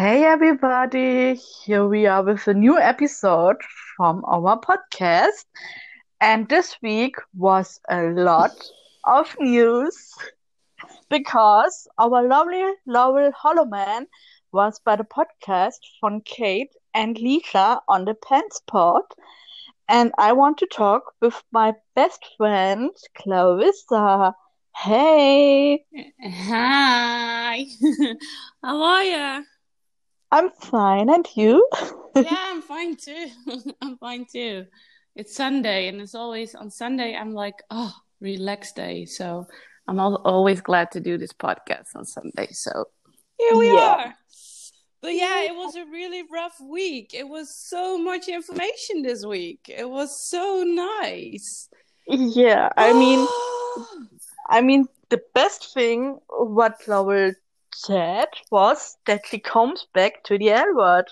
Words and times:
Hey 0.00 0.24
everybody, 0.24 1.34
here 1.34 1.86
we 1.86 2.06
are 2.06 2.22
with 2.22 2.48
a 2.48 2.54
new 2.54 2.78
episode 2.78 3.56
from 3.94 4.24
our 4.24 4.58
podcast. 4.58 5.44
And 6.22 6.48
this 6.48 6.74
week 6.80 7.16
was 7.36 7.78
a 7.90 8.04
lot 8.04 8.52
of 9.04 9.36
news 9.38 10.14
because 11.10 11.86
our 11.98 12.26
lovely 12.26 12.64
Laurel 12.86 13.30
Holloman 13.32 14.06
was 14.52 14.80
by 14.82 14.96
the 14.96 15.04
podcast 15.04 15.80
from 16.00 16.22
Kate 16.22 16.72
and 16.94 17.16
Leisha 17.16 17.82
on 17.86 18.06
the 18.06 18.14
Pants 18.14 18.62
pod. 18.66 19.02
And 19.86 20.12
I 20.16 20.32
want 20.32 20.56
to 20.60 20.66
talk 20.66 21.12
with 21.20 21.42
my 21.52 21.74
best 21.94 22.24
friend, 22.38 22.90
Clarissa. 23.14 24.34
Hey, 24.74 25.84
Hi. 26.24 27.66
How 28.62 28.82
are 28.82 29.04
you? 29.04 29.44
I'm 30.32 30.50
fine, 30.50 31.10
and 31.10 31.26
you? 31.34 31.66
Yeah, 32.16 32.36
I'm 32.36 32.60
fine 32.60 32.96
too. 32.96 33.28
I'm 33.80 33.96
fine 33.98 34.26
too. 34.30 34.66
It's 35.14 35.36
Sunday, 35.36 35.86
and 35.88 36.00
it's 36.00 36.14
always 36.16 36.56
on 36.56 36.68
Sunday. 36.70 37.14
I'm 37.14 37.34
like, 37.34 37.54
oh, 37.70 37.94
relax 38.20 38.72
day. 38.72 39.04
So 39.06 39.46
I'm 39.86 40.00
always 40.00 40.60
glad 40.60 40.90
to 40.92 41.00
do 41.00 41.16
this 41.18 41.32
podcast 41.32 41.94
on 41.94 42.04
Sunday. 42.04 42.48
So 42.50 42.86
here 43.38 43.56
we 43.56 43.68
Yeah. 43.68 43.78
are. 43.78 44.14
But 45.02 45.14
yeah, 45.14 45.42
it 45.42 45.54
was 45.54 45.76
a 45.76 45.84
really 45.84 46.24
rough 46.30 46.60
week. 46.60 47.14
It 47.14 47.28
was 47.28 47.54
so 47.56 47.96
much 47.96 48.28
information 48.28 49.02
this 49.02 49.24
week. 49.24 49.60
It 49.68 49.88
was 49.88 50.28
so 50.28 50.64
nice. 50.66 51.68
Yeah, 52.06 52.70
I 52.76 52.92
mean, 52.92 53.26
I 54.50 54.60
mean, 54.60 54.86
the 55.10 55.22
best 55.32 55.72
thing 55.72 56.18
what 56.28 56.74
Laurel 56.86 57.32
said 57.74 58.28
was 58.50 58.96
that 59.06 59.22
she 59.26 59.38
comes 59.38 59.86
back 59.94 60.22
to 60.24 60.38
the 60.38 60.50
L 60.50 60.74
word. 60.76 61.06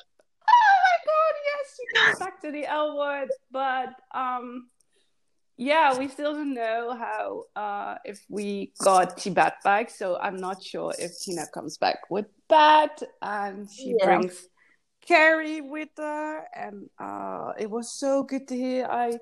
Oh 0.49 0.77
my 0.85 0.99
god, 1.07 1.35
yes, 1.45 1.77
she 1.77 1.99
comes 1.99 2.19
back 2.19 2.41
to 2.43 2.53
the 2.53 2.67
L 2.67 2.97
word, 2.99 3.29
but 3.51 3.91
um 4.15 4.69
yeah, 5.57 5.99
we 5.99 6.07
still 6.09 6.35
don't 6.35 6.55
know 6.55 6.97
how 6.97 7.45
uh 7.57 7.97
if 8.05 8.25
we 8.29 8.73
got 8.79 9.17
Tibette 9.19 9.63
back, 9.65 9.91
so 9.91 10.17
I'm 10.19 10.37
not 10.37 10.63
sure 10.63 10.95
if 10.99 11.19
Tina 11.21 11.47
comes 11.53 11.79
back 11.79 11.99
with 12.11 12.27
Bette 12.49 13.07
and 13.23 13.69
she 13.71 13.95
Yeah. 13.99 14.05
brings 14.05 14.47
Carrie 15.07 15.61
with 15.61 15.89
her 15.97 16.45
and 16.55 16.89
uh 17.01 17.53
it 17.59 17.71
was 17.71 17.93
so 17.93 18.23
good 18.23 18.47
to 18.49 18.57
hear. 18.57 18.87
I 18.87 19.19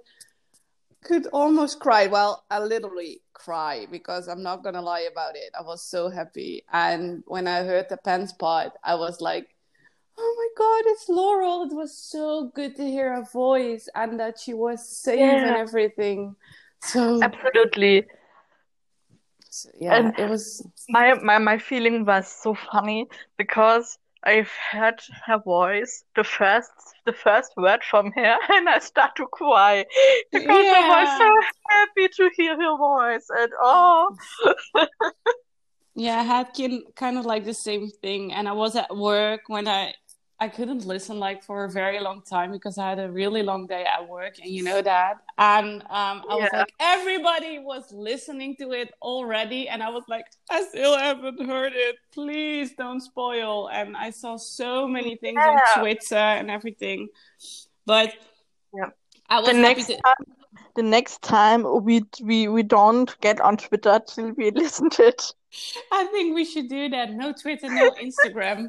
could 1.05 1.27
almost 1.29 1.81
cry. 1.81 2.07
Well, 2.07 2.45
I 2.51 2.59
literally 2.61 3.23
cry 3.33 3.87
because 3.91 4.29
I'm 4.29 4.43
not 4.43 4.63
gonna 4.65 4.83
lie 4.83 5.09
about 5.11 5.37
it. 5.37 5.51
I 5.59 5.63
was 5.63 5.83
so 5.83 6.09
happy. 6.09 6.65
And 6.73 7.23
when 7.27 7.47
I 7.47 7.63
heard 7.65 7.89
the 7.89 7.97
Pants 7.97 8.33
pod, 8.33 8.73
I 8.83 8.95
was 8.97 9.21
like, 9.21 9.49
Oh 10.19 10.35
my 10.39 10.49
god, 10.57 10.91
it's 10.93 11.09
Laurel. 11.09 11.65
It 11.71 11.75
was 11.75 11.97
so 11.97 12.51
good 12.55 12.75
to 12.77 12.85
hear 12.85 13.15
her 13.15 13.25
voice 13.33 13.89
and 13.95 14.19
that 14.19 14.39
she 14.41 14.55
was 14.55 14.89
safe 14.89 15.21
and 15.21 15.57
everything. 15.57 16.37
So, 16.81 17.21
Absolutely. 17.23 18.07
so, 19.49 19.71
yeah, 19.79 19.99
And 19.99 20.19
it 20.19 20.29
was 20.29 20.67
my, 20.89 21.15
my 21.15 21.39
my 21.39 21.59
feeling 21.59 22.05
was 22.05 22.29
so 22.29 22.55
funny 22.73 23.07
because 23.37 23.99
I've 24.25 24.51
heard 24.71 25.01
her 25.27 25.39
voice, 25.39 26.05
the 26.15 26.25
first 26.25 26.71
the 27.05 27.13
first 27.13 27.53
word 27.57 27.83
from 27.89 28.13
her, 28.13 28.37
and 28.51 28.69
I 28.69 28.79
start 28.81 29.17
to 29.17 29.27
cry 29.27 29.85
because 30.33 30.67
I 30.75 30.89
was 30.89 31.19
so 31.19 31.31
happy 31.71 32.09
to 32.17 32.31
hear 32.37 32.57
her 32.61 32.77
voice. 32.77 33.27
And 33.31 33.53
oh, 33.61 34.17
Yeah, 35.99 36.21
I 36.21 36.25
had 36.25 36.49
kind 36.95 37.17
of 37.17 37.25
like 37.25 37.47
the 37.47 37.55
same 37.55 37.89
thing, 37.89 38.33
and 38.33 38.47
I 38.47 38.53
was 38.53 38.77
at 38.77 38.95
work 38.95 39.43
when 39.47 39.67
I 39.67 39.95
I 40.39 40.49
couldn't 40.49 40.85
listen 40.85 41.19
like 41.19 41.43
for 41.43 41.65
a 41.65 41.71
very 41.71 41.99
long 42.01 42.21
time 42.23 42.53
because 42.53 42.77
I 42.79 42.91
had 42.91 42.99
a 42.99 43.11
really 43.11 43.43
long 43.43 43.67
day 43.67 43.85
at 43.85 44.07
work, 44.07 44.35
and 44.39 44.51
you 44.51 44.63
know 44.63 44.83
that. 44.83 45.15
And 45.39 45.83
um, 45.85 46.25
I 46.29 46.37
was 46.37 46.51
like, 46.53 46.73
everybody 46.79 47.59
was 47.59 47.91
listening 47.91 48.57
to 48.57 48.73
it 48.73 48.93
already, 49.01 49.69
and 49.69 49.83
I 49.83 49.89
was 49.91 50.05
like, 50.09 50.27
I 50.51 50.63
still 50.65 50.97
haven't 50.97 51.45
heard 51.47 51.73
it. 51.75 51.97
Please 52.13 52.75
don't 52.75 53.01
spoil. 53.01 53.69
And 53.71 53.97
I 53.97 54.11
saw 54.11 54.37
so 54.37 54.87
many 54.87 55.17
things 55.17 55.47
on 55.47 55.63
Twitter 55.75 56.17
and 56.17 56.51
everything, 56.51 57.09
but 57.87 58.13
yeah. 58.75 58.91
I 59.29 59.41
The 59.45 59.53
was 59.53 59.59
happy 59.59 59.85
next 59.85 59.87
to. 59.87 59.97
time, 60.05 60.37
the 60.75 60.83
next 60.83 61.23
time 61.23 61.65
we 61.85 62.03
we 62.23 62.49
we 62.49 62.63
don't 62.63 63.19
get 63.21 63.41
on 63.41 63.57
Twitter 63.57 64.01
till 64.07 64.33
we 64.33 64.51
listen 64.55 64.91
to 64.91 65.07
it. 65.09 65.33
I 65.93 66.05
think 66.07 66.35
we 66.35 66.45
should 66.45 66.69
do 66.69 66.89
that. 66.91 67.13
No 67.13 67.33
Twitter, 67.33 67.69
no 67.69 67.93
Instagram. 67.93 68.69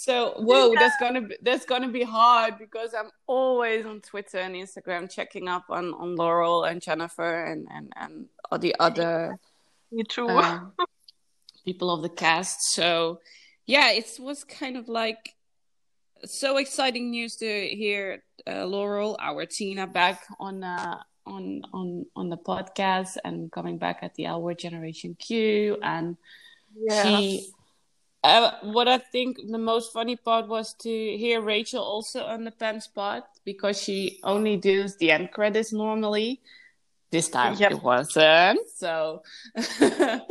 So 0.00 0.34
whoa, 0.36 0.76
that's 0.76 0.94
gonna 1.00 1.22
be 1.22 1.36
that's 1.42 1.66
gonna 1.66 1.88
be 1.88 2.04
hard 2.04 2.56
because 2.56 2.94
I'm 2.94 3.10
always 3.26 3.84
on 3.84 4.00
Twitter 4.00 4.38
and 4.38 4.54
Instagram 4.54 5.10
checking 5.10 5.48
up 5.48 5.64
on 5.70 5.92
on 5.92 6.14
Laurel 6.14 6.62
and 6.62 6.80
Jennifer 6.80 7.44
and 7.46 7.66
and 7.68 7.92
and 7.96 8.26
all 8.48 8.60
the 8.60 8.76
other 8.78 9.40
Me 9.90 10.04
too. 10.04 10.28
uh, 10.28 10.60
people 11.64 11.90
of 11.90 12.02
the 12.02 12.08
cast. 12.10 12.62
So 12.74 13.18
yeah, 13.66 13.90
it 13.90 14.06
was 14.20 14.44
kind 14.44 14.76
of 14.76 14.88
like 14.88 15.34
so 16.24 16.58
exciting 16.58 17.10
news 17.10 17.34
to 17.38 17.66
hear 17.66 18.22
uh, 18.46 18.66
Laurel, 18.66 19.16
our 19.20 19.46
Tina, 19.46 19.88
back 19.88 20.22
on 20.38 20.62
uh, 20.62 21.02
on 21.26 21.62
on 21.72 22.06
on 22.14 22.28
the 22.28 22.38
podcast 22.38 23.16
and 23.24 23.50
coming 23.50 23.78
back 23.78 23.98
at 24.02 24.14
the 24.14 24.28
Our 24.28 24.54
Generation 24.54 25.16
Q 25.18 25.76
and 25.82 26.16
Yeah. 26.72 27.02
she 27.02 27.50
uh, 28.24 28.52
what 28.62 28.88
I 28.88 28.98
think 28.98 29.38
the 29.50 29.58
most 29.58 29.92
funny 29.92 30.16
part 30.16 30.48
was 30.48 30.74
to 30.82 30.88
hear 30.88 31.40
Rachel 31.40 31.82
also 31.82 32.24
on 32.24 32.44
the 32.44 32.50
Pants 32.50 32.86
pod 32.88 33.22
because 33.44 33.80
she 33.80 34.18
only 34.24 34.56
does 34.56 34.96
the 34.96 35.10
end 35.10 35.30
credits 35.32 35.72
normally. 35.72 36.40
This 37.10 37.28
time 37.28 37.54
Yep. 37.54 37.70
it 37.70 37.82
wasn't. 37.82 38.60
So 38.76 39.22
the 39.54 40.22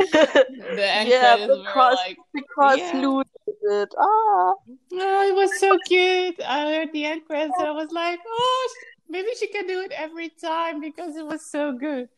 end 0.78 1.09
Yeah, 1.09 1.36
credits 1.38 1.58
were 1.58 1.64
because 1.64 1.98
like, 2.06 2.18
because 2.34 2.80
yeah, 2.80 2.94
Lou 2.94 3.24
did 3.46 3.56
it. 3.72 3.94
Ah, 3.98 4.54
oh, 4.94 5.28
it 5.30 5.36
was 5.36 5.59
so 5.59 5.78
cute. 5.88 6.40
I 6.46 6.74
heard 6.75 6.94
the 6.94 7.06
end 7.06 7.25
credits 7.25 7.58
and 7.58 7.68
I 7.68 7.72
was 7.72 7.92
like, 7.92 8.19
oh, 8.28 8.69
maybe 9.09 9.30
she 9.40 9.48
can 9.48 9.68
do 9.68 9.81
it 9.81 9.92
every 9.92 10.30
time 10.30 10.81
because 10.81 11.16
it 11.16 11.25
was 11.25 11.50
so 11.50 11.72
good. 11.74 12.09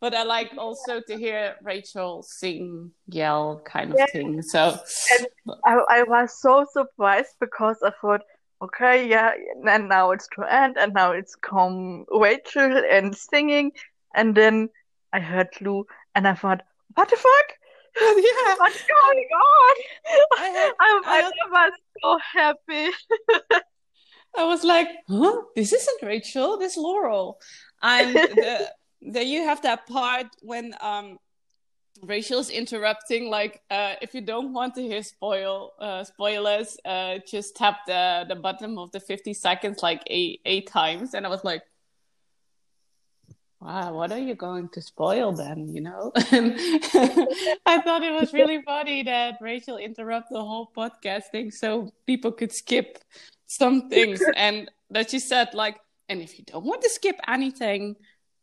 But 0.00 0.14
I 0.14 0.24
like 0.24 0.52
also 0.58 1.00
to 1.00 1.16
hear 1.16 1.56
Rachel 1.62 2.22
sing, 2.22 2.90
yell 3.08 3.62
kind 3.64 3.92
of 3.92 3.98
yeah. 3.98 4.06
thing. 4.06 4.42
So, 4.42 4.78
I 5.64 5.80
I 5.88 6.02
was 6.02 6.38
so 6.38 6.66
surprised 6.70 7.34
because 7.40 7.78
I 7.82 7.92
thought, 8.00 8.20
okay, 8.60 9.08
yeah, 9.08 9.32
and 9.66 9.88
now 9.88 10.10
it's 10.10 10.28
to 10.34 10.42
end, 10.42 10.76
and 10.78 10.92
now 10.92 11.12
it's 11.12 11.34
come 11.34 12.04
Rachel 12.10 12.82
and 12.90 13.16
singing, 13.16 13.72
and 14.14 14.34
then 14.34 14.68
I 15.12 15.20
heard 15.20 15.48
Lou, 15.60 15.86
and 16.14 16.28
I 16.28 16.34
thought, 16.34 16.62
what 16.94 17.08
the 17.08 17.16
fuck? 17.16 17.48
yeah, 18.00 18.54
What's 18.58 18.84
going 18.86 19.28
on? 19.32 19.76
I 20.38 20.44
had, 20.44 20.72
I, 20.80 21.00
I 21.06 21.30
I 21.30 21.68
was 21.68 21.72
so 22.02 22.18
happy. 22.34 22.90
I 24.36 24.44
was 24.44 24.64
like, 24.64 24.88
huh? 25.08 25.42
This 25.54 25.72
isn't 25.72 26.02
Rachel. 26.02 26.58
This 26.58 26.76
Laurel. 26.76 27.38
And 27.82 28.14
the, 28.14 28.70
the 29.06 29.24
you 29.24 29.44
have 29.44 29.62
that 29.62 29.86
part 29.86 30.26
when 30.42 30.74
um 30.80 31.18
Rachel's 32.02 32.50
interrupting. 32.50 33.30
Like, 33.30 33.62
uh, 33.70 33.94
if 34.02 34.14
you 34.14 34.20
don't 34.20 34.52
want 34.52 34.74
to 34.74 34.82
hear 34.82 35.02
spoil 35.02 35.72
uh, 35.78 36.04
spoilers, 36.04 36.76
uh, 36.84 37.18
just 37.26 37.56
tap 37.56 37.80
the 37.86 38.24
the 38.28 38.34
button 38.34 38.78
of 38.78 38.92
the 38.92 39.00
fifty 39.00 39.34
seconds 39.34 39.82
like 39.82 40.02
eight 40.08 40.40
eight 40.44 40.66
times. 40.66 41.14
And 41.14 41.26
I 41.26 41.28
was 41.28 41.44
like, 41.44 41.62
wow, 43.60 43.94
what 43.94 44.12
are 44.12 44.18
you 44.18 44.34
going 44.34 44.68
to 44.70 44.82
spoil 44.82 45.32
then? 45.32 45.68
You 45.68 45.82
know? 45.82 46.12
I 46.16 47.80
thought 47.84 48.02
it 48.02 48.12
was 48.12 48.32
really 48.32 48.62
funny 48.62 49.02
that 49.04 49.38
Rachel 49.40 49.78
interrupted 49.78 50.36
the 50.36 50.44
whole 50.44 50.70
podcast 50.76 51.24
thing 51.32 51.50
so 51.50 51.90
people 52.06 52.32
could 52.32 52.52
skip 52.52 52.98
some 53.46 53.88
things, 53.88 54.22
and 54.36 54.70
that 54.90 55.10
she 55.10 55.18
said 55.18 55.54
like, 55.54 55.78
and 56.08 56.20
if 56.20 56.38
you 56.38 56.44
don't 56.44 56.64
want 56.64 56.82
to 56.82 56.90
skip 56.90 57.16
anything 57.26 57.96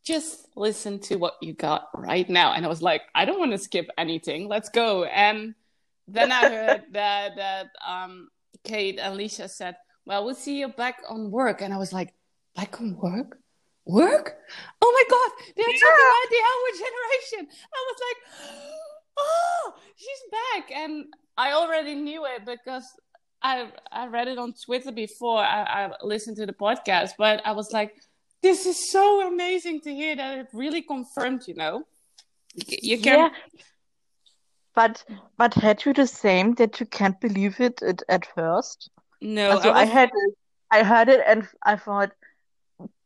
just 0.04 0.48
listen 0.56 1.00
to 1.00 1.16
what 1.16 1.36
you 1.42 1.54
got 1.54 1.88
right 1.96 2.30
now. 2.30 2.54
And 2.54 2.66
I 2.66 2.70
was 2.70 2.82
like, 2.82 3.04
I 3.16 3.26
don't 3.26 3.40
want 3.40 3.52
to 3.52 3.58
skip 3.58 3.90
anything. 3.98 4.48
Let's 4.48 4.70
go. 4.70 5.06
And 5.06 5.56
then 6.08 6.32
I 6.32 6.50
heard 6.50 6.84
that 6.92 7.36
that 7.38 7.70
um, 7.86 8.30
Kate 8.64 9.00
and 9.00 9.14
Alicia 9.14 9.48
said, 9.48 9.76
"Well, 10.06 10.26
we'll 10.26 10.36
see 10.36 10.60
you 10.60 10.68
back 10.68 11.02
on 11.10 11.32
work." 11.32 11.62
And 11.62 11.74
I 11.74 11.78
was 11.78 11.94
like, 11.94 12.14
"Back 12.56 12.80
on 12.82 12.98
work? 12.98 13.38
Work? 13.86 14.38
Oh 14.82 14.92
my 14.92 15.04
god! 15.10 15.54
They're 15.56 15.66
talking 15.66 16.08
about 16.10 16.30
the 16.30 16.42
Our 16.52 16.70
Generation." 16.86 17.56
I 17.74 17.86
was 17.88 18.00
like, 18.08 18.18
"Oh, 19.18 19.74
she's 19.96 20.24
back!" 20.32 20.72
And 20.76 21.06
I 21.38 21.54
already 21.54 21.96
knew 21.96 22.26
it 22.26 22.46
because 22.46 22.86
I 23.42 23.72
I 23.92 24.08
read 24.08 24.28
it 24.28 24.38
on 24.38 24.54
Twitter 24.54 24.92
before 24.92 25.40
I, 25.40 25.64
I 25.64 25.92
listened 26.02 26.38
to 26.38 26.46
the 26.46 26.54
podcast, 26.54 27.12
but 27.18 27.42
I 27.46 27.52
was 27.52 27.72
like, 27.72 27.96
this 28.44 28.66
is 28.66 28.92
so 28.92 29.28
amazing 29.28 29.82
to 29.82 29.94
hear 29.94 30.16
that 30.16 30.38
it 30.38 30.48
really 30.54 30.82
confirmed, 30.82 31.44
you 31.48 31.56
know. 31.56 31.86
You 32.54 33.00
can 33.00 33.20
Yeah, 33.20 33.30
but 34.76 35.04
but 35.38 35.54
had 35.56 35.86
you 35.86 35.94
the 35.94 36.06
same 36.06 36.54
that 36.56 36.80
you 36.80 36.86
can't 36.86 37.20
believe 37.20 37.60
it 37.60 37.82
at, 37.82 38.04
at 38.10 38.26
first? 38.36 38.90
No, 39.22 39.60
So 39.62 39.72
I 39.72 39.82
I 39.82 39.86
had 39.86 40.10
it, 40.14 40.34
I 40.70 40.84
heard 40.84 41.10
it 41.10 41.22
and 41.26 41.48
I 41.64 41.78
thought, 41.78 42.12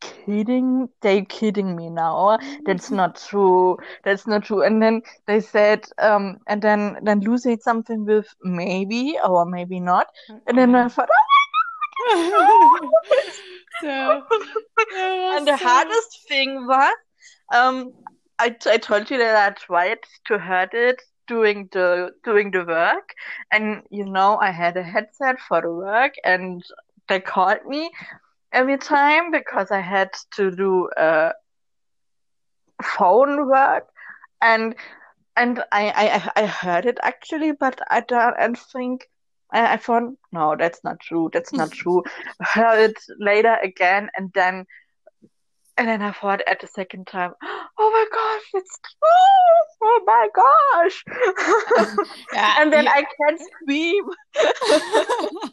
kidding? 0.02 0.90
They 1.02 1.22
kidding 1.24 1.76
me 1.76 1.90
now? 1.90 2.40
That's 2.66 2.92
not 2.92 3.16
true. 3.30 3.78
That's 4.04 4.26
not 4.28 4.44
true. 4.44 4.64
And 4.64 4.82
then 4.82 5.02
they 5.28 5.40
said, 5.40 5.86
um, 6.00 6.38
and 6.48 6.62
then 6.62 6.98
then 7.04 7.20
Lou 7.22 7.38
said 7.38 7.62
something 7.62 8.06
with 8.06 8.28
maybe 8.44 9.18
or 9.24 9.46
maybe 9.46 9.80
not. 9.80 10.08
And 10.48 10.58
then 10.58 10.76
I 10.76 10.88
thought, 10.88 11.10
so 13.82 14.24
and 15.32 15.48
the 15.48 15.58
so 15.58 15.58
hardest 15.58 16.28
thing 16.28 16.66
was, 16.68 16.96
um, 17.54 17.94
I, 18.40 18.56
I 18.66 18.78
told 18.78 19.10
you 19.10 19.18
that 19.18 19.36
I 19.36 19.54
tried 19.54 20.00
to 20.26 20.38
hurt 20.38 20.74
it 20.74 21.02
doing 21.28 21.70
the 21.72 22.12
doing 22.24 22.52
the 22.52 22.66
work, 22.66 23.14
and 23.52 23.84
you 23.90 24.06
know 24.06 24.38
I 24.38 24.52
had 24.52 24.78
a 24.78 24.84
headset 24.84 25.40
for 25.40 25.62
the 25.62 25.72
work, 25.72 26.14
and 26.24 26.64
they 27.08 27.20
called 27.20 27.66
me 27.66 27.92
every 28.52 28.78
time 28.78 29.32
because 29.32 29.72
I 29.72 29.82
had 29.82 30.10
to 30.36 30.52
do 30.52 30.90
uh, 30.98 31.32
phone 32.84 33.48
work, 33.48 33.88
and 34.42 34.76
and 35.36 35.64
I, 35.72 36.32
I 36.36 36.44
I 36.44 36.46
heard 36.48 36.86
it 36.86 36.98
actually, 37.02 37.52
but 37.52 37.80
I 37.90 38.02
don't 38.02 38.36
and 38.38 38.58
think 38.58 39.08
I, 39.52 39.74
I 39.74 39.78
thought 39.78 40.04
no, 40.32 40.56
that's 40.58 40.84
not 40.84 41.00
true. 41.00 41.30
That's 41.34 41.54
not 41.54 41.72
true. 41.80 42.04
Heard 42.42 42.92
it 42.92 42.98
later 43.20 43.58
again, 43.64 44.10
and 44.18 44.32
then 44.34 44.66
and 45.78 45.88
then 45.88 46.02
I 46.02 46.12
thought 46.12 46.42
at 46.48 46.60
the 46.60 46.68
second 46.68 47.06
time, 47.06 47.34
oh 47.44 47.92
my 47.92 48.06
gosh, 48.12 48.62
it's 48.62 48.80
true! 48.80 49.80
Oh 49.84 50.02
my 50.08 50.28
gosh! 50.36 51.04
yeah, 52.34 52.56
and 52.60 52.74
then 52.74 52.86
you- 52.86 52.90
I 52.90 53.04
can't 53.04 53.40
scream. 53.40 54.04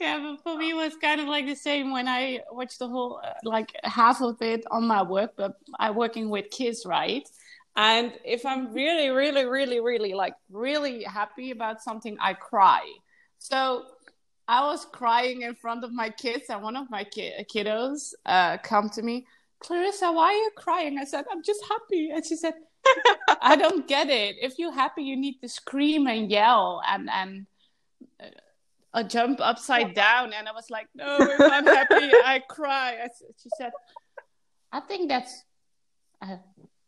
yeah, 0.00 0.18
but 0.18 0.42
for 0.42 0.56
me 0.58 0.70
it 0.70 0.74
was 0.74 0.96
kind 0.96 1.20
of 1.20 1.28
like 1.28 1.46
the 1.46 1.54
same 1.54 1.92
when 1.92 2.08
I 2.08 2.40
watched 2.50 2.78
the 2.80 2.88
whole 2.88 3.20
uh, 3.24 3.32
like 3.44 3.72
half 3.84 4.20
of 4.20 4.40
it 4.42 4.64
on 4.70 4.86
my 4.86 5.02
work, 5.02 5.32
but 5.36 5.54
I'm 5.78 5.94
working 5.94 6.28
with 6.28 6.50
kids, 6.50 6.84
right? 6.84 7.28
And 7.76 8.12
if 8.24 8.44
I'm 8.44 8.72
really, 8.74 9.08
really, 9.10 9.44
really, 9.46 9.80
really 9.80 10.12
like 10.12 10.34
really 10.50 11.04
happy 11.04 11.52
about 11.52 11.82
something, 11.82 12.16
I 12.20 12.34
cry. 12.34 12.82
So 13.42 13.86
I 14.46 14.64
was 14.64 14.84
crying 14.84 15.42
in 15.42 15.56
front 15.56 15.82
of 15.82 15.92
my 15.92 16.10
kids, 16.10 16.44
and 16.48 16.62
one 16.62 16.76
of 16.76 16.88
my 16.90 17.02
ki- 17.02 17.44
kiddos 17.52 18.14
uh, 18.24 18.58
come 18.58 18.88
to 18.90 19.02
me, 19.02 19.26
Clarissa, 19.58 20.12
why 20.12 20.26
are 20.26 20.32
you 20.32 20.50
crying? 20.56 20.96
I 20.96 21.04
said, 21.04 21.24
I'm 21.30 21.42
just 21.42 21.60
happy, 21.68 22.10
and 22.10 22.24
she 22.24 22.36
said, 22.36 22.54
I 23.42 23.56
don't 23.56 23.88
get 23.88 24.10
it. 24.10 24.36
If 24.40 24.58
you're 24.58 24.72
happy, 24.72 25.02
you 25.02 25.16
need 25.16 25.40
to 25.40 25.48
scream 25.48 26.06
and 26.06 26.30
yell 26.30 26.82
and 26.88 27.10
and 27.10 27.46
uh, 28.94 29.02
jump 29.02 29.40
upside 29.40 29.94
down. 29.94 30.32
And 30.32 30.48
I 30.48 30.52
was 30.52 30.70
like, 30.70 30.86
no, 30.94 31.16
if 31.20 31.40
I'm 31.40 31.66
happy, 31.66 32.10
I 32.24 32.42
cry. 32.48 32.98
I 33.02 33.08
she 33.42 33.50
said, 33.58 33.72
I 34.72 34.80
think 34.80 35.08
that's, 35.08 35.44
uh, 36.20 36.36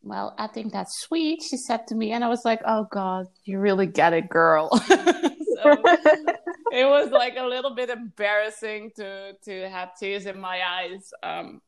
well, 0.02 0.34
I 0.38 0.46
think 0.46 0.72
that's 0.72 1.00
sweet. 1.00 1.42
She 1.42 1.56
said 1.56 1.86
to 1.88 1.94
me, 1.96 2.12
and 2.12 2.24
I 2.24 2.28
was 2.28 2.44
like, 2.44 2.60
oh 2.64 2.86
God, 2.90 3.26
you 3.44 3.58
really 3.58 3.86
get 3.86 4.12
it, 4.12 4.28
girl. 4.28 4.70
so 5.64 5.72
it 6.72 6.84
was 6.84 7.10
like 7.10 7.36
a 7.36 7.46
little 7.46 7.74
bit 7.74 7.90
embarrassing 7.90 8.92
to 8.96 9.32
to 9.44 9.68
have 9.68 9.96
tears 9.98 10.26
in 10.26 10.40
my 10.40 10.60
eyes. 10.62 11.12
Um, 11.22 11.60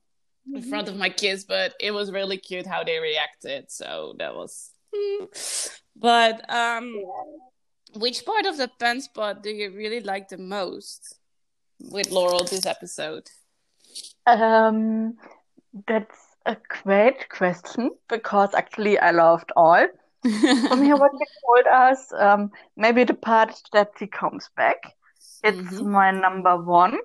in 0.54 0.62
front 0.62 0.88
of 0.88 0.96
my 0.96 1.08
kids, 1.08 1.44
but 1.44 1.74
it 1.80 1.90
was 1.90 2.12
really 2.12 2.36
cute 2.36 2.66
how 2.66 2.84
they 2.84 2.98
reacted. 2.98 3.70
So 3.70 4.14
that 4.18 4.34
was. 4.34 4.70
hmm. 4.94 5.24
But 5.96 6.48
um, 6.52 7.02
which 7.94 8.24
part 8.24 8.46
of 8.46 8.56
the 8.56 8.70
Pants 8.78 9.08
pod 9.08 9.42
do 9.42 9.50
you 9.50 9.70
really 9.70 10.00
like 10.00 10.28
the 10.28 10.38
most 10.38 11.18
with 11.80 12.10
Laurel 12.10 12.44
this 12.44 12.66
episode? 12.66 13.28
Um, 14.26 15.16
that's 15.86 16.18
a 16.44 16.56
great 16.82 17.28
question 17.28 17.90
because 18.08 18.54
actually 18.54 18.98
I 18.98 19.10
loved 19.10 19.52
all. 19.56 19.86
From 20.68 20.82
here, 20.82 20.96
what 20.96 21.12
you 21.12 21.26
told 21.46 21.66
us, 21.66 22.12
um, 22.12 22.50
maybe 22.76 23.04
the 23.04 23.14
part 23.14 23.54
that 23.72 23.90
he 23.98 24.06
comes 24.06 24.48
back, 24.56 24.78
it's 25.42 25.80
Mhm. 25.80 25.82
my 25.82 26.10
number 26.10 26.56
one. 26.56 26.98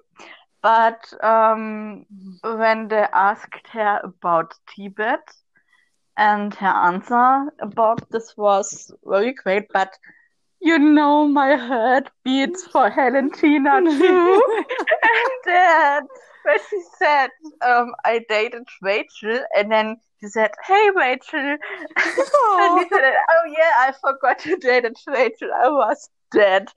But 0.61 1.11
um, 1.23 2.05
when 2.43 2.87
they 2.87 3.05
asked 3.13 3.67
her 3.73 3.99
about 4.03 4.53
Tibette, 4.67 5.27
and 6.17 6.53
her 6.55 6.67
answer 6.67 7.51
about 7.61 8.09
this 8.11 8.33
was 8.37 8.91
very 9.05 9.33
great, 9.33 9.67
but 9.73 9.97
you 10.61 10.77
know 10.79 11.27
my 11.27 11.55
heart 11.55 12.09
beats 12.23 12.65
for 12.67 12.89
Valentina 12.89 13.81
too. 13.89 14.43
and 15.03 15.31
then 15.45 16.07
when 16.45 16.57
she 16.69 16.81
said, 16.97 17.29
um, 17.65 17.93
I 18.05 18.25
dated 18.29 18.67
Rachel, 18.81 19.39
and 19.57 19.71
then 19.71 19.97
she 20.19 20.27
said, 20.27 20.51
Hey 20.65 20.89
Rachel. 20.95 21.39
and 21.97 22.79
he 22.79 22.85
said, 22.89 23.13
Oh 23.31 23.43
yeah, 23.57 23.71
I 23.77 23.93
forgot 23.99 24.45
you 24.45 24.57
dated 24.57 24.97
Rachel. 25.07 25.49
I 25.53 25.69
was 25.69 26.09
dead. 26.31 26.67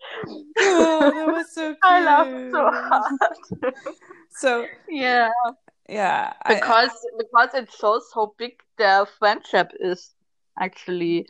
Oh, 0.59 1.11
that 1.15 1.27
was 1.27 1.51
so 1.55 1.69
cute. 1.69 1.79
I 1.83 2.05
laughed 2.05 2.51
so 2.53 2.71
hard. 2.73 3.75
So 4.37 4.67
yeah, 4.89 5.31
yeah, 5.89 6.33
I- 6.43 6.55
because 6.55 6.91
because 7.19 7.55
it 7.55 7.71
shows 7.73 8.05
how 8.15 8.35
big 8.39 8.53
their 8.79 9.07
friendship 9.07 9.71
is, 9.81 10.11
actually. 10.59 11.27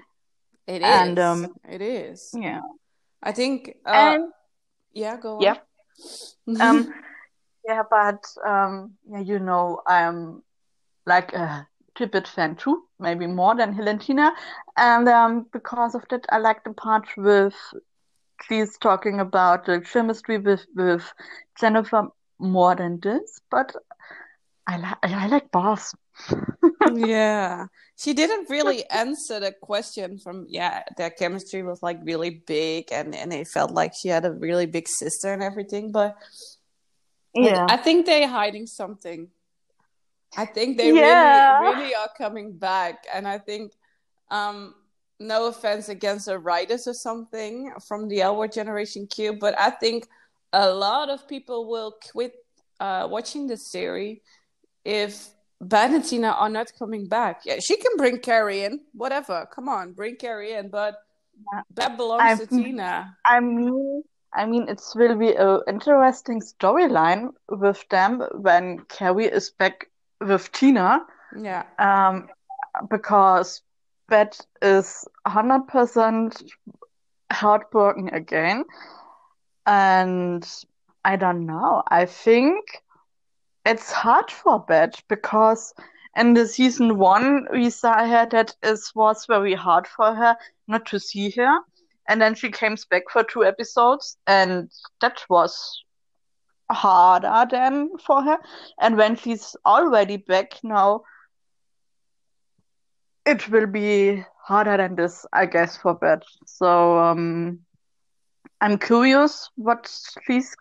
it 0.67 0.81
is. 0.83 0.89
and, 0.89 1.19
um, 1.19 1.55
it 1.69 1.83
is. 1.83 2.31
Yeah. 2.35 2.61
I 3.23 3.33
think. 3.33 3.77
Uh, 3.87 3.91
And 3.91 4.33
yeah, 4.93 5.17
go 5.19 5.37
on. 5.37 5.43
yeah. 5.43 5.57
Um, 6.61 6.93
yeah, 7.67 7.83
but 7.89 8.25
um, 8.47 8.93
yeah, 9.09 9.21
you 9.21 9.39
know, 9.39 9.81
I'm 9.87 10.43
like 11.07 11.33
a 11.33 11.67
Tibette 11.95 12.29
fan 12.29 12.57
too, 12.57 12.85
maybe 12.99 13.27
more 13.27 13.55
than 13.55 13.77
Valentina, 13.77 14.33
and 14.77 15.09
um, 15.09 15.47
because 15.53 15.95
of 15.95 16.05
that, 16.11 16.27
I 16.31 16.39
like 16.39 16.65
the 16.65 16.73
part 16.73 17.07
with 17.17 17.55
she's 18.49 18.77
talking 18.79 19.21
about 19.21 19.67
the 19.67 19.81
chemistry 19.81 20.39
with 20.39 20.67
with 20.75 21.13
Jennifer 21.59 22.09
more 22.39 22.75
than 22.75 23.01
this, 23.01 23.41
but 23.51 23.75
I 24.67 24.77
like 24.79 24.99
I 25.03 25.27
like 25.29 25.51
both. 25.51 25.95
yeah 26.95 27.67
she 27.97 28.15
didn't 28.15 28.49
really 28.49 28.89
answer 28.91 29.41
the 29.41 29.53
question 29.53 30.19
from 30.19 30.47
yeah 30.49 30.83
their 30.97 31.11
chemistry 31.11 31.63
was 31.63 31.83
like 31.83 31.99
really 32.05 32.43
big 32.47 32.85
and 32.93 33.15
and 33.15 33.33
it 33.33 33.49
felt 33.49 33.73
like 33.73 33.93
she 34.01 34.09
had 34.09 34.25
a 34.25 34.33
really 34.33 34.67
big 34.67 34.87
sister 34.87 35.33
and 35.33 35.43
everything 35.43 35.91
but 35.91 36.17
Yeah, 37.35 37.67
i 37.69 37.77
think 37.77 38.07
they're 38.07 38.29
hiding 38.29 38.67
something 38.67 39.29
i 40.37 40.45
think 40.45 40.77
they 40.79 40.93
Yeah. 40.93 41.61
really 41.61 41.77
really 41.77 41.95
are 41.95 42.11
coming 42.17 42.53
back 42.53 43.07
and 43.13 43.27
i 43.27 43.39
think 43.39 43.73
um 44.31 44.75
no 45.21 45.47
offense 45.47 45.89
against 45.89 46.27
the 46.27 46.39
writers 46.39 46.87
or 46.89 46.95
something 46.95 47.73
from 47.87 48.09
the 48.09 48.21
L 48.21 48.37
Word 48.37 48.51
Generation 48.53 49.07
Q, 49.07 49.35
but 49.39 49.55
I 49.57 49.71
think 49.71 50.09
a 50.53 50.69
lot 50.69 51.09
of 51.09 51.29
people 51.29 51.69
will 51.71 51.95
quit 52.11 52.35
uh, 52.81 53.07
watching 53.09 53.47
the 53.47 53.57
series 53.57 54.19
if 54.85 55.29
Bette 55.61 55.95
and 55.95 56.05
Tina 56.05 56.31
are 56.33 56.51
not 56.51 56.73
coming 56.77 57.07
back. 57.07 57.43
Yeah, 57.47 57.61
she 57.61 57.77
can 57.77 57.93
bring 57.97 58.19
Carrie 58.19 58.65
in, 58.65 58.81
whatever. 58.93 59.47
Come 59.55 59.69
on, 59.69 59.93
bring 59.93 60.17
Carrie 60.17 60.53
in, 60.55 60.69
but 60.69 60.99
Yeah. 61.53 61.63
that 61.79 61.97
belongs 61.97 62.41
to 62.41 62.47
I've- 62.47 62.57
Tina. 62.65 63.17
I 63.25 63.39
mean, 63.39 64.03
I 64.35 64.47
mean, 64.47 64.69
it 64.69 64.83
will 64.95 65.17
be 65.17 65.33
a 65.35 65.61
interesting 65.69 66.41
storyline 66.41 67.31
with 67.49 67.89
them 67.89 68.23
when 68.33 68.81
Carrie 68.89 69.27
is 69.27 69.51
back 69.51 69.89
with 70.21 70.51
Tina. 70.53 71.01
Yeah, 71.37 71.65
Um, 71.79 72.29
because 72.91 73.63
Bette 74.09 74.39
is 74.63 75.07
100% 75.27 76.43
heartbroken 77.33 78.09
again. 78.09 78.65
And 79.67 80.47
I 81.05 81.17
don't 81.17 81.47
know. 81.47 81.83
I 81.89 82.07
think 82.07 82.83
it's 83.65 83.93
hard 83.93 84.31
for 84.31 84.59
Bette 84.61 85.03
because 85.09 85.75
in 86.17 86.35
the 86.35 86.47
season 86.47 86.99
one, 86.99 87.47
we 87.53 87.71
saw 87.71 88.07
her 88.07 88.27
that 88.31 88.55
it 88.63 88.81
was 88.95 89.27
very 89.27 89.55
hard 89.55 89.87
for 89.87 90.15
her 90.15 90.37
not 90.67 90.87
to 90.87 91.01
see 91.01 91.31
her. 91.31 91.59
And 92.09 92.21
then 92.21 92.35
she 92.35 92.51
came 92.51 92.77
back 92.91 93.05
for 93.13 93.25
two 93.25 93.45
episodes, 93.45 94.17
and 94.27 94.71
that 95.01 95.23
was 95.29 95.83
harder 96.71 97.47
than 97.51 97.97
for 97.99 98.23
her. 98.23 98.39
And 98.81 98.97
when 98.97 99.17
she's 99.17 99.57
already 99.65 100.19
back 100.19 100.59
now, 100.63 101.03
it 103.27 103.49
will 103.49 103.67
be 103.67 104.23
harder 104.43 104.77
than 104.77 104.97
this, 104.97 105.25
I 105.33 105.47
guess, 105.47 105.77
for 105.79 105.95
Bette 105.95 106.27
So 106.47 106.99
um, 106.99 107.61
I'm 108.61 108.79
curious 108.79 109.49
what 109.57 109.91
she's 110.27 110.55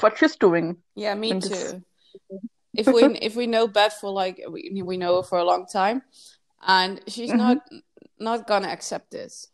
what 0.00 0.18
she's 0.18 0.36
doing. 0.36 0.76
yeah, 0.94 1.14
me 1.14 1.34
this- 1.34 1.72
too. 1.72 1.82
if 2.74 2.86
we 2.88 3.04
if 3.18 3.34
we 3.36 3.46
know 3.46 3.66
Bette 3.66 3.94
for 4.00 4.10
like 4.10 4.40
we 4.48 4.82
we 4.82 4.96
know 4.96 5.16
her 5.16 5.22
for 5.22 5.38
a 5.38 5.44
long 5.44 5.66
time, 5.66 6.02
and 6.66 7.00
she's 7.08 7.30
Mhm. 7.30 7.38
not 7.38 7.58
not 8.18 8.46
gonna 8.46 8.68
accept 8.68 9.10
this. 9.10 9.48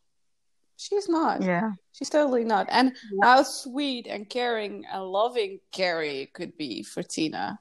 She's 0.81 1.09
not. 1.11 1.43
Yeah. 1.43 1.73
She's 1.93 2.09
totally 2.09 2.45
not. 2.45 2.67
And 2.71 2.97
Yeah. 3.13 3.21
how 3.27 3.43
sweet 3.43 4.07
and 4.07 4.25
caring 4.29 4.87
and 4.91 5.05
loving 5.05 5.61
Carrie 5.73 6.31
could 6.33 6.57
be 6.57 6.83
for 6.83 7.03
Tina. 7.03 7.61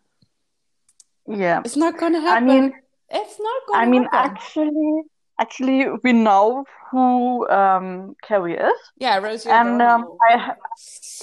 Yeah. 1.28 1.60
It's 1.66 1.76
not 1.76 1.98
gonna 2.00 2.22
happen. 2.22 2.44
I 2.50 2.54
mean, 2.54 2.74
it's 3.10 3.38
not 3.40 3.62
gonna 3.68 3.84
I 3.84 3.86
mean, 3.86 4.04
happen. 4.04 4.32
actually, 4.32 5.04
actually, 5.38 5.80
we 6.04 6.14
know 6.14 6.64
who 6.92 7.46
um 7.50 8.16
Carrie 8.24 8.56
is, 8.58 8.80
yeah, 8.98 9.18
Rosie 9.20 9.50
and 9.50 9.82
um, 9.82 10.18
I 10.30 10.56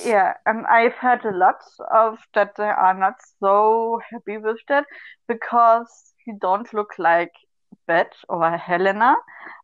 yeah, 0.05 0.35
and 0.45 0.67
I've 0.67 0.95
heard 0.95 1.25
a 1.25 1.33
lot 1.33 1.61
of 1.91 2.19
that 2.35 2.55
they 2.57 2.69
are 2.87 2.95
not 2.95 3.15
so 3.41 3.99
happy 4.11 4.37
with 4.37 4.61
that 4.69 4.85
because 5.27 5.91
he 6.25 6.33
don't 6.41 6.73
look 6.75 6.99
like 6.99 7.33
Bette 7.89 8.17
or 8.29 8.57
Helena, 8.57 9.17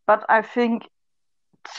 but 0.07 0.25
I 0.29 0.43
think 0.43 0.89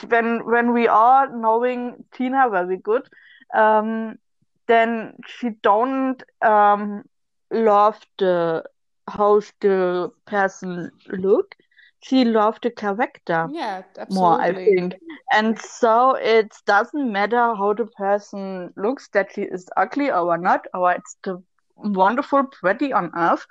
when 0.08 0.44
when 0.46 0.72
we 0.72 0.86
are 0.88 1.28
knowing 1.30 2.04
Tina 2.12 2.48
very 2.50 2.76
good, 2.76 3.08
um, 3.54 4.18
then 4.66 5.16
she 5.26 5.50
don't 5.62 6.22
um 6.42 7.04
love 7.50 8.00
the 8.18 8.64
how 9.08 9.40
the 9.60 10.10
person 10.26 10.90
look. 11.08 11.54
She 12.02 12.24
loved 12.24 12.62
the 12.64 12.70
character 12.70 13.50
Yeah, 13.50 13.82
more, 14.08 14.40
I 14.40 14.52
think. 14.52 14.94
And 15.32 15.58
so 15.58 16.14
it 16.14 16.54
doesn't 16.66 17.12
matter 17.12 17.54
how 17.54 17.72
the 17.74 17.86
person 17.86 18.72
looks, 18.76 19.08
that 19.10 19.32
she 19.32 19.42
is 19.42 19.68
ugly 19.76 20.10
or 20.10 20.36
not, 20.38 20.66
or 20.74 20.92
it's 20.92 21.16
the 21.24 21.42
wonderful, 21.76 22.44
pretty 22.44 22.92
on 22.92 23.10
earth. 23.16 23.46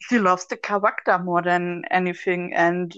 She 0.00 0.18
loves 0.18 0.46
the 0.46 0.56
character 0.56 1.18
more 1.18 1.42
than 1.42 1.84
anything. 1.90 2.52
And 2.54 2.94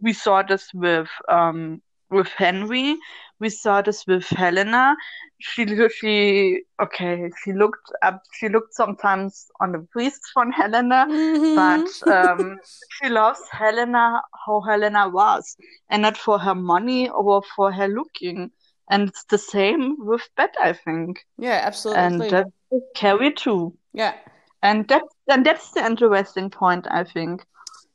we 0.00 0.12
saw 0.12 0.42
this 0.42 0.72
with 0.74 1.08
um 1.28 1.82
with 2.10 2.28
Henry. 2.28 2.96
We 3.40 3.48
saw 3.50 3.82
this 3.82 4.06
with 4.06 4.26
Helena. 4.28 4.96
She 5.40 5.66
she 6.00 6.62
okay, 6.82 7.30
she 7.44 7.52
looked 7.52 7.90
up 8.02 8.22
she 8.38 8.48
looked 8.48 8.74
sometimes 8.74 9.46
on 9.60 9.72
the 9.72 9.80
priests 9.92 10.30
from 10.32 10.50
Helena, 10.52 11.06
but 11.54 11.86
Mhm. 12.06 12.08
um 12.10 12.58
she 12.90 13.08
loves 13.08 13.40
Helena 13.52 14.22
how 14.46 14.60
Helena 14.60 15.08
was, 15.08 15.56
and 15.90 16.02
not 16.02 16.16
for 16.16 16.38
her 16.38 16.54
money 16.54 17.08
or 17.08 17.42
for 17.56 17.72
her 17.72 17.88
looking. 17.88 18.50
And 18.90 19.08
it's 19.08 19.24
the 19.24 19.38
same 19.38 19.96
with 19.98 20.28
Bette, 20.36 20.58
I 20.60 20.72
think. 20.72 21.24
yeah, 21.38 21.62
And 21.94 22.20
absolutely. 22.20 22.30
that's 22.30 22.50
with 22.70 22.82
Carrie 22.94 23.32
too. 23.34 23.76
Yeah. 23.92 24.14
And 24.62 24.88
that's 24.88 25.14
and 25.28 25.44
that's 25.46 25.70
the 25.72 25.84
interesting 25.84 26.50
point, 26.50 26.86
I 26.90 27.04
think. 27.04 27.44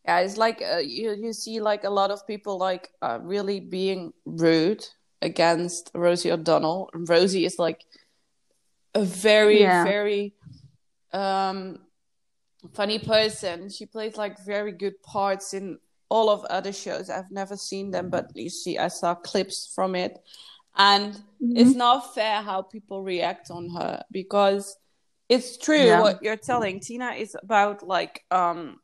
Yeah, 0.05 0.19
it's 0.19 0.37
like 0.37 0.61
uh, 0.61 0.77
you 0.79 1.13
you 1.13 1.33
see 1.33 1.61
like 1.61 1.85
a 1.85 1.89
lot 1.89 2.11
of 2.11 2.27
people 2.27 2.57
like 2.57 2.89
uh, 3.01 3.19
really 3.21 3.59
being 3.61 4.11
rude 4.25 4.85
against 5.21 5.91
Rosie 5.95 6.31
O'Donnell. 6.31 6.89
And 6.93 7.07
Rosie 7.07 7.45
is 7.45 7.57
like 7.57 7.85
a 8.93 9.03
very 9.03 9.59
Yeah. 9.61 9.83
very 9.83 10.33
um 11.13 11.79
funny 12.73 12.99
person. 12.99 13.69
She 13.69 13.85
plays 13.85 14.17
like 14.17 14.43
very 14.45 14.71
good 14.73 15.01
parts 15.03 15.53
in 15.53 15.79
all 16.09 16.29
of 16.29 16.43
other 16.45 16.73
shows. 16.73 17.09
I've 17.09 17.31
never 17.31 17.55
seen 17.57 17.91
them, 17.91 18.09
but 18.09 18.31
you 18.35 18.49
see, 18.49 18.77
I 18.77 18.89
saw 18.89 19.15
clips 19.15 19.71
from 19.73 19.95
it, 19.95 20.19
and 20.75 21.17
it's 21.39 21.75
not 21.75 22.13
fair 22.13 22.41
how 22.41 22.61
people 22.61 23.03
react 23.03 23.51
on 23.51 23.69
her 23.69 24.01
because 24.11 24.75
it's 25.29 25.57
true 25.57 25.77
Yeah. 25.87 26.01
what 26.01 26.21
you're 26.23 26.37
telling. 26.37 26.79
Tina 26.79 27.11
is 27.11 27.35
about 27.41 27.87
like 27.87 28.23
um 28.31 28.79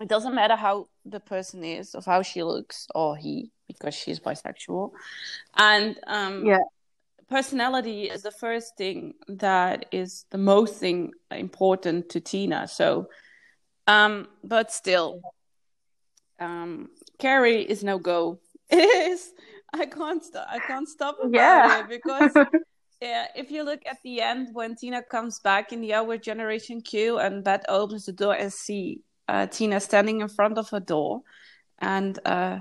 it 0.00 0.08
doesn't 0.08 0.34
matter 0.34 0.56
how 0.56 0.86
the 1.04 1.20
person 1.20 1.64
is 1.64 1.94
of 1.94 2.04
how 2.04 2.22
she 2.22 2.42
looks 2.42 2.86
or 2.94 3.16
he 3.16 3.50
because 3.66 3.94
she's 3.94 4.20
bisexual 4.20 4.90
and 5.56 5.98
um 6.06 6.46
Yeah. 6.46 6.58
personality 7.28 8.04
is 8.04 8.22
the 8.22 8.30
first 8.30 8.76
thing 8.76 9.14
that 9.28 9.86
is 9.92 10.24
the 10.30 10.38
most 10.38 10.78
thing 10.78 11.12
important 11.30 12.08
to 12.10 12.20
tina 12.20 12.66
so 12.68 13.08
um 13.86 14.28
but 14.44 14.72
still 14.72 15.20
um 16.40 16.88
carrie 17.18 17.62
is 17.62 17.82
no 17.82 17.98
go 17.98 18.38
it 18.70 19.10
is 19.10 19.32
i 19.74 19.84
can't 19.84 20.24
stop 20.24 20.46
i 20.50 20.58
can't 20.60 20.88
stop 20.88 21.16
Yeah. 21.30 21.80
it 21.80 21.88
because 21.96 22.32
yeah, 23.00 23.28
if 23.36 23.52
you 23.52 23.62
look 23.62 23.80
at 23.86 23.98
the 24.02 24.20
end 24.20 24.48
when 24.52 24.74
Tina 24.74 25.04
comes 25.04 25.38
back 25.38 25.72
in 25.72 25.80
the 25.80 25.94
Our 25.94 26.18
Generation 26.18 26.80
Q 26.80 27.18
and 27.20 27.44
Bette 27.44 27.62
opens 27.68 28.06
the 28.06 28.12
door 28.12 28.34
and 28.34 28.52
see 28.52 29.02
uh, 29.28 29.46
Tina 29.46 29.80
standing 29.80 30.20
in 30.20 30.28
front 30.28 30.58
of 30.58 30.70
her 30.70 30.80
door, 30.80 31.22
and 31.78 32.18
uh, 32.24 32.60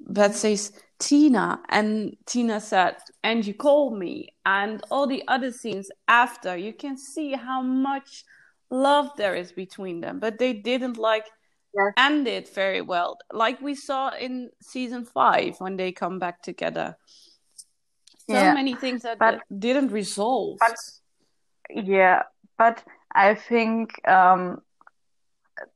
Bette 0.00 0.34
says 0.34 0.72
Tina, 0.98 1.60
and 1.68 2.16
Tina 2.26 2.60
said, 2.60 2.96
"And 3.22 3.46
you 3.46 3.54
called 3.54 3.98
me," 3.98 4.28
and 4.44 4.82
all 4.90 5.06
the 5.06 5.22
other 5.28 5.52
scenes 5.52 5.90
after, 6.08 6.56
you 6.56 6.72
can 6.72 6.96
see 6.96 7.32
how 7.32 7.62
much 7.62 8.24
love 8.70 9.10
there 9.16 9.34
is 9.34 9.52
between 9.52 10.00
them, 10.00 10.18
but 10.18 10.38
they 10.38 10.52
didn't 10.52 10.96
like 10.98 11.26
Yeah. 11.74 11.90
end 11.96 12.26
it 12.26 12.48
very 12.54 12.80
well, 12.80 13.18
like 13.32 13.60
we 13.60 13.74
saw 13.74 14.10
in 14.10 14.50
season 14.62 15.04
five 15.04 15.60
when 15.60 15.76
they 15.76 15.92
come 15.92 16.18
back 16.18 16.42
together 16.42 16.96
so 18.28 18.34
Yeah. 18.34 18.52
many 18.54 18.74
things 18.74 19.02
that, 19.02 19.18
But- 19.18 19.40
didn't 19.66 19.90
resolve. 19.92 20.58
But- 20.58 20.76
Yeah, 21.70 22.22
but 22.58 22.84
I 23.14 23.34
think 23.34 23.90
um 24.08 24.62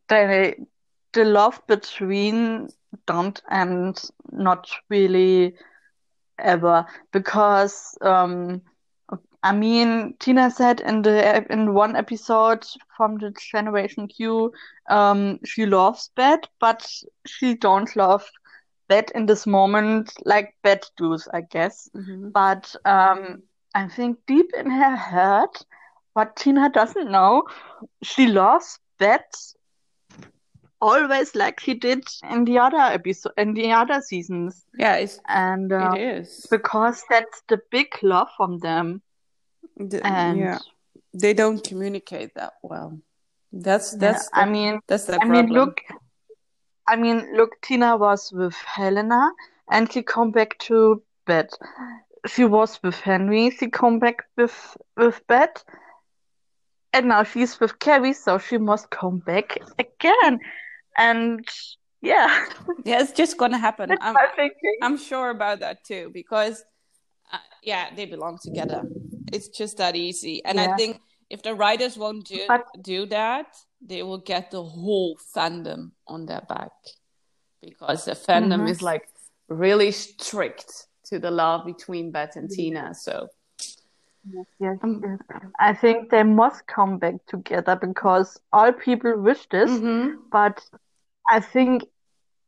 the 0.09 0.55
the 1.13 1.25
love 1.25 1.61
between 1.67 2.69
don't 3.07 3.43
and 3.49 4.01
not 4.31 4.69
really 4.89 5.55
ever 6.39 6.85
because 7.13 7.97
um 8.03 8.61
I 9.43 9.53
mean 9.53 10.15
Tina 10.19 10.51
said 10.51 10.81
in 10.81 11.03
the 11.03 11.45
in 11.53 11.75
one 11.75 11.97
episode 11.97 12.65
from 12.97 13.19
the 13.19 13.31
Generation 13.31 14.09
Q 14.09 14.53
um 14.89 15.39
she 15.45 15.67
loves 15.67 16.11
Bette 16.17 16.49
but 16.61 16.87
she 17.27 17.55
don't 17.55 17.95
love 17.97 18.25
Bette 18.89 19.13
in 19.15 19.27
this 19.27 19.47
moment 19.47 20.13
like 20.25 20.55
Bette 20.63 20.89
does 20.97 21.29
I 21.33 21.43
guess 21.43 21.91
Mhm. 21.95 22.33
but 22.33 22.75
um, 22.85 23.43
I 23.75 23.89
think 23.89 24.19
deep 24.27 24.51
in 24.55 24.71
her 24.71 24.97
heart, 24.97 25.65
what 26.15 26.37
Tina 26.37 26.69
doesn't 26.71 27.11
know, 27.11 27.45
she 28.03 28.27
loves 28.27 28.79
Bette 28.99 29.37
always 30.83 31.35
like 31.35 31.61
he 31.61 31.75
did 31.75 32.05
in 32.31 32.45
the 32.45 32.59
other 32.59 32.79
episode, 32.99 33.33
in 33.39 33.55
the 33.55 33.71
other 33.73 34.01
seasons, 34.03 34.67
Yeah, 34.79 34.97
it's, 34.97 35.21
and 35.29 35.73
uh, 35.73 35.93
it 35.95 36.01
is. 36.19 36.47
because 36.51 37.03
that's 37.09 37.43
the 37.49 37.61
big 37.71 37.89
love 38.03 38.29
from 38.37 38.59
them, 38.59 39.01
The- 39.77 40.05
and 40.07 40.39
yeah, 40.39 40.59
they 41.15 41.35
don't 41.35 41.63
communicate 41.63 42.35
that 42.35 42.55
well. 42.63 42.99
That's 43.53 43.93
yeah, 43.93 43.99
that's 44.01 44.29
I 44.33 44.45
mean, 44.47 44.81
that's 44.89 45.05
the 45.07 45.19
I 45.23 45.25
mean, 45.29 45.47
look, 45.53 45.81
I 46.89 46.97
mean, 46.97 47.37
look, 47.37 47.51
Tina 47.63 47.97
was 47.97 48.33
with 48.33 48.55
Helena, 48.77 49.31
and 49.71 49.93
she 49.93 50.03
come 50.03 50.31
back 50.33 50.59
to 50.67 51.03
Bette. 51.27 51.57
She 52.27 52.45
was 52.45 52.81
with 52.83 52.97
Henry. 52.97 53.51
She 53.51 53.69
come 53.71 53.99
back 53.99 54.25
with 54.37 54.57
with 54.97 55.21
Bette, 55.29 55.61
and 56.93 57.09
now 57.09 57.23
she's 57.25 57.61
with 57.61 57.79
Carrie, 57.79 58.15
so 58.15 58.39
she 58.39 58.59
must 58.59 58.91
come 58.91 59.19
back 59.19 59.59
again. 59.79 60.41
And 60.97 61.47
yeah, 62.01 62.47
Yeah, 62.85 63.01
it's 63.03 63.13
just 63.13 63.37
gonna 63.39 63.59
happen. 63.59 63.91
I'm. 64.01 64.17
I'm 64.83 64.97
sure 64.99 65.31
about 65.31 65.61
that 65.61 65.85
too 65.85 66.11
because 66.13 66.65
uh, 67.33 67.39
yeah, 67.63 67.95
they 67.95 68.07
belong 68.07 68.39
together. 68.43 68.83
It's 69.33 69.49
just 69.49 69.79
that 69.79 69.97
easy. 69.97 70.45
And 70.45 70.61
I 70.61 70.77
think 70.77 71.01
if 71.31 71.43
the 71.43 71.55
writers 71.55 71.97
won't 71.97 72.27
do 72.27 72.41
But- 72.49 72.67
do 72.83 73.07
that, 73.07 73.47
they 73.81 74.03
will 74.03 74.19
get 74.19 74.51
the 74.51 74.63
whole 74.63 75.17
fandom 75.35 75.93
on 76.07 76.27
their 76.27 76.43
back 76.49 76.73
because 77.63 78.05
the 78.05 78.13
fandom 78.13 78.63
Mhm. 78.63 78.71
is 78.71 78.83
like 78.83 79.09
really 79.49 79.93
strict 79.93 80.89
to 81.05 81.19
the 81.19 81.31
love 81.31 81.65
between 81.65 82.11
Bette 82.11 82.39
and 82.39 82.51
Tina. 82.51 82.95
So 82.95 83.29
Yes, 84.61 84.79
Um, 84.83 85.03
yes. 85.03 85.19
I 85.59 85.75
think 85.75 86.11
they 86.11 86.23
must 86.23 86.67
come 86.67 86.99
back 86.99 87.15
together 87.27 87.77
because 87.77 88.41
all 88.53 88.73
people 88.73 89.21
wish 89.21 89.49
this, 89.49 89.71
mhm. 89.71 90.19
but 90.31 90.65
I 91.29 91.41
think 91.41 91.85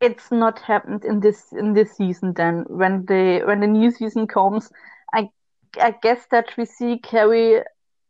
it's 0.00 0.30
not 0.30 0.58
happened 0.58 1.04
in 1.04 1.20
this 1.20 1.52
in 1.52 1.72
this 1.72 1.96
season 1.96 2.32
then 2.34 2.64
when 2.68 3.06
the 3.06 3.42
when 3.46 3.60
the 3.60 3.66
new 3.66 3.90
season 3.90 4.26
comes 4.26 4.70
I 5.12 5.30
I 5.80 5.94
guess 6.02 6.26
that 6.30 6.52
we 6.58 6.64
see 6.64 6.98
Carrie 6.98 7.62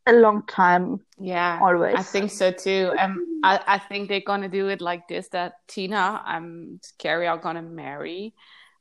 a 0.07 0.13
long 0.13 0.43
time 0.47 1.01
Yeah, 1.19 1.61
always 1.63 1.95
I 1.97 2.03
think 2.03 2.31
so 2.31 2.51
too. 2.51 2.93
Um, 2.99 3.41
I, 3.43 3.61
I 3.67 3.79
think 3.79 4.09
they're 4.09 4.21
gonna 4.21 4.49
do 4.49 4.69
it 4.69 4.81
like 4.81 5.09
this: 5.09 5.29
that 5.29 5.55
Tina 5.69 6.23
and 6.27 6.83
Carrie 6.99 7.27
are 7.27 7.39
gonna 7.39 7.63
marry, 7.63 8.35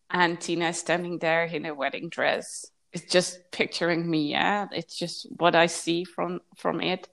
and 0.09 0.39
Tina 0.39 0.69
is 0.69 0.79
standing 0.79 1.19
there 1.19 1.45
in 1.45 1.65
a 1.65 1.73
wedding 1.73 2.09
dress. 2.09 2.65
It's 2.93 3.11
just 3.11 3.39
picturing 3.51 4.09
me, 4.09 4.29
yeah. 4.31 4.67
It's 4.71 4.97
just 4.97 5.27
what 5.37 5.55
I 5.55 5.65
see 5.67 6.03
from 6.03 6.41
from 6.57 6.81
it. 6.81 7.09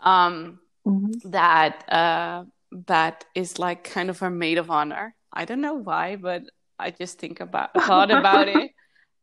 Um, 0.00 0.60
Mhm. 0.86 1.30
that 1.30 1.84
uh, 1.92 2.44
that 2.86 3.24
is 3.34 3.58
like 3.58 3.84
kind 3.84 4.10
of 4.10 4.18
her 4.18 4.30
maid 4.30 4.58
of 4.58 4.70
honor. 4.70 5.14
I 5.32 5.44
don't 5.44 5.60
know 5.60 5.74
why, 5.74 6.16
but 6.16 6.42
I 6.78 6.90
just 6.90 7.18
think 7.18 7.40
about 7.40 7.70
thought 7.86 8.10
about 8.10 8.48
it. 8.48 8.70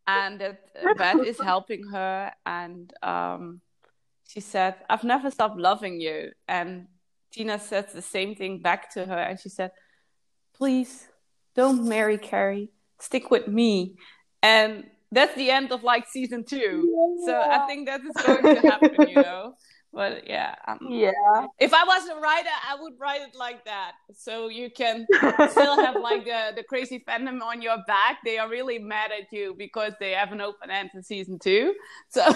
and 0.07 0.39
that 0.41 0.59
that 0.97 1.19
is 1.23 1.39
helping 1.39 1.83
her. 1.91 2.31
And 2.45 2.93
um, 3.03 3.61
she 4.27 4.39
said, 4.39 4.75
"I've 4.89 5.03
never 5.03 5.29
stopped 5.31 5.57
loving 5.57 5.99
you." 6.01 6.31
And 6.47 6.87
Tina 7.31 7.59
said 7.59 7.89
the 7.89 8.01
same 8.01 8.35
thing 8.35 8.61
back 8.61 8.89
to 8.93 9.05
her, 9.05 9.17
and 9.17 9.39
she 9.39 9.49
said, 9.49 9.71
"Please 10.53 11.07
don't 11.55 11.87
marry 11.87 12.17
Carrie. 12.17 12.69
Stick 12.99 13.29
with 13.31 13.47
me." 13.47 13.95
And 14.41 14.89
that's 15.11 15.35
the 15.35 15.51
end 15.51 15.71
of 15.71 15.83
like 15.83 16.07
season 16.07 16.43
two. 16.43 16.89
Yeah. 16.89 17.25
So 17.25 17.41
I 17.41 17.67
think 17.67 17.87
that 17.87 18.01
is 18.01 18.25
going 18.25 18.55
to 18.55 18.61
happen, 18.61 19.09
you 19.09 19.15
know. 19.15 19.55
But 19.93 20.25
yeah, 20.25 20.55
um, 20.69 20.79
yeah. 20.89 21.11
If 21.59 21.73
I 21.73 21.83
was 21.83 22.07
a 22.07 22.15
writer, 22.15 22.47
I 22.65 22.81
would 22.81 22.93
write 22.97 23.23
it 23.23 23.35
like 23.35 23.65
that, 23.65 23.91
so 24.15 24.47
you 24.47 24.69
can 24.71 25.05
still 25.49 25.75
have 25.83 25.95
like 26.01 26.23
the 26.23 26.53
the 26.55 26.63
crazy 26.63 27.03
fandom 27.05 27.41
on 27.41 27.61
your 27.61 27.75
back. 27.87 28.19
They 28.23 28.37
are 28.37 28.47
really 28.47 28.79
mad 28.79 29.11
at 29.11 29.33
you 29.33 29.53
because 29.57 29.91
they 29.99 30.11
have 30.11 30.31
an 30.31 30.39
open 30.39 30.71
end 30.71 30.91
in 30.93 31.03
season 31.03 31.39
two. 31.39 31.75
So 32.07 32.21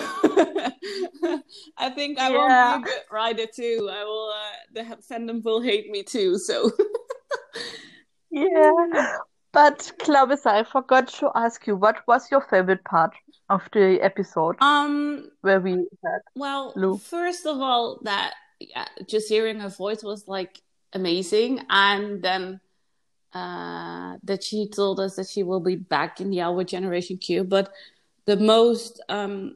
I 1.77 1.91
think 1.95 2.19
I 2.19 2.29
yeah. 2.29 2.71
won't 2.73 2.83
be 2.83 2.91
a 2.91 2.93
good 2.93 3.03
writer 3.09 3.45
too. 3.45 3.89
I 3.89 4.03
will. 4.03 4.33
Uh, 4.35 4.57
the 4.73 4.97
fandom 5.09 5.41
will 5.41 5.61
hate 5.61 5.89
me 5.89 6.03
too. 6.03 6.37
So 6.37 6.71
yeah. 8.31 9.17
But 9.55 9.93
Clarissa, 9.99 10.49
I 10.49 10.63
forgot 10.63 11.07
to 11.19 11.31
ask 11.33 11.65
you, 11.65 11.77
what 11.77 12.05
was 12.09 12.29
your 12.29 12.41
favorite 12.41 12.83
part 12.83 13.13
of 13.49 13.61
the 13.71 13.99
episode? 14.01 14.57
Um, 14.59 15.31
where 15.39 15.61
we 15.61 15.71
had 16.03 16.19
well, 16.35 16.73
Lou? 16.75 16.97
first 16.97 17.45
of 17.45 17.61
all, 17.61 18.01
that 18.03 18.33
yeah, 18.59 18.85
just 19.07 19.29
hearing 19.29 19.61
her 19.61 19.69
voice 19.69 20.03
was 20.03 20.27
like 20.27 20.61
amazing, 20.91 21.61
and 21.69 22.21
then 22.21 22.59
uh, 23.31 24.17
that 24.23 24.43
she 24.43 24.67
told 24.67 24.99
us 24.99 25.15
that 25.15 25.29
she 25.29 25.43
will 25.43 25.61
be 25.61 25.77
back 25.77 26.19
in 26.19 26.31
the 26.31 26.41
Our 26.41 26.65
Generation 26.65 27.17
Q. 27.17 27.45
But 27.45 27.71
the 28.25 28.35
most 28.35 29.01
um 29.07 29.55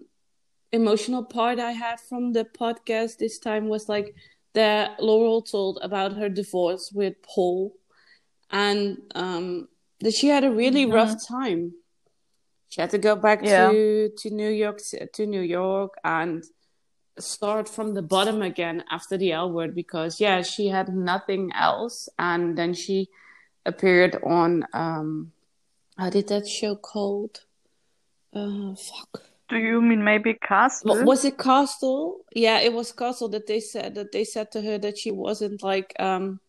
emotional 0.72 1.26
part 1.26 1.60
I 1.60 1.74
had 1.74 2.00
from 2.00 2.32
the 2.32 2.46
podcast 2.46 3.18
this 3.18 3.38
time 3.38 3.68
was 3.68 3.90
like 3.90 4.16
that 4.54 5.04
Laurel 5.04 5.42
told 5.42 5.80
about 5.82 6.14
her 6.14 6.30
divorce 6.30 6.90
with 6.94 7.16
Paul, 7.22 7.74
and 8.50 8.98
um 9.14 9.68
that 10.02 10.14
she 10.14 10.28
had 10.28 10.44
a 10.44 10.52
really 10.52 10.86
mm-hmm. 10.86 10.94
rough 10.94 11.28
time. 11.28 11.74
She 12.70 12.82
had 12.82 12.92
to 12.92 12.98
go 12.98 13.16
back 13.16 13.42
yeah. 13.44 13.70
to 13.70 14.10
to 14.18 14.30
New 14.30 14.50
York 14.50 14.80
to 15.14 15.26
New 15.26 15.42
York 15.42 15.96
and 16.04 16.44
start 17.18 17.68
from 17.68 17.94
the 17.94 18.02
bottom 18.02 18.42
again 18.42 18.84
after 18.90 19.18
the 19.18 19.32
L 19.32 19.52
word 19.52 19.76
because 19.76 20.22
yeah, 20.22 20.42
she 20.42 20.68
had 20.68 20.90
nothing 20.90 21.52
else, 21.54 22.10
and 22.18 22.58
then 22.58 22.74
she 22.74 23.10
appeared 23.66 24.18
on 24.24 24.66
um, 24.74 25.32
how 25.98 26.10
did 26.10 26.28
that 26.30 26.48
show 26.48 26.76
called? 26.76 27.42
Uh, 28.34 28.76
fuck. 28.76 29.24
Do 29.50 29.58
you 29.58 29.82
mean 29.82 30.04
maybe 30.04 30.36
Castle? 30.36 31.04
Was 31.04 31.26
it 31.26 31.38
Castle? 31.40 32.20
Yeah, 32.34 32.60
it 32.60 32.72
was 32.72 32.92
Castle 32.92 33.30
that 33.30 33.48
they 33.48 33.60
said 33.60 33.96
that 33.96 34.12
they 34.12 34.24
said 34.24 34.52
to 34.52 34.62
her 34.62 34.78
that 34.78 34.98
she 34.98 35.10
wasn't 35.10 35.64
like 35.64 35.94
um 36.00 36.40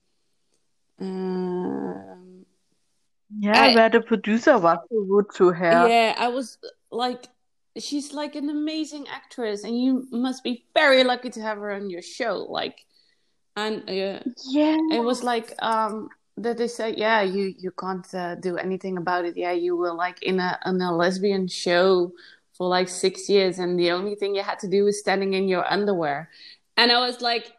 uh, 1.00 2.20
yeah, 3.38 3.62
I, 3.62 3.74
where 3.74 3.88
the 3.90 4.00
producer 4.00 4.58
was 4.58 4.78
so 4.90 4.98
rude 4.98 5.26
to 5.36 5.50
her. 5.50 5.88
Yeah, 5.88 6.14
I 6.18 6.28
was 6.28 6.58
like, 6.90 7.26
she's 7.78 8.12
like 8.12 8.34
an 8.34 8.50
amazing 8.50 9.06
actress, 9.08 9.64
and 9.64 9.80
you 9.80 10.06
must 10.10 10.42
be 10.42 10.64
very 10.74 11.04
lucky 11.04 11.30
to 11.30 11.40
have 11.40 11.58
her 11.58 11.72
on 11.72 11.90
your 11.90 12.02
show. 12.02 12.46
Like, 12.48 12.84
and 13.56 13.88
uh, 13.88 14.20
yeah, 14.48 14.76
it 14.92 15.04
was 15.04 15.22
like 15.22 15.54
um 15.62 16.08
that 16.36 16.56
they 16.58 16.68
said, 16.68 16.98
yeah, 16.98 17.22
you 17.22 17.54
you 17.58 17.70
can't 17.72 18.12
uh, 18.14 18.34
do 18.36 18.56
anything 18.56 18.96
about 18.96 19.24
it. 19.24 19.36
Yeah, 19.36 19.52
you 19.52 19.76
were 19.76 19.92
like 19.92 20.22
in 20.22 20.40
a 20.40 20.58
in 20.66 20.80
a 20.80 20.94
lesbian 20.94 21.48
show 21.48 22.12
for 22.54 22.68
like 22.68 22.88
six 22.88 23.28
years, 23.28 23.58
and 23.58 23.78
the 23.78 23.90
only 23.90 24.14
thing 24.14 24.34
you 24.34 24.42
had 24.42 24.58
to 24.60 24.68
do 24.68 24.84
was 24.84 24.98
standing 24.98 25.34
in 25.34 25.48
your 25.48 25.70
underwear. 25.70 26.30
And 26.76 26.90
I 26.90 27.00
was 27.06 27.20
like, 27.20 27.52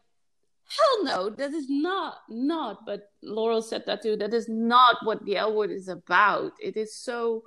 hell 0.78 1.04
no, 1.04 1.30
that 1.30 1.52
is 1.52 1.70
not 1.70 2.18
not. 2.30 2.86
But 2.86 3.10
Laurel 3.24 3.62
said 3.62 3.84
that 3.88 4.02
too. 4.02 4.16
That 4.16 4.34
is 4.34 4.48
not 4.50 4.98
what 5.04 5.24
the 5.26 5.38
L 5.38 5.56
word 5.56 5.72
is 5.72 5.88
about. 5.88 6.54
It 6.62 6.78
is 6.78 6.96
so. 6.96 7.44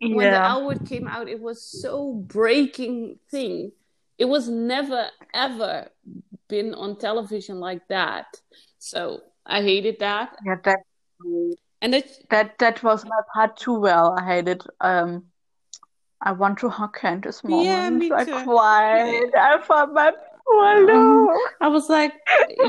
Yeah. 0.00 0.14
When 0.14 0.30
the 0.30 0.42
L 0.42 0.66
word 0.66 0.86
came 0.86 1.08
out, 1.08 1.28
it 1.28 1.40
was 1.40 1.62
so 1.62 2.12
breaking 2.12 3.18
thing. 3.30 3.72
It 4.18 4.26
was 4.26 4.48
never 4.48 5.08
ever 5.32 5.88
been 6.48 6.74
on 6.74 6.98
television 6.98 7.60
like 7.60 7.86
that. 7.88 8.26
So 8.78 9.20
I 9.44 9.62
hated 9.62 9.98
that. 10.00 10.36
Yeah, 10.44 10.56
that. 10.64 10.80
And 11.80 11.94
it, 11.94 12.26
that 12.30 12.58
that 12.58 12.82
was 12.82 13.04
my 13.04 13.20
part 13.34 13.56
too. 13.56 13.80
Well, 13.80 14.16
I 14.18 14.24
hated. 14.24 14.62
Um, 14.80 15.24
I 16.20 16.32
want 16.32 16.58
to 16.58 16.68
hug 16.68 16.96
this 17.22 17.44
moment. 17.44 17.66
Yeah, 17.66 17.90
me 17.90 18.08
too. 18.08 18.14
I 18.14 18.24
cried. 18.24 19.30
I 19.38 19.58
thought 19.62 19.92
my 19.92 20.12
Oh 20.48 20.84
no! 20.86 21.66
I 21.66 21.68
was 21.68 21.88
like, 21.88 22.12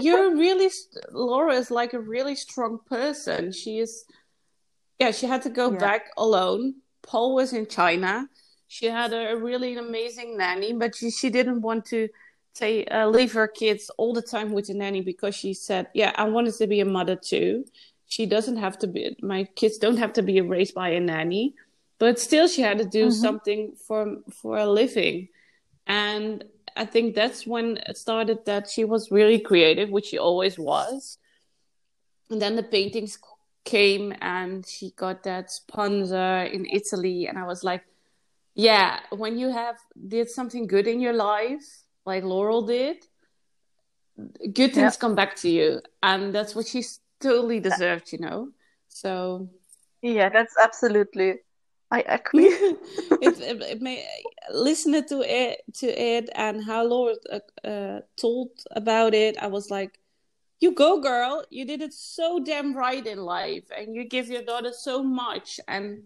"You're 0.01 0.35
really 0.35 0.69
Laurel 1.11 1.57
is 1.57 1.69
like 1.69 1.93
a 1.93 1.99
really 1.99 2.35
strong 2.35 2.79
person. 2.89 3.51
She 3.51 3.79
is, 3.79 4.05
yeah. 4.99 5.11
She 5.11 5.27
had 5.27 5.43
to 5.43 5.49
go 5.49 5.71
yeah. 5.71 5.77
back 5.77 6.09
alone. 6.17 6.75
Paul 7.03 7.35
was 7.35 7.53
in 7.53 7.67
China. 7.67 8.27
She 8.67 8.87
had 8.87 9.13
a 9.13 9.35
really 9.35 9.77
amazing 9.77 10.37
nanny, 10.37 10.73
but 10.73 10.95
she 10.95 11.11
she 11.11 11.29
didn't 11.29 11.61
want 11.61 11.85
to 11.87 12.09
say 12.53 12.85
uh, 12.85 13.07
leave 13.07 13.33
her 13.33 13.47
kids 13.47 13.91
all 13.97 14.13
the 14.13 14.21
time 14.21 14.51
with 14.51 14.67
the 14.67 14.73
nanny 14.73 15.01
because 15.01 15.35
she 15.35 15.53
said, 15.53 15.87
"Yeah, 15.93 16.11
I 16.15 16.23
wanted 16.23 16.55
to 16.55 16.67
be 16.67 16.79
a 16.79 16.85
mother 16.85 17.15
too. 17.15 17.65
She 18.07 18.25
doesn't 18.25 18.57
have 18.57 18.79
to 18.79 18.87
be. 18.87 19.15
My 19.21 19.43
kids 19.55 19.77
don't 19.77 19.97
have 19.97 20.13
to 20.13 20.23
be 20.23 20.41
raised 20.41 20.73
by 20.73 20.89
a 20.89 20.99
nanny." 20.99 21.53
But 21.99 22.19
still, 22.19 22.47
she 22.47 22.61
had 22.61 22.77
to 22.79 22.85
do 22.85 23.07
mm-hmm. 23.07 23.21
something 23.21 23.75
for 23.75 24.17
for 24.31 24.57
a 24.57 24.65
living, 24.65 25.29
and 25.85 26.43
I 26.77 26.85
think 26.85 27.15
that's 27.15 27.45
when 27.45 27.77
it 27.87 27.97
started 27.97 28.45
that 28.45 28.69
she 28.69 28.85
was 28.85 29.11
really 29.11 29.39
creative, 29.39 29.89
which 29.89 30.05
she 30.05 30.17
always 30.17 30.57
was. 30.59 31.17
And 32.29 32.41
then 32.41 32.55
the 32.55 32.63
paintings 32.63 33.17
came 33.65 34.13
and 34.21 34.65
she 34.65 34.91
got 34.91 35.23
that 35.23 35.51
sponsor 35.51 36.43
in 36.43 36.65
Italy. 36.65 37.27
And 37.27 37.37
I 37.37 37.45
was 37.45 37.63
like, 37.63 37.83
yeah, 38.53 38.99
when 39.11 39.37
you 39.37 39.49
have 39.49 39.77
did 40.07 40.29
something 40.29 40.67
good 40.67 40.87
in 40.87 40.99
your 40.99 41.13
life, 41.13 41.65
like 42.05 42.23
Laurel 42.23 42.65
did, 42.65 42.97
good 44.53 44.73
things 44.73 44.95
yeah. 44.95 44.99
come 44.99 45.15
back 45.15 45.35
to 45.37 45.49
you. 45.49 45.81
And 46.01 46.33
that's 46.33 46.55
what 46.55 46.67
she's 46.67 46.99
totally 47.19 47.59
deserved, 47.59 48.11
you 48.11 48.19
know? 48.19 48.49
So. 48.87 49.49
Yeah, 50.01 50.29
that's 50.29 50.55
absolutely 50.61 51.39
I 51.89 52.01
agree. 52.01 52.47
it, 52.47 53.39
it, 53.39 53.61
it, 53.61 53.81
may 53.81 54.05
listen 54.51 54.91
to 55.07 55.21
it 55.21 55.61
to 55.75 55.87
it 55.87 56.29
and 56.35 56.63
how 56.63 56.83
Laurel 56.83 57.17
uh, 57.31 57.67
uh, 57.67 58.01
told 58.19 58.49
about 58.71 59.13
it. 59.13 59.37
I 59.41 59.47
was 59.47 59.71
like, 59.71 59.99
"You 60.59 60.73
go, 60.73 60.99
girl! 60.99 61.45
You 61.49 61.65
did 61.65 61.81
it 61.81 61.93
so 61.93 62.39
damn 62.39 62.75
right 62.75 63.05
in 63.05 63.19
life, 63.19 63.63
and 63.75 63.95
you 63.95 64.03
give 64.03 64.27
your 64.27 64.43
daughter 64.43 64.73
so 64.73 65.01
much, 65.01 65.61
and 65.67 66.03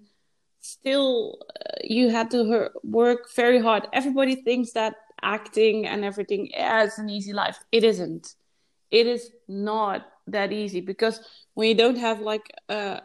still 0.60 1.40
uh, 1.60 1.78
you 1.84 2.10
had 2.10 2.30
to 2.32 2.46
her- 2.50 2.72
work 2.84 3.34
very 3.34 3.60
hard. 3.60 3.88
Everybody 3.92 4.36
thinks 4.36 4.72
that 4.74 4.96
acting 5.22 5.88
and 5.88 6.04
everything 6.06 6.48
is 6.48 6.98
an 6.98 7.10
easy 7.10 7.34
life. 7.34 7.60
It 7.72 7.84
isn't. 7.84 8.36
It 8.92 9.08
is 9.08 9.32
not 9.48 10.08
that 10.28 10.52
easy 10.52 10.82
because 10.82 11.22
when 11.54 11.70
you 11.70 11.76
don't 11.76 11.98
have 11.98 12.20
like 12.20 12.54
a 12.70 13.02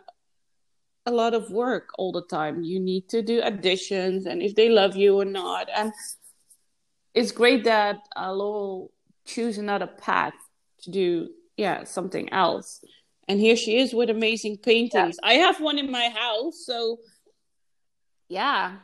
a 1.06 1.10
lot 1.10 1.34
of 1.34 1.50
work 1.50 1.90
all 1.98 2.12
the 2.12 2.22
time. 2.22 2.62
You 2.62 2.80
need 2.80 3.08
to 3.10 3.22
do 3.22 3.40
additions 3.42 4.26
and 4.26 4.42
if 4.42 4.54
they 4.54 4.68
love 4.68 4.96
you 4.96 5.18
or 5.20 5.24
not. 5.24 5.68
And 5.74 5.92
it's 7.14 7.32
great 7.32 7.64
that 7.64 7.96
uh, 8.16 8.32
Laurel 8.32 8.92
choose 9.24 9.58
another 9.58 9.86
path 9.86 10.34
to 10.82 10.90
do 10.90 11.28
yeah 11.56 11.84
something 11.84 12.32
else. 12.32 12.84
And 13.28 13.40
here 13.40 13.56
she 13.56 13.78
is 13.78 13.92
with 13.92 14.10
amazing 14.10 14.58
paintings. 14.58 15.18
Yeah. 15.22 15.28
I 15.28 15.34
have 15.34 15.60
one 15.60 15.78
in 15.78 15.90
my 15.90 16.08
house, 16.10 16.64
so 16.64 16.98
yeah. 18.28 18.76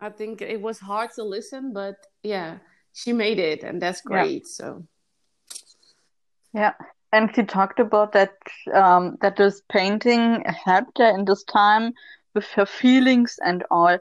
I 0.00 0.10
think 0.10 0.42
it 0.42 0.60
was 0.60 0.78
hard 0.78 1.10
to 1.12 1.24
listen, 1.24 1.72
but 1.72 1.94
yeah, 2.22 2.58
she 2.92 3.12
made 3.12 3.38
it, 3.38 3.62
and 3.62 3.80
that's 3.80 4.00
great. 4.00 4.42
Yeah. 4.44 4.48
So 4.48 4.86
yeah, 6.52 6.72
and 7.12 7.30
she 7.34 7.42
talked 7.42 7.78
about 7.78 8.12
that 8.12 8.32
um, 8.72 9.18
that 9.20 9.36
this 9.36 9.62
painting 9.70 10.42
helped 10.44 10.98
her 10.98 11.08
in 11.14 11.24
this 11.24 11.44
time 11.44 11.92
with 12.34 12.46
her 12.52 12.66
feelings 12.66 13.38
and 13.44 13.64
all. 13.70 13.98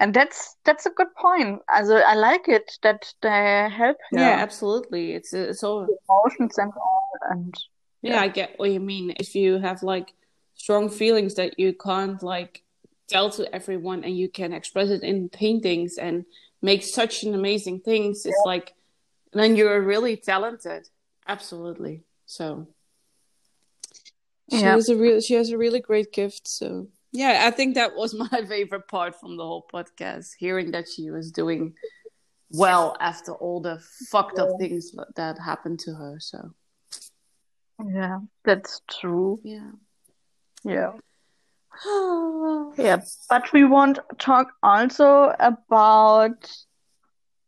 And 0.00 0.14
that's 0.14 0.56
that's 0.64 0.86
a 0.86 0.90
good 0.90 1.14
point. 1.20 1.60
Also, 1.72 1.96
I 1.96 2.14
like 2.14 2.48
it 2.48 2.78
that 2.82 3.12
they 3.20 3.68
help 3.70 3.96
her. 4.12 4.18
Yeah, 4.18 4.38
absolutely. 4.40 5.12
It's 5.12 5.32
it's 5.32 5.62
all 5.62 5.86
emotions 5.86 6.56
and 6.56 6.72
all, 6.72 7.10
and 7.30 7.54
yeah. 8.02 8.14
yeah, 8.14 8.20
I 8.20 8.28
get 8.28 8.58
what 8.58 8.70
you 8.70 8.80
mean. 8.80 9.14
If 9.18 9.34
you 9.34 9.58
have 9.58 9.82
like 9.82 10.14
strong 10.54 10.88
feelings 10.88 11.34
that 11.34 11.58
you 11.58 11.74
can't 11.74 12.22
like 12.22 12.62
tell 13.08 13.28
to 13.30 13.52
everyone, 13.54 14.04
and 14.04 14.16
you 14.16 14.28
can 14.28 14.52
express 14.52 14.88
it 14.88 15.02
in 15.02 15.28
paintings 15.28 15.98
and 15.98 16.24
make 16.62 16.84
such 16.84 17.24
an 17.24 17.34
amazing 17.34 17.80
things, 17.80 18.24
it's 18.24 18.42
like 18.44 18.74
then 19.32 19.56
you're 19.56 19.82
really 19.82 20.16
talented. 20.16 20.88
Absolutely. 21.26 22.04
So 22.28 22.68
she 24.50 24.60
yeah. 24.60 24.74
has 24.74 24.88
a 24.90 24.96
real 24.96 25.20
she 25.20 25.34
has 25.34 25.50
a 25.50 25.56
really 25.58 25.80
great 25.80 26.12
gift. 26.12 26.46
So 26.46 26.88
yeah, 27.10 27.46
I 27.46 27.50
think 27.50 27.74
that 27.74 27.96
was 27.96 28.14
my 28.32 28.44
favorite 28.46 28.86
part 28.86 29.18
from 29.18 29.36
the 29.38 29.44
whole 29.44 29.66
podcast, 29.72 30.32
hearing 30.38 30.70
that 30.72 30.88
she 30.88 31.10
was 31.10 31.32
doing 31.32 31.74
well 32.50 32.96
after 33.00 33.32
all 33.32 33.60
the 33.60 33.78
fucked 34.10 34.38
up 34.38 34.50
things 34.60 34.94
that 35.16 35.38
happened 35.38 35.80
to 35.80 35.94
her. 35.94 36.18
So, 36.20 36.54
yeah, 37.84 38.18
that's 38.44 38.82
true. 39.00 39.40
yeah. 39.42 39.70
Yeah. 40.64 40.92
Yeah, 42.76 43.00
but 43.30 43.52
we 43.52 43.64
want 43.64 43.96
to 43.96 44.02
talk 44.18 44.52
also 44.62 45.34
about 45.40 46.50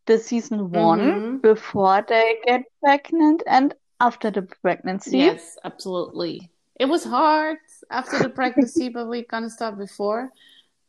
the 0.06 0.18
season 0.18 0.70
one 0.70 1.00
Mhm. 1.00 1.42
before 1.42 2.02
they 2.08 2.38
get 2.44 2.62
pregnant 2.82 3.42
and 3.46 3.74
after 4.00 4.30
the 4.30 4.42
pregnancy. 4.42 5.18
Yes, 5.18 5.56
absolutely. 5.64 6.50
It 6.78 6.86
was 6.86 7.04
hard 7.04 7.58
after 7.90 8.18
the 8.18 8.30
pregnancy, 8.30 8.88
but 8.88 9.06
we 9.06 9.22
kind 9.22 9.44
of 9.44 9.52
start 9.52 9.78
before. 9.78 10.32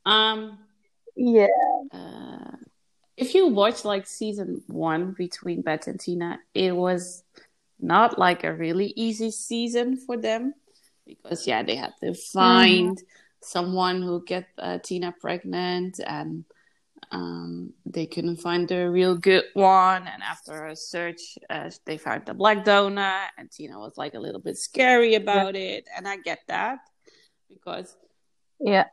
Um, 0.05 0.59
Yeah. 1.15 1.47
uh, 1.91 2.55
if 3.17 3.35
you 3.35 3.47
watch 3.47 3.83
like 3.85 4.07
season 4.07 4.63
one 4.67 5.11
between 5.11 5.61
Bette 5.61 5.91
and 5.91 5.99
Tina, 5.99 6.39
it 6.53 6.75
was 6.75 7.23
not 7.79 8.17
like 8.17 8.43
a 8.43 8.53
really 8.53 8.93
easy 8.95 9.31
season 9.31 9.97
for 9.97 10.17
them 10.17 10.53
because 11.05 11.45
yeah, 11.45 11.61
they 11.63 11.75
had 11.75 11.93
to 12.01 12.13
find 12.13 12.97
someone 13.41 14.01
who 14.01 14.23
get 14.23 14.47
uh, 14.57 14.77
Tina 14.79 15.13
pregnant 15.19 15.99
and 16.05 16.45
um, 17.11 17.73
they 17.85 18.05
couldn't 18.05 18.37
find 18.37 18.67
the 18.67 18.89
real 18.89 19.15
good 19.17 19.43
one. 19.53 20.07
And 20.07 20.23
after 20.23 20.67
a 20.67 20.75
search, 20.75 21.37
uh, 21.49 21.69
they 21.85 21.97
found 21.97 22.25
the 22.25 22.33
black 22.33 22.63
donor, 22.63 23.19
and 23.37 23.51
Tina 23.51 23.79
was 23.79 23.97
like 23.97 24.13
a 24.13 24.19
little 24.19 24.41
bit 24.41 24.57
scary 24.57 25.15
about 25.15 25.55
it. 25.55 25.85
And 25.95 26.07
I 26.07 26.17
get 26.17 26.39
that 26.47 26.79
because 27.49 27.95
Yeah. 28.59 28.85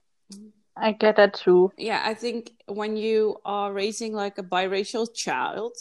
I 0.77 0.93
get 0.93 1.17
that 1.17 1.35
too. 1.35 1.73
yeah, 1.77 2.03
I 2.05 2.15
think 2.15 2.53
when 2.67 2.97
you 2.97 3.39
are 3.45 3.73
raising 3.73 4.13
like 4.13 4.39
a 4.39 4.45
biracial 4.45 5.13
child, 5.13 5.77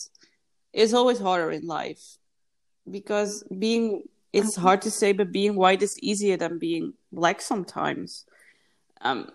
it's 0.73 0.93
always 0.93 1.19
harder 1.19 1.51
in 1.51 1.67
life 1.67 2.17
because 2.89 3.43
being 3.59 4.03
it's 4.33 4.55
hard 4.55 4.81
to 4.83 4.91
say, 4.91 5.13
but 5.13 5.31
being 5.31 5.55
white 5.55 5.81
is 5.81 5.99
easier 5.99 6.35
than 6.37 6.57
being 6.59 6.93
black 7.11 7.41
sometimes. 7.41 8.25
Um, 9.01 9.29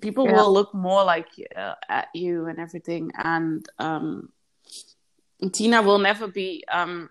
people 0.00 0.24
Yeah. 0.24 0.34
will 0.34 0.52
look 0.52 0.74
more 0.74 1.04
like 1.04 1.28
uh, 1.56 1.74
at 1.88 2.08
you 2.14 2.46
and 2.46 2.58
everything, 2.58 3.10
and 3.16 3.64
um, 3.78 4.30
Tina 5.52 5.82
will 5.82 5.98
never 5.98 6.26
be 6.28 6.64
um, 6.70 7.10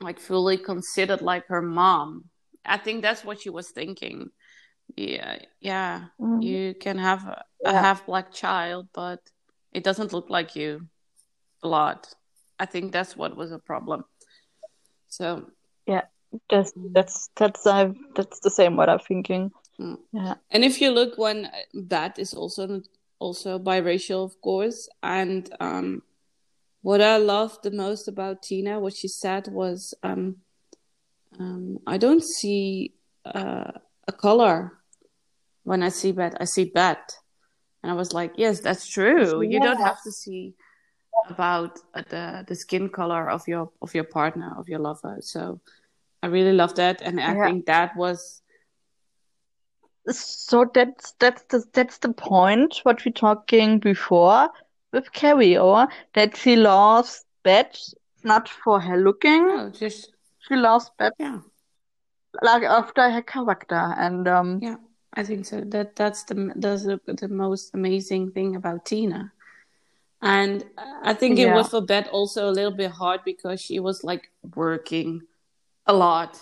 like 0.00 0.18
fully 0.18 0.56
considered 0.56 1.22
like 1.22 1.46
her 1.48 1.62
mom. 1.62 2.24
I 2.64 2.78
think 2.78 3.02
that's 3.02 3.24
what 3.24 3.40
she 3.40 3.50
was 3.50 3.70
thinking. 3.70 4.30
Yeah, 4.96 5.38
yeah 5.60 6.06
Mhm. 6.20 6.42
you 6.42 6.74
can 6.74 6.98
have 6.98 7.24
a, 7.26 7.44
a 7.64 7.72
half 7.72 8.06
black 8.06 8.32
child, 8.32 8.88
but 8.92 9.20
it 9.72 9.84
doesn't 9.84 10.12
look 10.12 10.30
like 10.30 10.56
you 10.56 10.88
a 11.62 11.68
lot. 11.68 12.08
I 12.58 12.66
think 12.66 12.92
that's 12.92 13.16
what 13.16 13.36
was 13.36 13.52
a 13.52 13.58
problem. 13.58 14.04
So, 15.08 15.50
Yeah, 15.86 16.02
That's 16.50 16.72
that's 16.76 17.30
that's 17.36 17.66
uh, 17.66 17.92
that's 18.14 18.40
the 18.40 18.50
same 18.50 18.76
what 18.76 18.88
I'm 18.88 18.98
thinking. 18.98 19.50
Mm. 19.80 19.98
Yeah. 20.12 20.34
and 20.50 20.64
if 20.64 20.80
you 20.80 20.90
look 20.90 21.16
when 21.18 21.48
that 21.72 22.18
is 22.18 22.34
also 22.34 22.82
also 23.20 23.58
biracial, 23.58 24.24
of 24.24 24.40
course, 24.40 24.88
and 25.02 25.54
um, 25.60 26.02
what 26.82 27.00
I 27.00 27.16
loved 27.16 27.62
the 27.62 27.70
most 27.70 28.08
about 28.08 28.42
Tina, 28.42 28.78
what 28.78 28.94
she 28.94 29.08
said 29.08 29.48
was, 29.48 29.94
um, 30.02 30.36
um, 31.38 31.78
I 31.86 31.98
don't 31.98 32.22
see 32.24 32.94
uh, 33.24 33.72
a 34.06 34.12
color 34.12 34.78
when 35.64 35.82
I 35.82 35.88
see 35.88 36.12
Bette. 36.12 36.36
I 36.40 36.44
see 36.44 36.64
Bette, 36.64 37.14
and 37.82 37.90
I 37.92 37.94
was 37.94 38.12
like, 38.12 38.32
yes, 38.36 38.60
that's 38.60 38.88
true. 38.88 39.42
You 39.42 39.60
don't 39.60 39.80
have 39.80 40.02
to 40.02 40.12
see 40.12 40.54
about 41.28 41.78
uh, 41.94 42.02
the 42.08 42.44
the 42.46 42.54
skin 42.54 42.88
color 42.88 43.28
of 43.28 43.46
your 43.46 43.70
of 43.82 43.94
your 43.94 44.04
partner 44.04 44.54
of 44.56 44.68
your 44.68 44.78
lover. 44.78 45.18
So 45.20 45.60
I 46.22 46.28
really 46.28 46.52
love 46.52 46.74
that, 46.76 47.02
and 47.02 47.20
I 47.20 47.34
Yeah. 47.34 47.44
think 47.44 47.66
that 47.66 47.96
was 47.96 48.42
So 50.10 50.64
that's 50.72 51.12
that's 51.18 51.42
the 51.44 51.64
that's 51.72 51.98
the 51.98 52.12
point 52.12 52.80
what 52.84 53.04
we 53.04 53.10
talking 53.12 53.78
before 53.78 54.48
with 54.92 55.12
Carrie, 55.12 55.58
or 55.58 55.88
that 56.14 56.36
she 56.36 56.56
loves 56.56 57.24
Bette 57.42 57.78
not 58.24 58.48
for 58.48 58.80
her 58.80 58.96
looking, 58.96 59.44
oh, 59.50 59.70
just 59.70 60.12
she 60.40 60.56
loves 60.56 60.90
Bette 60.98 61.14
yeah. 61.18 61.40
like 62.42 62.62
after 62.62 63.10
her 63.10 63.22
character, 63.22 63.94
and 63.98 64.26
um, 64.28 64.60
Yeah, 64.62 64.76
I 65.14 65.24
think 65.24 65.44
so. 65.46 65.60
That 65.60 65.94
that's 65.96 66.24
the 66.24 66.52
that's 66.56 66.84
the, 66.84 67.00
the 67.06 67.28
most 67.28 67.74
amazing 67.74 68.30
thing 68.32 68.56
about 68.56 68.86
Tina, 68.86 69.32
and 70.22 70.64
I 71.02 71.14
think 71.14 71.38
it 71.38 71.46
Yeah. 71.46 71.56
was 71.56 71.68
for 71.68 71.80
Bette 71.82 72.08
also 72.10 72.48
a 72.48 72.52
little 72.52 72.72
bit 72.72 72.90
hard 72.92 73.20
because 73.24 73.60
she 73.60 73.78
was 73.78 74.02
like 74.04 74.30
working 74.54 75.22
a 75.86 75.92
lot, 75.92 76.38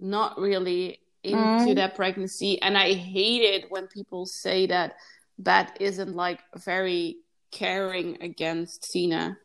not 0.00 0.38
really 0.38 1.00
into 1.22 1.70
Mm. 1.70 1.76
that 1.76 1.94
pregnancy, 1.94 2.60
and 2.62 2.76
I 2.78 2.92
hate 2.94 3.42
it 3.42 3.70
when 3.70 3.86
people 3.88 4.24
say 4.26 4.66
that 4.66 4.96
Bette 5.38 5.72
isn't 5.84 6.14
like 6.14 6.40
very 6.56 7.18
caring 7.50 8.22
against 8.22 8.90
Tina. 8.90 9.38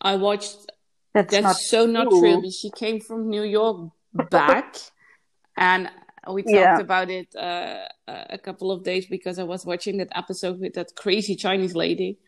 I 0.00 0.16
watched 0.16 0.70
that's 1.14 1.32
that's 1.32 1.42
not 1.44 1.56
so 1.56 1.86
not 1.86 2.08
true. 2.10 2.20
true. 2.20 2.50
She 2.50 2.70
came 2.70 3.00
from 3.00 3.28
New 3.28 3.42
York 3.42 3.90
back, 4.14 4.76
and 5.56 5.90
we 6.30 6.42
talked 6.42 6.54
Yeah. 6.54 6.78
about 6.80 7.10
it 7.10 7.34
uh, 7.34 7.86
a 8.06 8.38
couple 8.38 8.70
of 8.70 8.84
days 8.84 9.06
because 9.06 9.38
I 9.38 9.44
was 9.44 9.64
watching 9.66 9.96
that 9.98 10.08
episode 10.14 10.60
with 10.60 10.74
that 10.74 10.94
crazy 10.94 11.34
Chinese 11.34 11.74
lady 11.74 12.18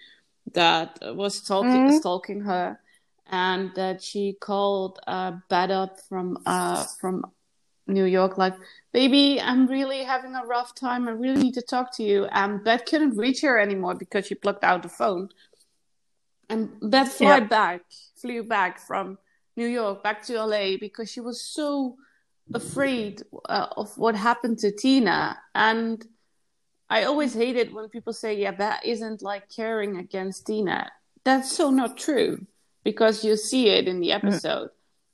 that 0.54 0.98
was 1.02 1.36
stalking 1.36 1.88
Mm. 1.88 2.00
stalking 2.00 2.40
her, 2.42 2.80
and 3.30 3.70
that 3.74 4.02
she 4.02 4.34
called 4.40 4.98
uh, 5.06 5.32
Bette 5.48 5.72
up 5.72 6.00
from 6.08 6.38
uh, 6.46 6.84
from 7.00 7.24
New 7.86 8.04
York, 8.04 8.38
like, 8.38 8.54
"Baby, 8.92 9.40
I'm 9.40 9.66
really 9.66 10.04
having 10.04 10.34
a 10.34 10.44
rough 10.46 10.74
time. 10.74 11.08
I 11.08 11.12
really 11.12 11.42
need 11.42 11.54
to 11.54 11.62
talk 11.62 11.94
to 11.96 12.02
you." 12.02 12.26
And 12.26 12.62
Bette 12.64 12.84
couldn't 12.84 13.16
reach 13.16 13.40
her 13.42 13.58
anymore 13.58 13.94
because 13.94 14.26
she 14.26 14.34
plugged 14.34 14.64
out 14.64 14.82
the 14.82 14.88
phone. 14.88 15.28
And 16.48 16.70
Bette 16.80 17.10
flew 17.10 17.26
Yeah. 17.28 17.40
back, 17.40 17.82
flew 18.16 18.42
back 18.42 18.78
from 18.78 19.18
New 19.56 19.66
York 19.66 20.02
back 20.02 20.22
to 20.26 20.38
LA 20.38 20.76
because 20.76 21.10
she 21.10 21.20
was 21.20 21.40
so 21.42 21.96
afraid 22.54 23.22
uh, 23.48 23.68
of 23.76 23.96
what 23.98 24.14
happened 24.14 24.58
to 24.58 24.70
Tina. 24.70 25.38
And 25.54 26.04
I 26.90 27.04
always 27.04 27.32
hate 27.34 27.56
it 27.56 27.72
when 27.72 27.88
people 27.88 28.12
say, 28.12 28.34
"Yeah, 28.38 28.52
that 28.52 28.84
isn't 28.84 29.22
like 29.22 29.48
caring 29.48 29.96
against 29.96 30.46
Tina." 30.46 30.90
That's 31.24 31.50
so 31.50 31.70
not 31.70 31.96
true 31.96 32.46
because 32.84 33.24
you 33.24 33.36
see 33.36 33.68
it 33.68 33.88
in 33.88 34.00
the 34.00 34.12
episode, 34.12 34.70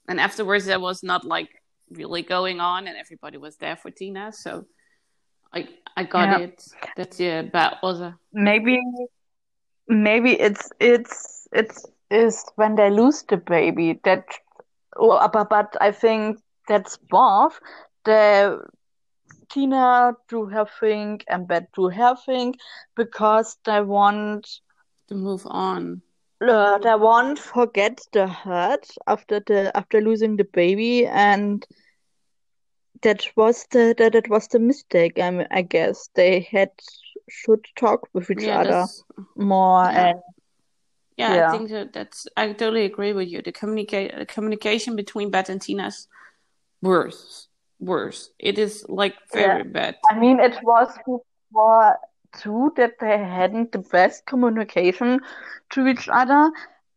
and 0.08 0.18
afterwards 0.20 0.64
there 0.64 0.80
was 0.80 1.02
not 1.02 1.24
like 1.24 1.57
really 1.90 2.22
going 2.22 2.60
on, 2.60 2.86
and 2.88 2.96
everybody 2.96 3.38
was 3.38 3.56
there 3.56 3.76
for 3.76 3.90
Tina. 3.90 4.32
So 4.32 4.66
I 5.52 5.68
I 5.96 6.04
got 6.04 6.28
Yeah. 6.28 6.38
it. 6.46 6.62
That 6.96 7.18
yeah, 7.20 7.42
that 7.52 7.82
was 7.82 8.00
a 8.00 8.18
Maybe 8.32 8.80
maybe 9.88 10.32
it's 10.32 10.70
it's 10.80 11.48
it's 11.52 11.86
is 12.10 12.44
when 12.56 12.74
they 12.74 12.90
lose 12.90 13.22
the 13.22 13.36
baby 13.36 14.00
that 14.04 14.24
well, 14.98 15.28
but, 15.32 15.48
but 15.48 15.76
I 15.80 15.92
think 15.92 16.38
that's 16.66 16.98
both 17.10 17.60
the 18.04 18.60
Tina 19.50 20.14
do 20.28 20.46
her 20.46 20.66
thing 20.80 21.20
and 21.28 21.48
Bette 21.48 21.66
do 21.74 21.88
her 21.88 22.16
thing 22.26 22.54
because 22.96 23.56
they 23.64 23.80
want 23.80 24.46
to 25.08 25.14
move 25.14 25.46
on. 25.46 26.02
Uh, 26.40 26.78
they 26.78 26.94
want 26.94 27.38
forget 27.38 28.00
the 28.12 28.26
hurt 28.28 28.86
after 29.06 29.40
the 29.40 29.76
after 29.76 30.00
losing 30.00 30.36
the 30.36 30.44
baby 30.44 31.06
and 31.06 31.66
that 33.02 33.26
was 33.36 33.66
the 33.70 33.94
that, 33.98 34.12
that 34.12 34.28
was 34.28 34.46
the 34.48 34.58
mistake 34.58 35.18
I, 35.18 35.46
I 35.50 35.62
guess 35.62 36.08
they 36.14 36.40
had 36.50 36.70
should 37.28 37.64
talk 37.76 38.08
with 38.12 38.30
each 38.30 38.42
Yeah, 38.42 38.60
other 38.60 38.70
that's 38.70 39.04
more 39.36 39.84
Yeah. 39.84 40.06
and 40.10 40.18
Yeah, 41.16 41.34
Yeah. 41.34 41.48
I 41.48 41.50
think 41.50 41.70
that 41.70 41.92
that's. 41.92 42.26
I 42.36 42.52
totally 42.52 42.84
agree 42.84 43.12
with 43.12 43.28
you. 43.28 43.42
The 43.42 43.50
communicate 43.52 44.16
the 44.16 44.26
communication 44.26 44.94
between 44.94 45.30
Bette 45.30 45.52
and 45.52 45.60
Tina's 45.60 46.06
worse, 46.80 47.48
worse. 47.80 48.30
It 48.38 48.58
is 48.58 48.86
like 48.88 49.14
very 49.32 49.64
bad. 49.64 49.96
I 50.08 50.18
mean, 50.18 50.38
it 50.38 50.54
was 50.62 50.88
before 50.98 51.98
too 52.32 52.72
that 52.76 52.98
they 53.00 53.18
hadn't 53.18 53.72
the 53.72 53.78
best 53.78 54.26
communication 54.26 55.20
to 55.70 55.86
each 55.86 56.08
other, 56.08 56.50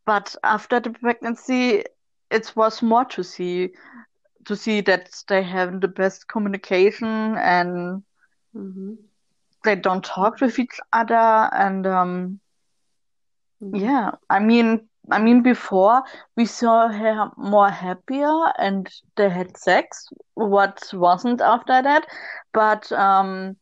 but 0.05 0.35
after 0.43 0.79
the 0.79 0.91
pregnancy, 0.91 1.83
it 2.29 2.53
was 2.55 2.81
more 2.81 3.05
to 3.05 3.23
see 3.23 3.71
to 4.45 4.55
see 4.55 4.81
that 4.81 5.09
they 5.27 5.43
have 5.43 5.81
the 5.81 5.87
best 5.87 6.27
communication 6.27 7.35
and 7.37 8.03
hmm 8.53 8.93
they 9.63 9.75
don't 9.75 10.03
talk 10.03 10.39
with 10.41 10.59
each 10.59 10.79
other 10.93 11.15
and 11.53 11.85
um 11.87 12.39
Mm-hmm. 13.63 13.71
yeah, 13.71 14.11
I 14.29 14.39
mean 14.39 14.87
I 15.11 15.19
mean 15.19 15.41
before 15.43 16.03
we 16.35 16.45
saw 16.45 16.87
her 16.89 17.29
more 17.37 17.69
happier 17.69 18.47
and 18.57 18.87
they 19.15 19.29
had 19.29 19.57
sex, 19.57 20.07
what 20.35 20.79
wasn't 20.93 21.41
after 21.41 21.81
that, 21.81 22.05
but 22.53 22.91
um 22.91 23.55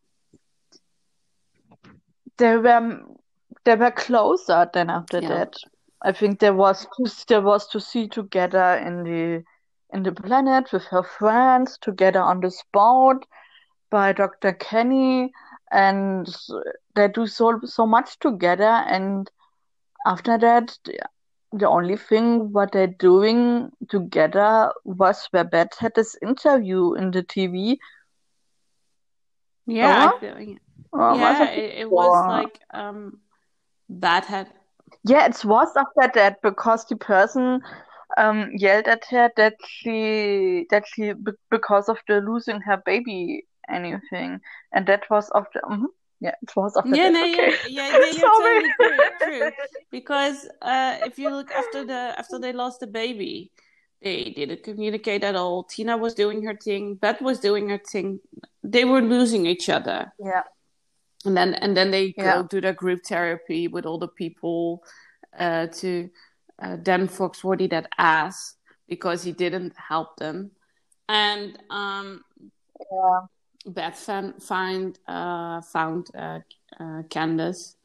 they 2.39 2.58
were 2.58 3.02
they 3.65 3.75
were 3.75 3.91
closer 3.91 4.69
than 4.73 4.89
after 4.89 5.19
Yeah. 5.21 5.30
that. 5.30 5.54
I 6.02 6.12
think 6.13 6.39
there 6.39 6.54
was 6.54 6.88
there 7.28 7.41
was 7.41 7.67
to 7.67 7.80
see 7.80 8.08
together 8.08 8.75
in 8.75 9.04
the 9.04 9.43
in 9.93 10.04
the 10.04 10.12
planet 10.12 10.71
with 10.71 10.86
her 10.86 11.04
friends, 11.04 11.78
together 11.82 12.21
on 12.21 12.39
the 12.39 12.52
spot 12.52 13.25
by 13.89 14.13
Dr. 14.13 14.54
Kenny, 14.54 15.32
and 15.71 16.28
they 16.95 17.08
do 17.08 17.28
so 17.28 17.60
so 17.65 17.86
much 17.86 18.17
together. 18.19 18.84
And 18.88 19.30
after 20.06 20.38
that, 20.38 20.78
the, 21.52 21.67
only 21.67 21.97
thing 21.97 22.54
what 22.54 22.71
they're 22.71 22.88
doing 22.88 23.71
together 23.89 24.71
was 24.86 25.28
where 25.32 25.43
Bette 25.43 25.75
had 25.80 25.93
this 25.95 26.15
interview 26.21 26.93
in 26.93 27.12
the 27.12 27.23
TV. 27.23 27.78
Yeah, 29.65 30.12
Or- 30.21 30.56
Was 30.91 31.39
yeah, 31.39 31.49
it 31.52 31.80
it, 31.80 31.91
was 31.91 32.28
like 32.28 32.60
um, 32.73 33.19
Bette 33.89 34.28
had 34.28 34.54
Yeah, 35.06 35.25
it 35.28 35.43
was 35.45 35.69
after 35.75 36.12
that 36.15 36.41
because 36.41 36.86
the 36.86 36.95
person 36.97 37.62
um 38.17 38.49
yelled 38.56 38.88
at 38.88 39.06
her 39.10 39.30
that 39.38 39.56
she 39.67 40.65
that 40.71 40.86
she 40.88 41.13
be- 41.13 41.32
because 41.52 41.89
of 41.89 41.97
the 42.08 42.21
losing 42.21 42.62
her 42.62 42.78
baby 42.86 43.45
anything, 43.69 44.39
and 44.73 44.88
that 44.88 45.04
was 45.10 45.30
after. 45.36 45.62
mhm. 45.69 45.86
Yeah, 46.19 46.36
it 46.41 46.56
was 46.56 46.75
after 46.75 46.95
Yeah, 46.95 47.04
that. 47.04 47.13
no, 47.13 47.23
Okay. 47.23 47.58
yeah, 47.63 47.89
yeah, 47.89 48.12
Sorry. 48.12 48.62
totally 48.62 48.73
true, 48.73 49.10
true. 49.21 49.52
Because 49.91 50.47
uh, 50.62 50.97
if 51.04 51.17
you 51.19 51.32
look 51.32 51.52
after 51.52 51.84
the 51.86 52.13
after 52.17 52.39
they 52.39 52.52
lost 52.54 52.80
the 52.80 52.88
baby, 52.88 53.52
they 54.02 54.32
didn't 54.36 54.63
communicate 54.63 55.23
at 55.23 55.36
all. 55.36 55.63
Tina 55.63 55.97
was 55.97 56.13
doing 56.13 56.43
her 56.43 56.56
thing, 56.56 56.95
Bette 56.95 57.23
was 57.23 57.39
doing 57.39 57.69
her 57.69 57.80
thing. 57.91 58.19
They 58.63 58.86
were 58.86 59.02
losing 59.02 59.45
each 59.45 59.69
other, 59.69 60.13
Yeah, 60.19 60.43
and 61.25 61.36
then 61.36 61.53
and 61.55 61.75
then 61.75 61.91
they 61.91 62.13
Yeah. 62.17 62.41
go 62.41 62.47
to 62.47 62.62
their 62.62 62.73
group 62.73 63.03
therapy 63.05 63.67
with 63.67 63.86
all 63.86 63.99
the 63.99 64.08
people 64.08 64.84
uh, 65.38 65.67
to 65.67 66.10
uh, 66.62 66.75
Dan 66.77 67.08
Foxworthy 67.08 67.69
that 67.69 67.88
ass 67.97 68.55
because 68.88 69.23
he 69.23 69.32
didn't 69.32 69.73
help 69.77 70.17
them, 70.17 70.51
and 71.08 71.58
um, 71.69 72.23
yeah, 72.91 73.19
Bette 73.65 73.95
found 73.95 74.43
find 74.43 74.99
uh, 75.08 75.62
found 75.62 76.08
uh, 76.15 76.39
uh, 76.79 77.03
Candace. 77.10 77.75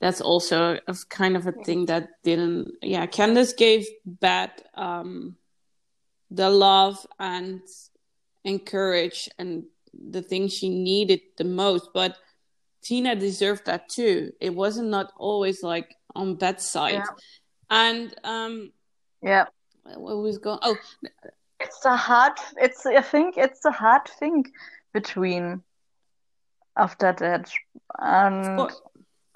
That's 0.00 0.22
also 0.22 0.78
a 0.88 0.96
kind 1.10 1.36
of 1.36 1.46
a 1.46 1.52
thing 1.52 1.86
that 1.86 2.08
didn't. 2.24 2.72
Yeah, 2.82 3.06
Candace 3.06 3.52
gave 3.52 3.86
Bette 4.06 4.62
um, 4.74 5.36
the 6.30 6.48
love 6.48 7.06
and 7.18 7.60
encourage 8.44 9.28
and 9.38 9.64
the 9.92 10.22
thing 10.22 10.48
she 10.48 10.68
needed 10.70 11.20
the 11.36 11.44
most. 11.44 11.90
But 11.92 12.16
Tina 12.82 13.14
deserved 13.14 13.66
that 13.66 13.88
too. 13.88 14.32
It 14.40 14.54
wasn't 14.54 14.88
not 14.88 15.12
always 15.16 15.62
like 15.62 15.94
on 16.14 16.36
Bette's 16.36 16.70
side. 16.70 16.94
Yeah. 16.94 17.04
And 17.70 18.14
um, 18.24 18.72
yeah. 19.22 19.46
what 19.84 20.16
was 20.16 20.38
going? 20.38 20.58
Oh, 20.62 20.76
It's 21.60 21.84
a 21.84 21.96
hard. 21.96 22.32
It's. 22.56 22.86
I 22.86 23.02
think 23.02 23.36
it's 23.36 23.64
a 23.64 23.70
hard 23.70 24.08
thing 24.18 24.44
between 24.92 25.62
after 26.76 27.12
that, 27.18 27.50
and. 27.98 28.70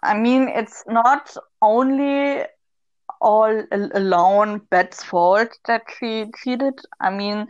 I 0.05 0.13
mean, 0.13 0.49
it's 0.49 0.85
not 0.87 1.35
only 1.63 2.43
all 3.23 3.63
alone 3.71 4.61
Bette's 4.71 5.03
fault 5.03 5.57
that 5.67 5.83
she 5.99 6.27
cheated. 6.43 6.79
I 7.01 7.11
mean, 7.11 7.47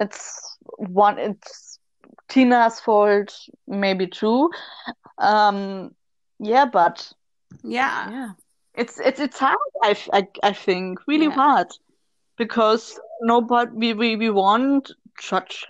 it's 0.00 0.56
one. 0.78 1.18
It's 1.18 1.78
Tina's 2.28 2.80
fault, 2.80 3.34
maybe 3.66 4.06
too. 4.06 4.50
Um, 5.18 5.94
yeah, 6.38 6.66
but 6.66 7.12
yeah, 7.62 8.10
yeah, 8.10 8.32
it's 8.74 8.98
it's 9.00 9.20
it's 9.20 9.38
hard. 9.38 9.58
I 9.82 9.90
f- 9.90 10.08
I, 10.12 10.26
I 10.42 10.52
think 10.52 11.00
really 11.06 11.28
Yeah. 11.28 11.30
hard 11.30 11.68
because 12.36 12.98
nobody 13.22 13.70
we 13.74 13.94
we 13.94 14.16
we 14.16 14.30
won't 14.30 14.90
judge 15.20 15.66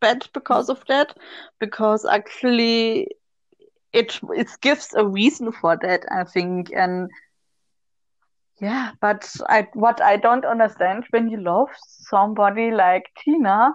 Bette 0.00 0.28
because 0.32 0.68
of 0.68 0.84
that 0.88 1.16
because 1.58 2.04
actually 2.04 3.08
it 3.92 4.20
it 4.34 4.48
gives 4.60 4.94
a 4.94 5.06
reason 5.06 5.52
for 5.52 5.76
that 5.82 6.04
I 6.10 6.24
think 6.24 6.70
and 6.74 7.10
yeah 8.60 8.92
but 9.00 9.28
I 9.48 9.68
what 9.74 10.00
I 10.00 10.16
don't 10.16 10.44
understand 10.44 11.04
when 11.10 11.28
you 11.28 11.40
love 11.40 11.68
somebody 11.86 12.70
like 12.70 13.04
Tina 13.18 13.72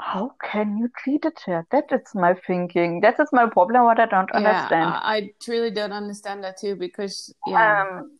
how 0.00 0.32
can 0.42 0.78
you 0.78 0.88
treat 0.96 1.24
her 1.46 1.66
that 1.70 1.84
is 1.90 2.14
my 2.14 2.34
thinking. 2.46 3.00
That 3.00 3.18
is 3.18 3.28
my 3.32 3.48
problem 3.48 3.84
what 3.84 3.98
I 3.98 4.06
don't 4.06 4.30
understand. 4.30 4.90
Yeah, 4.90 5.00
I, 5.02 5.16
I 5.16 5.30
truly 5.40 5.70
don't 5.70 5.92
understand 5.92 6.44
that 6.44 6.58
too 6.58 6.76
because 6.76 7.34
yeah, 7.46 7.82
um 7.82 8.18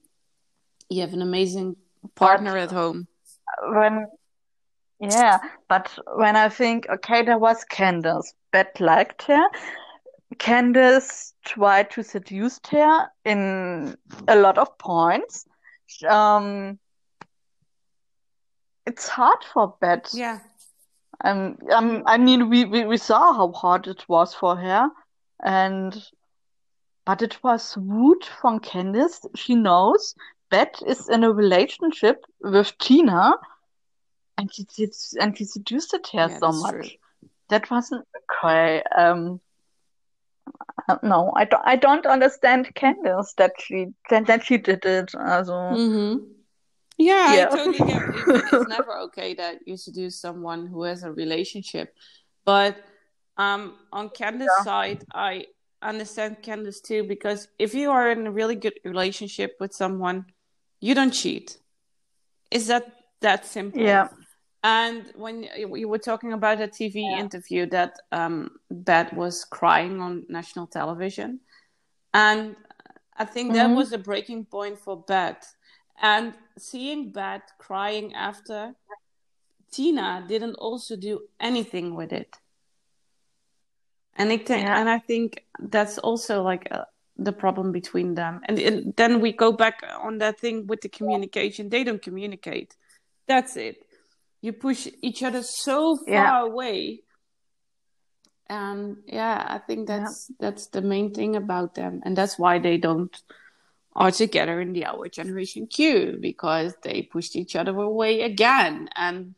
you 0.88 1.00
have 1.02 1.12
an 1.12 1.22
amazing 1.22 1.76
partner 2.14 2.56
at 2.56 2.70
home. 2.72 3.06
when 3.62 4.06
yeah 5.00 5.38
but 5.68 5.96
when 6.16 6.34
I 6.36 6.48
think 6.48 6.88
okay 6.88 7.22
there 7.22 7.38
was 7.38 7.64
Candace 7.64 8.32
Bette 8.50 8.82
liked 8.82 9.22
her 9.22 9.48
Candace 10.38 11.32
tried 11.44 11.90
to 11.92 12.02
seduce 12.02 12.60
her 12.70 13.08
in 13.24 13.96
a 14.26 14.36
lot 14.36 14.58
of 14.58 14.76
points. 14.78 15.46
Um 16.08 16.78
it's 18.86 19.08
hard 19.08 19.44
for 19.52 19.76
Bette 19.80 20.18
Yeah, 20.18 20.40
um, 21.24 21.57
um 21.72 22.02
I 22.07 22.16
mean 22.18 22.48
we, 22.48 22.64
we 22.64 22.85
we 22.85 22.96
saw 22.96 23.33
how 23.33 23.52
hard 23.52 23.87
it 23.87 24.09
was 24.09 24.35
for 24.35 24.57
her 24.57 24.90
and 25.42 25.94
but 27.04 27.22
it 27.22 27.42
was 27.42 27.76
rude 27.78 28.24
from 28.24 28.59
Candace 28.61 29.26
she 29.35 29.54
knows 29.54 30.14
Bette 30.50 30.85
is 30.87 31.09
in 31.09 31.24
a 31.24 31.33
relationship 31.33 32.24
with 32.40 32.76
Tina 32.78 33.33
and 34.37 34.50
she 34.52 34.66
and 35.20 35.37
she 35.37 35.44
seduced 35.44 35.92
her 36.12 36.28
Yeah, 36.28 36.28
so 36.28 36.52
much 36.52 36.98
true. 37.20 37.28
that 37.48 37.70
wasn't 37.70 38.07
okay 38.33 38.83
um 38.96 39.40
uh, 40.88 40.96
no 41.02 41.33
I 41.37 41.44
don't 41.44 41.62
I 41.64 41.76
don't 41.76 42.07
understand 42.07 42.74
Candace 42.74 43.35
that 43.38 43.52
she 43.61 43.87
that, 44.11 44.26
that 44.26 44.44
she 44.44 44.59
did 44.59 44.85
it 44.85 45.14
also 45.14 45.81
Mm-hmm. 45.81 46.16
Yeah, 46.98 47.34
Yeah. 47.34 47.46
I 47.50 47.56
totally 47.56 47.78
get 47.78 48.02
it. 48.02 48.44
It's 48.52 48.68
never 48.68 48.98
okay 49.06 49.34
that 49.34 49.61
you 49.66 49.76
seduce 49.76 50.20
someone 50.20 50.66
who 50.66 50.82
has 50.82 51.02
a 51.04 51.12
relationship. 51.12 51.94
But 52.44 52.76
um, 53.37 53.76
on 53.92 54.11
Candace's 54.11 54.50
Yeah. 54.58 54.64
side, 54.64 55.04
I 55.14 55.46
understand 55.80 56.42
Candace 56.42 56.80
too 56.80 57.04
because 57.04 57.48
if 57.58 57.72
you 57.74 57.90
are 57.92 58.11
in 58.11 58.26
a 58.26 58.30
really 58.32 58.56
good 58.56 58.74
relationship 58.84 59.56
with 59.61 59.72
someone, 59.72 60.26
you 60.80 60.94
don't 60.94 61.12
cheat. 61.12 61.58
Is 62.50 62.66
that 62.66 62.84
that 63.20 63.46
simple? 63.46 63.80
Yeah. 63.82 64.08
And 64.64 65.12
when 65.14 65.46
you 65.56 65.88
were 65.88 65.98
talking 65.98 66.32
about 66.32 66.61
a 66.61 66.66
TV 66.66 66.94
Yeah. 67.12 67.20
interview 67.20 67.66
that 67.66 67.92
um, 68.11 68.58
Bette 68.70 69.14
was 69.14 69.44
crying 69.44 70.00
on 70.00 70.24
national 70.28 70.66
television, 70.66 71.40
and 72.12 72.56
I 73.16 73.24
think 73.24 73.52
that 73.52 73.70
Mhm. 73.70 73.76
was 73.76 73.92
a 73.92 73.98
breaking 73.98 74.46
point 74.46 74.78
for 74.78 74.96
Bette. 75.06 75.46
And 76.00 76.34
seeing 76.58 77.11
Bette 77.11 77.44
crying 77.58 78.14
after, 78.14 78.74
Tina 79.72 80.24
didn't 80.26 80.54
also 80.54 80.96
do 80.96 81.22
anything 81.40 81.94
with 81.94 82.12
it. 82.12 82.37
And 84.14 84.32
I 84.32 84.37
think, 84.38 84.66
Yeah. 84.66 84.80
and 84.80 84.88
I 84.88 84.98
think 84.98 85.44
that's 85.58 85.98
also 85.98 86.42
like 86.42 86.68
uh, 86.70 86.84
the 87.16 87.32
problem 87.32 87.72
between 87.72 88.14
them. 88.14 88.40
And, 88.44 88.58
and 88.58 88.96
then 88.96 89.20
we 89.20 89.32
go 89.32 89.52
back 89.52 89.82
on 90.00 90.18
that 90.18 90.40
thing 90.40 90.66
with 90.66 90.80
the 90.80 90.88
communication. 90.88 91.68
They 91.68 91.84
don't 91.84 92.02
communicate. 92.02 92.76
That's 93.26 93.56
it. 93.56 93.76
You 94.40 94.52
push 94.52 94.88
each 95.02 95.22
other 95.22 95.42
so 95.42 95.96
far 95.96 96.06
Yeah. 96.08 96.42
away. 96.42 97.02
And 98.48 98.98
yeah, 99.06 99.44
I 99.46 99.58
think 99.58 99.88
Yeah. 99.88 99.98
that's 99.98 100.30
that's 100.40 100.66
the 100.68 100.80
main 100.80 101.12
thing 101.12 101.37
about 101.37 101.74
them, 101.74 102.00
and 102.04 102.16
that's 102.16 102.38
why 102.38 102.58
they 102.58 102.78
don't 102.78 103.14
are 103.98 104.12
together 104.12 104.61
in 104.61 104.72
the 104.72 104.87
Our 104.87 105.08
Generation 105.08 105.66
Q 105.66 106.18
because 106.20 106.72
they 106.84 107.02
pushed 107.02 107.34
each 107.34 107.56
other 107.56 107.76
away 107.76 108.22
again. 108.22 108.88
And 108.94 109.34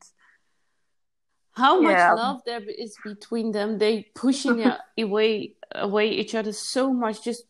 how 1.53 1.81
much 1.81 1.97
Yeah. 1.97 2.13
love 2.13 2.43
there 2.45 2.61
is 2.69 2.95
between 3.03 3.53
them, 3.53 3.79
they 3.79 4.03
pushing 4.15 4.71
away 4.99 5.57
away 5.75 6.11
each 6.11 6.35
other 6.35 6.53
so 6.53 6.93
much. 6.93 7.25
Just 7.25 7.45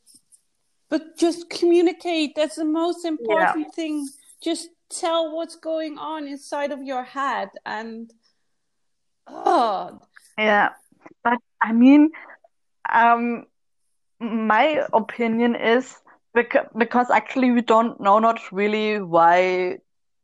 but 0.89 1.19
just 1.19 1.51
communicate. 1.51 2.37
That's 2.37 2.57
the 2.57 2.65
most 2.65 3.05
important 3.05 3.75
thing. 3.75 4.09
Just 4.41 4.69
tell 4.89 5.35
what's 5.35 5.57
going 5.57 5.99
on 5.99 6.29
inside 6.29 6.71
of 6.71 6.83
your 6.83 7.03
head 7.03 7.49
and 7.67 8.13
oh 9.27 10.01
Yeah, 10.39 10.71
but 11.25 11.39
I 11.61 11.73
mean, 11.73 12.11
um, 12.89 13.47
my 14.21 14.87
opinion 14.93 15.57
is 15.57 15.97
because 16.35 16.67
because 16.77 17.11
actually 17.11 17.51
we 17.51 17.61
don't 17.63 18.01
know 18.01 18.19
not 18.19 18.53
really 18.53 19.01
why 19.01 19.79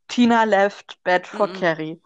Tina 0.09 0.45
left 0.47 0.97
Bette 1.05 1.27
for 1.29 1.49
Mm-mm. 1.49 1.49
Carrie, 1.49 1.99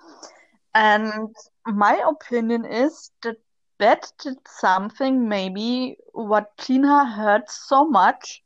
and 0.75 1.35
my 1.67 2.01
opinion 2.09 2.65
is 2.65 3.11
that 3.23 3.37
Bette 3.79 4.09
did 4.23 4.37
something 4.47 5.29
maybe 5.29 5.97
what 6.13 6.57
Tina 6.59 7.05
hurt 7.07 7.51
so 7.51 7.85
much 7.85 8.43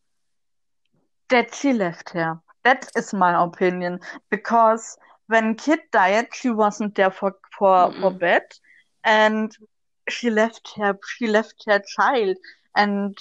that 1.28 1.54
she 1.54 1.72
left 1.72 2.10
her. 2.10 2.40
That 2.64 2.88
is 2.96 3.12
my 3.12 3.42
opinion. 3.42 4.00
Because 4.30 4.96
when 5.26 5.54
Kit 5.54 5.80
died, 5.92 6.28
she 6.32 6.50
wasn't 6.50 6.94
there 6.94 7.10
for 7.10 7.34
for 7.58 7.94
for 8.00 8.10
Mm-mm. 8.10 8.18
Bette, 8.18 8.56
and 9.04 9.50
she 10.08 10.30
left 10.30 10.74
her 10.76 10.98
she 11.16 11.26
left 11.26 11.64
her 11.66 11.80
child. 11.96 12.36
And 12.74 13.16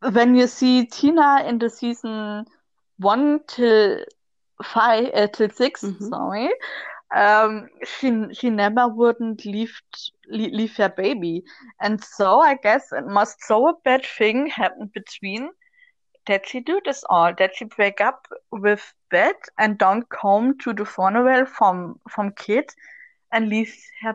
when 0.00 0.34
you 0.34 0.46
see 0.46 0.86
Tina 0.86 1.42
in 1.46 1.58
the 1.58 1.70
season 1.70 2.44
one 2.98 3.40
till 3.46 4.04
five 4.62 5.10
uh, 5.14 5.26
till 5.28 5.50
6 5.50 5.82
Mhm. 5.82 6.08
sorry, 6.08 6.50
um, 7.14 7.68
she 7.84 8.12
she 8.32 8.50
never 8.50 8.88
wouldn't 8.88 9.44
leave 9.44 9.80
leave, 10.28 10.76
her 10.76 10.88
baby, 10.88 11.42
and 11.80 12.02
so 12.02 12.40
I 12.40 12.54
guess 12.54 12.92
it 12.92 13.06
must 13.06 13.42
so 13.44 13.68
a 13.68 13.74
bad 13.84 14.04
thing 14.04 14.46
happen 14.48 14.90
between 14.94 15.50
that 16.26 16.46
she 16.46 16.60
do 16.60 16.80
this 16.84 17.04
all, 17.08 17.32
that 17.38 17.56
she 17.56 17.64
break 17.64 18.00
up 18.00 18.26
with 18.52 18.92
Bette 19.10 19.38
and 19.58 19.78
don't 19.78 20.08
come 20.10 20.58
to 20.58 20.72
the 20.72 20.84
funeral 20.84 21.46
from 21.46 22.00
from 22.10 22.32
Kit 22.32 22.74
and 23.32 23.48
leave 23.48 23.74
her 24.02 24.14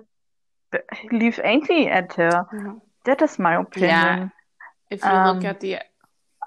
leave 1.11 1.39
Angie 1.39 1.87
at 1.87 2.13
her. 2.13 2.45
Yeah. 2.53 2.73
That 3.05 3.21
is 3.21 3.39
my 3.39 3.55
opinion. 3.55 4.31
If 4.93 5.05
you 5.05 5.17
look 5.19 5.43
Um, 5.43 5.45
at 5.45 5.59
the 5.61 5.79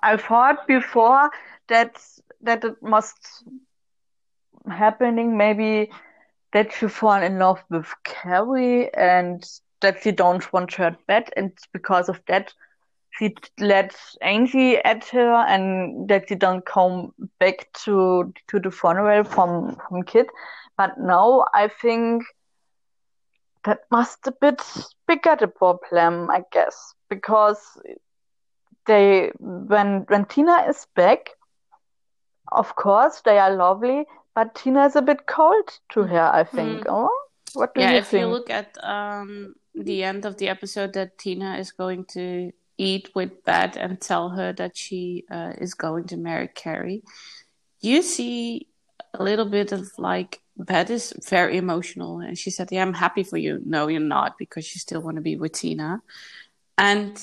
I 0.02 0.16
thought 0.16 0.66
before 0.66 1.30
that 1.68 1.96
that 2.42 2.64
it 2.64 2.82
must 2.82 3.44
happening 4.68 5.36
maybe 5.36 5.90
that 6.52 6.72
she 6.72 6.88
fall 6.88 7.22
in 7.22 7.38
love 7.38 7.62
with 7.70 7.92
Carrie 8.04 8.92
and 8.94 9.44
that 9.80 10.02
she 10.02 10.12
don't 10.12 10.52
want 10.52 10.74
her 10.74 10.96
bed 11.06 11.30
and 11.36 11.52
because 11.72 12.08
of 12.08 12.20
that 12.28 12.52
she 13.18 13.34
let 13.58 13.94
Angie 14.22 14.76
at 14.78 15.04
her 15.08 15.32
and 15.48 16.08
that 16.08 16.28
she 16.28 16.34
don't 16.34 16.64
come 16.66 17.12
back 17.40 17.68
to 17.84 18.32
to 18.48 18.60
the 18.60 18.70
funeral 18.70 19.24
from 19.24 19.76
from 19.88 20.02
Kit. 20.04 20.26
But 20.76 20.98
now 20.98 21.44
I 21.54 21.68
think 21.68 22.24
that 23.64 23.80
must 23.90 24.26
a 24.26 24.32
bit 24.40 24.62
bigger 25.06 25.36
the 25.38 25.48
problem, 25.48 26.30
I 26.30 26.44
guess, 26.52 26.94
because 27.08 27.60
they 28.86 29.32
when 29.38 30.04
when 30.08 30.24
Tina 30.26 30.66
is 30.68 30.86
back, 30.94 31.30
of 32.52 32.74
course 32.76 33.22
they 33.24 33.38
are 33.38 33.54
lovely, 33.54 34.06
but 34.34 34.54
Tina 34.54 34.86
is 34.86 34.96
a 34.96 35.02
bit 35.02 35.26
cold 35.26 35.78
to 35.90 36.02
her, 36.02 36.30
I 36.32 36.44
think. 36.44 36.84
Oh, 36.88 37.10
what 37.54 37.74
do 37.74 37.80
you 37.80 37.86
think? 37.86 37.90
yeah, 37.90 37.92
you 37.92 37.98
if 37.98 38.12
you 38.12 38.26
look 38.26 38.50
at 38.50 38.76
um 38.82 39.54
the 39.74 40.02
end 40.02 40.24
of 40.24 40.38
the 40.38 40.48
episode 40.48 40.92
that 40.94 41.18
Tina 41.18 41.56
is 41.58 41.72
going 41.72 42.04
to 42.06 42.52
eat 42.78 43.10
with 43.14 43.44
Bette 43.44 43.78
and 43.78 44.00
tell 44.00 44.30
her 44.30 44.52
that 44.54 44.76
she 44.76 45.24
uh, 45.30 45.52
is 45.58 45.74
going 45.74 46.04
to 46.04 46.16
marry 46.16 46.48
Carrie, 46.48 47.02
you 47.80 48.02
see 48.02 48.68
a 49.14 49.22
little 49.22 49.46
bit 49.46 49.72
of 49.72 49.88
like 49.98 50.40
Bette 50.56 50.94
is 50.94 51.12
very 51.28 51.56
emotional 51.56 52.18
and 52.20 52.38
she 52.38 52.50
said, 52.50 52.68
Yeah, 52.70 52.82
I'm 52.82 52.94
happy 52.94 53.22
for 53.22 53.36
you. 53.36 53.60
No, 53.64 53.88
you're 53.88 54.00
not, 54.00 54.38
because 54.38 54.74
you 54.74 54.78
still 54.78 55.02
want 55.02 55.16
to 55.16 55.22
be 55.22 55.36
with 55.36 55.52
Tina. 55.52 56.02
And 56.78 57.22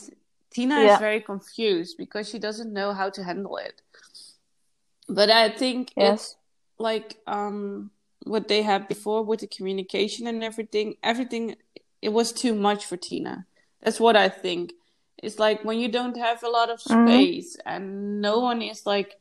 Tina 0.54 0.80
Yeah. 0.80 0.94
is 0.94 1.00
very 1.00 1.22
confused 1.22 1.98
because 1.98 2.30
she 2.30 2.40
doesn't 2.40 2.72
know 2.72 2.94
how 2.94 3.10
to 3.10 3.24
handle 3.24 3.58
it. 3.58 3.82
But 5.10 5.30
I 5.30 5.50
think 5.50 5.90
it's 5.90 5.98
Yes. 5.98 6.36
like 6.80 7.18
um 7.28 7.92
what 8.26 8.48
they 8.48 8.62
had 8.62 8.88
before 8.88 9.24
with 9.24 9.42
the 9.42 9.48
communication 9.48 10.28
and 10.28 10.44
everything 10.44 10.96
everything 11.04 11.56
it 12.02 12.10
was 12.10 12.32
too 12.32 12.56
much 12.56 12.86
for 12.86 12.98
tina 12.98 13.46
that's 13.82 14.00
what 14.00 14.16
i 14.16 14.28
think 14.30 14.72
it's 15.22 15.38
like 15.40 15.64
when 15.64 15.78
you 15.78 15.90
don't 15.90 16.18
have 16.18 16.42
a 16.44 16.50
lot 16.50 16.70
of 16.70 16.80
Mhm. 16.80 17.06
space 17.06 17.58
and 17.66 18.22
no 18.22 18.40
one 18.40 18.62
is 18.62 18.86
like 18.86 19.20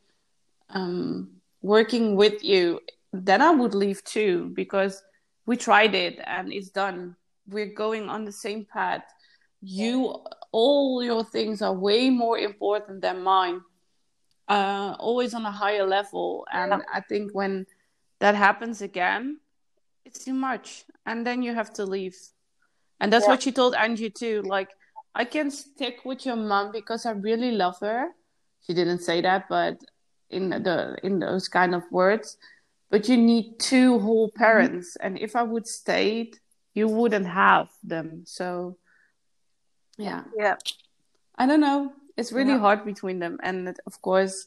um 0.71 1.29
working 1.63 2.17
with 2.17 2.43
you 2.45 2.81
then 3.13 3.43
i 3.43 3.51
would 3.51 3.75
leave 3.75 4.03
too 4.05 4.51
because 4.55 5.03
we 5.47 5.57
tried 5.57 5.95
it 5.95 6.19
and 6.25 6.53
it's 6.53 6.71
done 6.71 7.17
we're 7.49 7.75
going 7.75 8.09
on 8.09 8.25
the 8.25 8.33
same 8.33 8.65
path 8.65 9.05
you 9.61 10.17
all 10.53 11.03
your 11.03 11.25
things 11.25 11.63
are 11.63 11.73
way 11.75 12.11
more 12.11 12.39
important 12.39 13.01
than 13.01 13.23
mine 13.23 13.61
uh 14.49 14.95
always 14.99 15.35
on 15.35 15.45
a 15.47 15.51
higher 15.51 15.87
level. 15.87 16.47
And 16.53 16.83
i 16.93 17.01
think 17.01 17.33
when 17.33 17.67
that 18.21 18.35
happens 18.35 18.83
again 18.83 19.39
it's 20.05 20.25
too 20.25 20.35
much. 20.35 20.85
And 21.07 21.25
then 21.27 21.43
you 21.43 21.55
have 21.55 21.73
to 21.75 21.85
leave. 21.85 22.17
And 23.01 23.13
that's 23.13 23.25
Yeah. 23.25 23.31
what 23.33 23.43
she 23.43 23.53
told 23.53 23.75
angie 23.75 24.11
too. 24.11 24.43
Like 24.43 24.69
i 25.15 25.25
can 25.25 25.51
stick 25.51 26.05
with 26.05 26.27
your 26.27 26.37
mom 26.37 26.73
because 26.73 27.07
i 27.07 27.13
really 27.13 27.53
love 27.53 27.79
her. 27.81 28.09
She 28.67 28.75
didn't 28.75 29.01
say 29.01 29.21
that 29.23 29.49
but 29.49 29.79
in 30.31 30.51
the 30.51 30.97
in 31.03 31.19
those 31.19 31.49
kind 31.49 31.75
of 31.75 31.83
words. 31.91 32.37
But 32.91 33.09
you 33.09 33.17
need 33.17 33.59
two 33.59 33.99
whole 34.01 34.31
parents. 34.31 34.97
And 35.01 35.19
if 35.19 35.35
i 35.37 35.43
would 35.43 35.67
stayed 35.67 36.39
you 36.75 36.89
wouldn't 36.89 37.27
have 37.27 37.69
them. 37.85 38.25
So 38.27 38.77
yeah 39.99 40.25
Yeah. 40.37 40.57
I 41.39 41.47
don't 41.47 41.61
know. 41.61 41.93
It's 42.17 42.33
really 42.33 42.53
Yeah. 42.53 42.59
hard 42.59 42.85
between 42.85 43.19
them, 43.19 43.39
and 43.43 43.69
it- 43.69 43.81
of 43.87 44.01
course, 44.03 44.47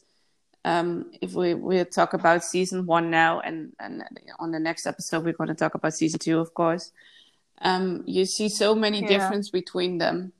um, 0.64 1.10
if 1.20 1.34
we 1.34 1.54
we 1.54 1.84
talk 1.84 2.14
about 2.14 2.44
season 2.44 2.86
one 2.86 3.10
now, 3.10 3.40
and 3.40 3.72
and 3.80 4.04
on 4.38 4.52
the 4.52 4.60
next 4.60 4.86
episode 4.86 5.24
we're 5.24 5.32
going 5.40 5.48
to 5.48 5.54
talk 5.54 5.74
about 5.74 5.94
season 5.94 6.18
two, 6.20 6.38
of 6.38 6.54
course. 6.54 6.92
Um, 7.60 8.02
you 8.06 8.24
see 8.26 8.48
so 8.48 8.74
many 8.74 9.02
Yeah. 9.02 9.06
difference 9.06 9.50
between 9.50 9.98
them. 9.98 10.32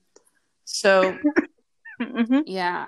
So 0.65 1.19
hmm 2.01 2.41
yeah, 2.47 2.87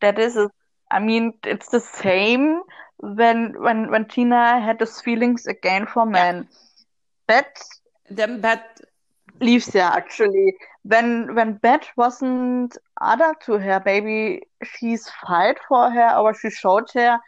That 0.00 0.18
is, 0.18 0.36
a, 0.36 0.50
I 0.90 0.98
mean, 1.00 1.34
it's 1.44 1.68
the 1.68 1.80
same 1.80 2.62
when 2.98 3.54
when 3.62 3.90
when 3.90 4.06
Tina 4.08 4.60
had 4.60 4.78
those 4.78 5.00
feelings 5.00 5.46
again 5.46 5.86
for 5.86 6.06
men. 6.06 6.48
Bette 7.26 7.60
then 8.10 8.40
but 8.40 8.80
leaves 9.40 9.72
her 9.74 9.80
actually. 9.80 10.54
When 10.82 11.34
when 11.34 11.54
Bette 11.54 11.88
wasn't 11.96 12.76
other 13.00 13.34
to 13.46 13.58
her, 13.58 13.82
maybe 13.84 14.42
she's 14.64 15.08
fight 15.26 15.58
for 15.68 15.90
her 15.90 16.16
or 16.16 16.34
she 16.34 16.50
showed 16.50 16.90
her 16.94 17.18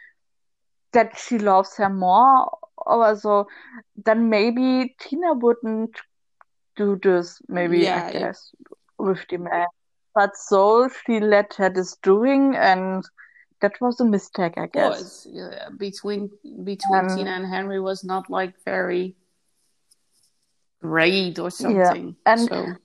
that 0.93 1.17
she 1.17 1.37
loves 1.37 1.75
her 1.77 1.89
more 1.89 2.57
or 2.77 3.15
so, 3.15 3.47
then 4.05 4.29
maybe 4.29 4.95
Tina 4.99 5.33
wouldn't 5.33 5.95
do 6.75 6.99
this, 7.01 7.39
maybe 7.47 7.79
Yeah, 7.79 8.05
I 8.07 8.11
guess, 8.11 8.51
with 8.97 9.25
the 9.29 9.37
man. 9.37 9.67
But 10.15 10.35
so 10.35 10.89
she 10.89 11.19
let 11.19 11.53
her 11.55 11.69
this 11.69 11.95
doing 11.97 12.55
and 12.55 13.03
that 13.61 13.79
was 13.79 13.99
a 13.99 14.05
mistake, 14.05 14.57
I 14.57 14.67
guess. 14.67 15.25
yeah, 15.29 15.69
between 15.77 16.29
between 16.63 16.99
Um, 16.99 17.15
Tina 17.15 17.31
and 17.31 17.45
Henry 17.47 17.79
was 17.79 18.03
not 18.03 18.29
like 18.29 18.53
very 18.65 19.15
great 20.81 21.39
or 21.39 21.49
something. 21.49 22.07
Yeah. 22.25 22.31
and- 22.33 22.49
so 22.49 22.75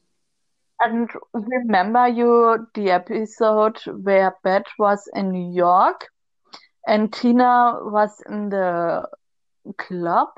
And 0.81 1.11
remember 1.33 2.07
you 2.07 2.67
the 2.75 2.91
episode 2.91 3.79
where 3.87 4.35
Bette 4.45 4.71
was 4.79 5.09
in 5.14 5.31
New 5.31 5.53
York 5.53 6.07
and 6.87 7.12
Tina 7.12 7.79
was 7.83 8.23
in 8.29 8.49
the 8.49 9.07
club 9.77 10.29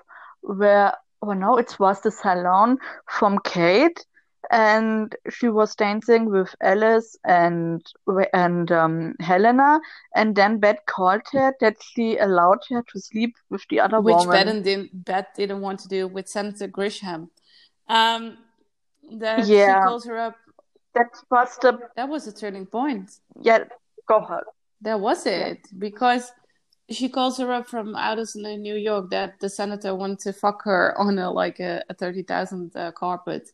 where, 0.41 0.95
oh 1.23 1.33
no, 1.33 1.59
it 1.59 1.79
was 1.79 2.01
the 2.01 2.11
salon 2.11 2.79
from 3.07 3.39
Kate 3.45 4.05
and 4.51 5.15
she 5.29 5.49
was 5.49 5.75
dancing 5.77 6.31
with 6.31 6.55
Alice 6.63 7.17
and 7.25 7.85
and 8.33 8.73
um, 8.73 9.15
Helena 9.21 9.81
and 10.15 10.35
then 10.35 10.59
Bette 10.59 10.81
called 10.87 11.23
her 11.33 11.55
that 11.61 11.77
she 11.81 12.17
allowed 12.17 12.59
her 12.71 12.83
to 12.91 13.01
sleep 13.01 13.35
with 13.51 13.63
the 13.69 13.81
other 13.81 14.01
which 14.01 14.15
woman. 14.15 14.31
Bette 14.31 14.61
didn't 14.63 15.05
Bette 15.05 15.29
didn't 15.37 15.61
want 15.61 15.81
to 15.81 15.89
do 15.89 16.09
with 16.09 16.29
Senator 16.29 16.69
Grisham. 16.69 17.29
Um, 17.89 18.39
that 19.19 19.47
Yeah. 19.47 19.67
she 19.81 19.87
calls 19.89 20.05
her 20.07 20.17
up. 20.19 20.37
That 20.95 21.09
was 21.31 21.57
the 21.59 21.79
That 21.97 22.09
was 22.09 22.27
a 22.27 22.33
turning 22.33 22.67
point. 22.67 23.11
yeah, 23.41 23.65
go 24.07 24.17
ahead. 24.19 24.45
That 24.81 24.99
was 25.01 25.27
Yeah. 25.27 25.49
it 25.53 25.67
because 25.79 26.33
she 26.89 27.09
calls 27.09 27.39
her 27.39 27.53
up 27.53 27.69
from 27.69 27.95
out 27.95 28.19
in 28.19 28.63
New 28.63 28.75
York 28.75 29.11
that 29.11 29.39
the 29.41 29.49
senator 29.49 29.95
wanted 29.95 30.19
to 30.21 30.33
fuck 30.33 30.63
her 30.65 30.99
on 30.99 31.19
a 31.19 31.31
like 31.31 31.61
a, 31.61 31.83
a 31.89 31.95
thirty 31.95 32.23
thousand 32.25 32.75
uh, 32.77 32.91
carpet, 32.93 33.49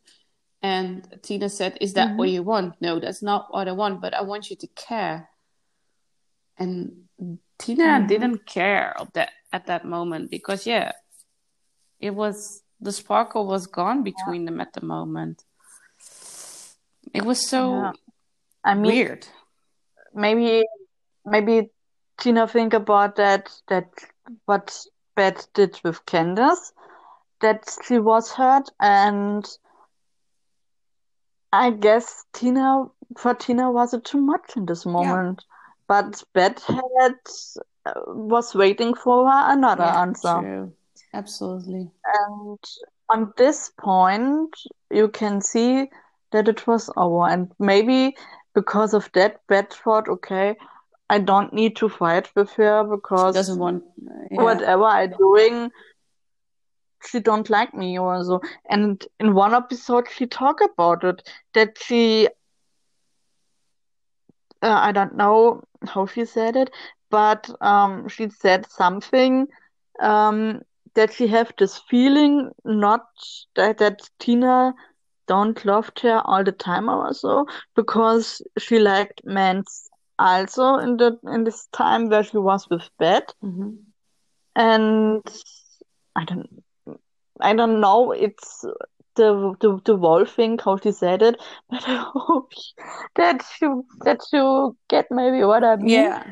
and 0.62 1.18
Tina 1.22 1.48
said, 1.50 1.76
"Is 1.80 1.92
that 1.94 2.16
what 2.16 2.28
Mhm. 2.28 2.32
you 2.32 2.42
want? 2.42 2.80
No, 2.80 2.98
that's 2.98 3.22
not 3.22 3.52
what 3.52 3.68
I 3.68 3.72
want. 3.72 4.00
But 4.00 4.14
I 4.14 4.22
want 4.22 4.48
you 4.50 4.56
to 4.56 4.66
care." 4.68 5.28
And 6.58 7.08
Tina 7.58 8.00
Mhm. 8.00 8.08
didn't 8.08 8.46
care 8.46 8.94
of 8.98 9.12
that 9.12 9.32
at 9.52 9.66
that 9.66 9.84
moment 9.84 10.30
because 10.30 10.66
yeah, 10.66 10.92
it 12.00 12.14
was 12.14 12.62
the 12.80 12.92
sparkle 12.92 13.46
was 13.46 13.66
gone 13.66 14.02
between 14.02 14.44
them 14.46 14.60
at 14.60 14.72
the 14.72 14.84
moment. 14.84 15.44
It 17.14 17.24
was 17.24 17.48
so 17.48 17.70
Yeah. 17.72 17.92
I 18.64 18.74
mean, 18.74 18.92
weird. 18.92 19.26
maybe 20.14 20.64
maybe 21.24 21.70
Tina 22.18 22.46
think 22.48 22.74
about 22.74 23.16
that 23.16 23.50
that 23.68 23.88
what 24.46 24.76
Bette 25.14 25.42
did 25.54 25.80
with 25.84 26.04
Candace, 26.06 26.72
that 27.40 27.76
she 27.86 27.98
was 27.98 28.32
hurt 28.32 28.70
and 28.80 29.46
I 31.52 31.70
guess 31.70 32.24
Tina 32.32 32.86
for 33.16 33.34
Tina 33.34 33.70
was 33.70 33.94
it 33.94 34.04
too 34.04 34.20
much 34.20 34.56
in 34.56 34.66
this 34.66 34.84
moment. 34.84 35.44
but 35.88 36.22
Bette 36.34 36.60
had 36.66 37.14
uh, 37.86 37.92
was 38.08 38.54
waiting 38.54 38.94
for 38.94 39.30
another 39.30 39.84
Yeah, 39.84 40.00
answer. 40.02 40.40
true. 40.40 40.72
Absolutely. 41.14 41.88
And 42.04 42.58
on 43.08 43.32
this 43.36 43.70
point, 43.78 44.54
you 44.90 45.08
can 45.08 45.40
see 45.40 45.88
that 46.36 46.48
it 46.48 46.66
was 46.66 46.90
over. 46.96 47.28
And 47.28 47.50
maybe 47.58 48.16
because 48.54 48.94
of 48.94 49.10
that, 49.14 49.40
Bette 49.48 49.76
thought, 49.84 50.08
okay, 50.08 50.56
I 51.10 51.18
don't 51.18 51.52
need 51.52 51.76
to 51.76 51.88
fight 51.88 52.30
with 52.36 52.50
her 52.52 52.84
She 52.84 52.90
because 52.90 53.34
doesn't 53.34 53.58
want. 53.58 53.84
yeah. 54.30 54.42
whatever 54.42 54.84
I'm 54.84 55.12
doing, 55.18 55.70
she 57.08 57.20
don't 57.20 57.48
like 57.50 57.74
me 57.74 57.98
or 57.98 58.22
so. 58.24 58.40
And 58.68 59.04
in 59.20 59.34
one 59.34 59.54
episode, 59.54 60.08
she 60.10 60.26
talk 60.26 60.60
about 60.60 61.04
it 61.04 61.28
that 61.54 61.78
she, 61.82 62.28
uh, 64.62 64.78
I 64.88 64.92
don't 64.92 65.16
know 65.16 65.62
how 65.86 66.06
she 66.06 66.24
said 66.24 66.56
it, 66.56 66.70
but 67.10 67.48
um, 67.60 68.08
she 68.08 68.28
said 68.30 68.70
something 68.70 69.46
um, 70.00 70.62
that 70.94 71.12
she 71.12 71.28
have 71.28 71.52
this 71.58 71.78
feeling 71.88 72.50
not 72.64 73.06
that 73.54 73.78
that 73.78 74.00
Tina 74.18 74.74
don't 75.26 75.64
loved 75.64 76.00
her 76.00 76.20
all 76.24 76.44
the 76.44 76.52
time 76.52 76.88
or 76.88 77.12
so 77.14 77.46
because 77.74 78.42
she 78.58 78.78
liked 78.78 79.20
men 79.24 79.64
also 80.18 80.76
in 80.76 80.96
the 80.96 81.18
in 81.32 81.44
this 81.44 81.66
time 81.72 82.08
where 82.08 82.22
she 82.22 82.38
was 82.38 82.68
with 82.70 82.88
Bette 82.98 83.32
Mhm. 83.42 83.76
and 84.54 85.22
I 86.14 86.24
don't 86.24 86.62
I 87.40 87.52
don't 87.54 87.80
know 87.80 88.12
it's 88.12 88.64
the 89.16 89.54
the 89.60 89.80
the 89.84 89.96
whole 89.96 90.24
thing 90.24 90.58
how 90.64 90.76
she 90.78 90.92
said 90.92 91.22
it 91.22 91.36
but 91.70 91.86
I 91.88 91.96
hope 92.14 92.52
that 93.16 93.44
you 93.60 93.84
that 94.04 94.20
you 94.32 94.76
get 94.88 95.06
maybe 95.10 95.44
what 95.44 95.64
I 95.64 95.76
mean 95.76 95.90
Yeah. 95.90 96.22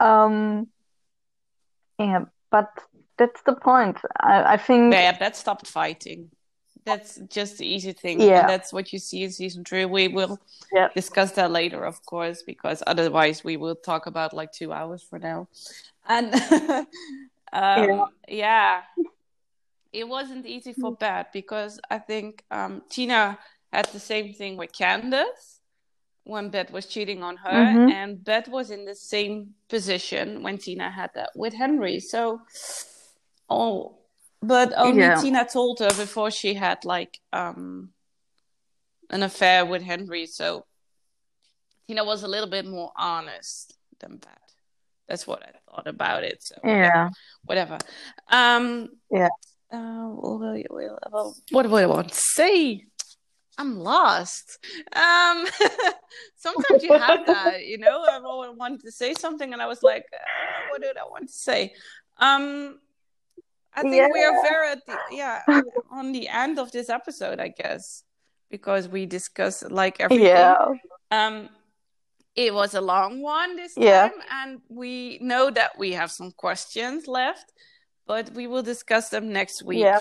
um 0.00 0.66
yeah 1.98 2.24
but 2.50 2.68
that's 3.18 3.42
the 3.42 3.54
point 3.54 3.98
I 4.20 4.54
I 4.54 4.56
think 4.56 4.94
Yeah, 4.94 5.12
that 5.18 5.36
stopped 5.36 5.66
fighting. 5.66 6.30
That's 6.84 7.16
just 7.28 7.58
the 7.58 7.66
easy 7.66 7.92
thing. 7.92 8.20
Yeah. 8.20 8.40
And 8.40 8.48
that's 8.48 8.72
what 8.72 8.92
you 8.92 8.98
see 8.98 9.22
in 9.24 9.30
season 9.32 9.64
three. 9.64 9.84
We 9.84 10.08
will 10.08 10.38
Yeah. 10.72 10.88
discuss 10.94 11.32
that 11.32 11.50
later, 11.50 11.84
of 11.84 12.04
course, 12.06 12.42
because 12.42 12.82
otherwise 12.86 13.44
we 13.44 13.56
will 13.56 13.74
talk 13.76 14.06
about 14.06 14.32
like 14.32 14.52
two 14.52 14.72
hours 14.72 15.02
for 15.02 15.18
now. 15.18 15.48
And 16.08 16.34
um, 16.72 16.86
Yeah. 17.52 18.04
yeah. 18.28 18.82
it 19.92 20.06
wasn't 20.08 20.46
easy 20.46 20.72
for 20.72 20.92
Bette 20.94 21.28
because 21.32 21.80
I 21.90 21.98
think 21.98 22.44
um, 22.50 22.82
Tina 22.88 23.38
had 23.72 23.86
the 23.86 24.00
same 24.00 24.32
thing 24.32 24.56
with 24.56 24.72
Candace 24.72 25.60
when 26.24 26.48
Bette 26.50 26.72
was 26.72 26.86
cheating 26.86 27.22
on 27.24 27.36
her, 27.38 27.50
Mhm. 27.50 27.90
and 27.90 28.24
Bette 28.24 28.50
was 28.50 28.70
in 28.70 28.84
the 28.84 28.94
same 28.94 29.54
position 29.68 30.42
when 30.44 30.58
Tina 30.58 30.88
had 30.90 31.10
that 31.14 31.30
with 31.34 31.54
Henry. 31.54 31.98
So, 31.98 32.40
oh, 33.48 33.96
but 34.42 34.72
only 34.76 35.00
Yeah. 35.02 35.20
Tina 35.20 35.46
told 35.46 35.78
her 35.80 35.88
before 35.90 36.30
she 36.30 36.54
had 36.54 36.84
like 36.84 37.18
um, 37.32 37.90
an 39.10 39.22
affair 39.22 39.64
with 39.66 39.82
Henry. 39.82 40.26
So 40.26 40.64
Tina 41.86 42.04
was 42.04 42.22
a 42.22 42.28
little 42.28 42.48
bit 42.48 42.66
more 42.66 42.92
honest 42.96 43.76
than 44.00 44.18
that. 44.20 44.40
That's 45.08 45.26
what 45.26 45.42
I 45.42 45.50
thought 45.70 45.86
about 45.86 46.24
it. 46.24 46.42
So 46.42 46.56
yeah 46.64 47.10
whatever. 47.44 47.78
Um, 48.28 48.88
Yeah. 49.10 49.28
Uh, 49.72 50.08
what, 50.08 50.40
will 50.40 50.56
you- 50.56 50.64
will- 50.70 50.98
well, 51.12 51.36
what 51.52 51.62
do 51.62 51.74
I 51.76 51.86
want 51.86 52.08
to 52.08 52.14
say? 52.14 52.84
I'm 53.58 53.78
lost. 53.78 54.58
Um, 54.92 55.46
sometimes 56.36 56.82
you 56.82 56.92
have 56.94 57.26
that, 57.26 57.66
you 57.66 57.78
know. 57.78 58.04
I 58.10 58.18
always 58.24 58.56
wanted 58.56 58.80
to 58.82 58.90
say 58.90 59.12
something, 59.14 59.52
and 59.52 59.60
I 59.60 59.66
was 59.66 59.82
like, 59.82 60.06
uh, 60.14 60.70
"What 60.70 60.80
did 60.80 60.96
I 60.96 61.04
want 61.04 61.28
to 61.28 61.32
say?" 61.34 61.74
Um, 62.16 62.78
I 63.74 63.82
think 63.82 64.12
we 64.14 64.22
are 64.24 64.32
Yeah. 64.34 64.42
very 64.42 64.68
at 64.72 64.86
the, 64.86 64.98
yeah 65.12 65.42
on 65.90 66.12
the 66.12 66.28
end 66.28 66.58
of 66.58 66.72
this 66.72 66.88
episode, 66.90 67.38
I 67.40 67.48
guess, 67.48 68.02
because 68.50 68.88
we 68.88 69.06
discussed 69.06 69.70
like 69.70 70.00
everything. 70.00 70.26
yeah 70.26 70.56
Um, 71.10 71.48
it 72.36 72.54
was 72.54 72.74
a 72.74 72.80
long 72.80 73.22
one 73.22 73.56
this 73.56 73.74
Yeah. 73.76 74.08
time, 74.08 74.20
and 74.30 74.60
we 74.68 75.18
know 75.20 75.50
that 75.50 75.72
we 75.78 75.92
have 75.92 76.10
some 76.10 76.30
questions 76.32 77.06
left, 77.08 77.52
but 78.06 78.30
we 78.34 78.46
will 78.46 78.62
discuss 78.62 79.08
them 79.10 79.32
next 79.32 79.62
week, 79.64 79.80
Yeah. 79.80 80.00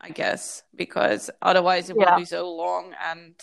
I 0.00 0.10
guess, 0.10 0.62
because 0.74 1.30
otherwise 1.42 1.90
it 1.90 1.96
Yeah. 1.98 2.10
will 2.12 2.18
be 2.20 2.24
so 2.26 2.50
long 2.54 2.94
and 3.00 3.34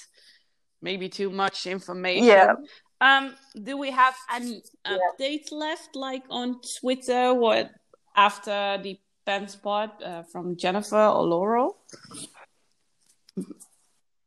maybe 0.81 1.09
too 1.09 1.29
much 1.29 1.65
information. 1.67 2.25
Yeah. 2.25 2.53
Um, 3.01 3.35
do 3.63 3.77
we 3.77 3.91
have 3.91 4.15
any 4.31 4.63
updates 4.85 5.51
left, 5.51 5.95
like 5.95 6.23
on 6.29 6.59
Twitter, 6.79 7.33
what 7.33 7.69
after 8.15 8.77
the 8.81 8.99
pen 9.25 9.47
spot 9.47 10.01
uh, 10.03 10.23
from 10.23 10.57
Jennifer 10.57 10.97
or 10.97 11.23
Laurel? 11.23 11.77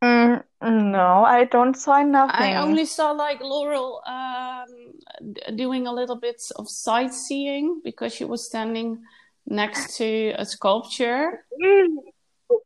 Mm, 0.02 0.44
no 0.62 1.24
I 1.24 1.44
don't 1.44 1.74
saw 1.74 2.02
nothing 2.02 2.34
I 2.34 2.56
only 2.56 2.84
saw 2.84 3.12
like 3.12 3.40
Laurel 3.40 4.02
um, 4.06 5.56
doing 5.56 5.86
a 5.86 5.92
little 5.92 6.16
bit 6.16 6.42
of 6.56 6.68
sightseeing 6.68 7.80
because 7.82 8.14
she 8.14 8.24
was 8.24 8.44
standing 8.44 8.98
next 9.46 9.96
to 9.96 10.34
a 10.36 10.44
sculpture. 10.44 11.44
Really? 11.58 12.12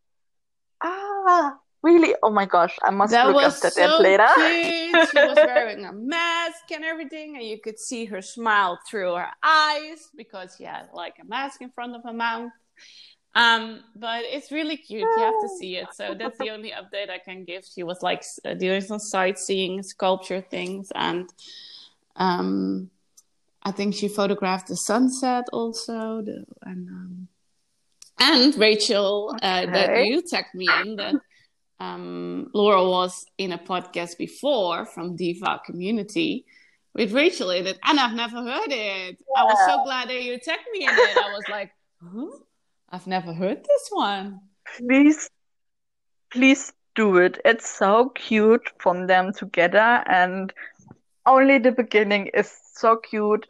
Ah, 0.83 1.59
really? 1.83 2.15
Oh 2.23 2.31
my 2.31 2.47
gosh, 2.47 2.77
I 2.83 2.91
must 2.91 3.13
That 3.13 3.29
look 3.29 3.43
after 3.43 3.71
so 3.71 3.81
that 3.81 4.01
later. 4.01 4.27
cute. 4.37 5.09
She 5.11 5.19
was 5.29 5.37
wearing 5.37 5.85
a 5.85 5.93
mask 5.93 6.71
and 6.73 6.85
everything, 6.85 7.37
and 7.37 7.45
you 7.45 7.61
could 7.61 7.79
see 7.79 8.05
her 8.07 8.23
smile 8.23 8.79
through 8.89 9.15
her 9.15 9.29
eyes 9.43 10.09
because 10.17 10.55
she 10.57 10.65
had 10.65 10.89
like 10.93 11.17
a 11.21 11.25
mask 11.25 11.63
in 11.63 11.71
front 11.71 11.97
of 11.97 12.03
her 12.05 12.13
mouth. 12.13 12.51
Um, 13.35 13.85
but 13.95 14.25
it's 14.25 14.51
really 14.51 14.77
cute. 14.77 15.03
You 15.03 15.23
have 15.23 15.41
to 15.41 15.49
see 15.61 15.77
it. 15.77 15.87
So 15.95 16.15
that's 16.19 16.37
the 16.39 16.51
only 16.51 16.73
update 16.73 17.11
I 17.11 17.19
can 17.19 17.45
give. 17.45 17.65
She 17.65 17.85
was 17.85 18.03
like 18.03 18.25
uh, 18.45 18.55
doing 18.55 18.81
some 18.81 18.99
sightseeing, 18.99 19.83
sculpture 19.85 20.41
things, 20.41 20.91
and 20.95 21.31
um, 22.17 22.91
I 23.63 23.71
think 23.71 23.95
she 23.95 24.09
photographed 24.09 24.69
the 24.69 24.77
sunset 24.77 25.45
also. 25.53 26.23
The, 26.23 26.45
and 26.63 26.89
um, 26.89 27.29
and 28.19 28.55
Rachel, 28.57 29.35
uh, 29.41 29.67
that 29.67 30.05
you 30.07 30.23
tagged 30.23 30.55
me 30.55 30.69
in 30.83 30.97
that 30.97 31.15
um, 31.81 32.51
Laura 32.53 32.87
was 32.87 33.25
in 33.39 33.53
a 33.53 33.59
podcast 33.59 34.19
before 34.19 34.85
from 34.85 35.17
Diva 35.17 35.61
Community 35.65 36.45
with 36.95 37.13
Rachel 37.13 37.51
in 37.51 37.67
it, 37.67 37.79
and 37.85 37.99
I've 37.99 38.15
never 38.15 38.37
heard 38.37 38.71
it. 38.71 39.19
I 39.37 39.45
was 39.45 39.59
so 39.67 39.83
glad 39.85 40.09
that 40.09 40.23
you 40.23 40.39
tagged 40.39 40.69
me 40.73 40.85
in 40.85 40.91
it. 40.91 41.17
I 41.17 41.33
was 41.33 41.45
like, 41.51 41.73
huh? 42.03 42.39
I've 42.91 43.07
never 43.07 43.33
heard 43.33 43.59
this 43.59 43.89
one. 43.91 44.41
Please, 44.77 45.31
please 46.31 46.73
do 46.95 47.17
it. 47.17 47.39
It's 47.45 47.69
so 47.69 48.11
cute 48.11 48.69
from 48.79 49.07
them 49.07 49.33
together, 49.33 50.05
and 50.07 50.53
only 51.25 51.59
the 51.59 51.73
beginning 51.73 52.29
is 52.35 52.53
so 52.75 52.97
cute. 52.97 53.47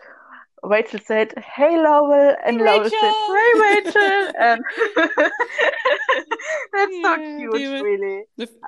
Rachel 0.62 1.00
said, 1.04 1.32
"Hey, 1.38 1.76
Laurel," 1.80 2.36
and 2.44 2.58
Hey, 2.58 2.64
Laurel 2.64 2.90
said, 2.90 3.14
"Hey, 3.26 3.50
Rachel," 3.60 4.32
and 4.38 4.64
that's 6.72 6.96
so 7.02 7.16
Yeah, 7.16 7.36
cute, 7.38 7.82
really. 7.82 8.24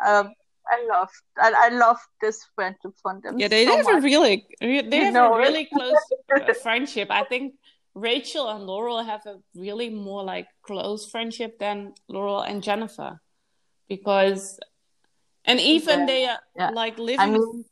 Um, 0.07 0.33
I 0.69 0.87
love, 0.89 1.09
I, 1.39 1.53
I 1.57 1.69
love 1.71 1.99
this 2.21 2.41
friendship 2.55 2.93
from 3.03 3.21
them 3.21 3.39
Yeah, 3.39 3.49
they 3.49 3.67
so 3.67 3.77
have 3.77 3.99
a 3.99 4.01
really, 4.01 4.47
re- 4.61 4.89
they 4.89 4.97
You 4.99 5.05
have 5.05 5.15
know 5.15 5.35
a 5.35 5.39
really 5.39 5.67
close 5.67 5.99
uh, 6.35 6.53
friendship. 6.63 7.09
I 7.11 7.25
think 7.25 7.55
Rachel 7.95 8.49
and 8.49 8.65
Laurel 8.65 9.03
have 9.03 9.27
a 9.27 9.39
really 9.55 9.91
more 9.91 10.23
like 10.23 10.47
close 10.63 11.11
friendship 11.11 11.59
than 11.59 11.93
Laurel 12.09 12.41
and 12.41 12.63
Jennifer, 12.63 13.21
because, 13.89 14.59
and 15.45 15.61
even 15.61 16.01
Yeah, 16.01 16.07
they 16.07 16.27
are 16.27 16.39
yeah. 16.57 16.71
like 16.71 16.95
I 16.95 17.03
living 17.03 17.33
mean, 17.35 17.65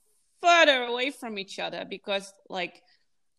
further 0.42 0.82
away 0.82 1.10
from 1.10 1.38
each 1.38 1.58
other 1.58 1.86
because 1.88 2.34
like 2.48 2.82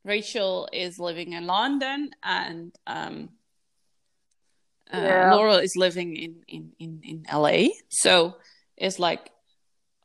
Rachel 0.04 0.68
is 0.74 0.99
living 0.99 1.34
in 1.34 1.45
London 1.45 2.10
and 2.24 2.74
um, 2.88 3.30
uh, 4.93 4.97
Yeah. 4.97 5.34
Laurel 5.34 5.58
is 5.58 5.76
living 5.76 6.16
in, 6.16 6.43
in, 6.47 6.72
in, 6.80 7.02
in 7.04 7.26
LA. 7.32 7.70
So 7.89 8.36
it's 8.78 8.99
like 8.99 9.30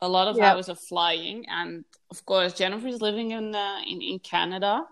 a 0.02 0.08
lot 0.08 0.28
of 0.28 0.36
Yeah. 0.36 0.52
hours 0.52 0.68
of 0.68 0.78
flying. 0.78 1.46
And 1.48 1.84
of 2.10 2.24
course, 2.26 2.52
Jennifer 2.52 2.88
is 2.88 3.00
living 3.00 3.30
in, 3.30 3.54
uh, 3.54 3.80
in, 3.86 4.02
in 4.02 4.18
Canada. 4.18 4.84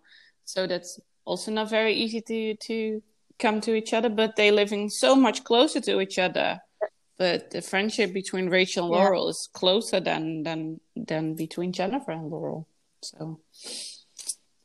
So 0.44 0.66
that's 0.66 0.98
also 1.24 1.50
not 1.52 1.70
very 1.70 1.94
easy 1.94 2.20
to, 2.22 2.54
to 2.68 3.02
come 3.38 3.60
to 3.62 3.74
each 3.74 3.92
other, 3.92 4.08
but 4.08 4.36
they're 4.36 4.52
living 4.52 4.88
so 4.88 5.14
much 5.14 5.44
closer 5.44 5.80
to 5.80 6.00
each 6.00 6.18
other. 6.18 6.60
But 7.16 7.50
the 7.50 7.62
friendship 7.62 8.12
between 8.12 8.48
Rachel 8.48 8.86
and 8.86 8.94
Yeah. 8.94 9.04
Laurel 9.04 9.28
is 9.28 9.48
closer 9.52 10.00
than, 10.00 10.42
than, 10.42 10.80
than 10.96 11.34
between 11.34 11.72
Jennifer 11.72 12.10
and 12.10 12.28
Laurel. 12.30 12.66
So 13.02 13.40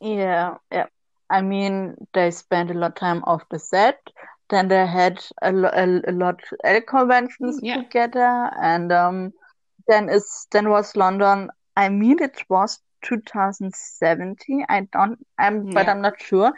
Yeah, 0.00 0.56
yeah. 0.72 0.86
I 1.30 1.42
mean, 1.42 1.94
they 2.12 2.30
spent 2.30 2.70
a 2.70 2.74
lot 2.74 2.92
of 2.92 2.94
time 2.96 3.22
off 3.24 3.42
the 3.50 3.58
set. 3.58 3.98
Then 4.48 4.68
they 4.68 4.86
had 4.86 5.22
a, 5.42 5.52
lo 5.52 5.70
a, 5.72 5.84
a 6.08 6.12
lot 6.12 6.40
of 6.64 6.86
conventions 6.86 7.58
Yeah. 7.62 7.76
together, 7.82 8.50
and 8.60 8.92
um, 8.92 9.32
then 9.88 10.08
is 10.08 10.46
then 10.50 10.68
was 10.68 10.96
London. 10.96 11.50
I 11.76 11.88
mean, 11.88 12.20
it 12.22 12.44
was 12.48 12.80
2017. 13.02 14.64
I 14.68 14.88
don't, 14.92 15.18
I'm, 15.38 15.70
but 15.70 15.88
I'm 15.88 16.02
not 16.02 16.20
sure 16.20 16.52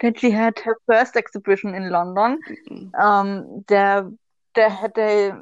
that 0.00 0.18
she 0.18 0.30
had 0.30 0.58
her 0.60 0.76
first 0.86 1.16
exhibition 1.16 1.74
in 1.74 1.90
London. 1.90 2.38
Mm. 2.70 2.94
Um, 3.00 3.64
there, 3.68 4.10
there 4.54 4.70
had 4.70 4.92
a 4.98 5.32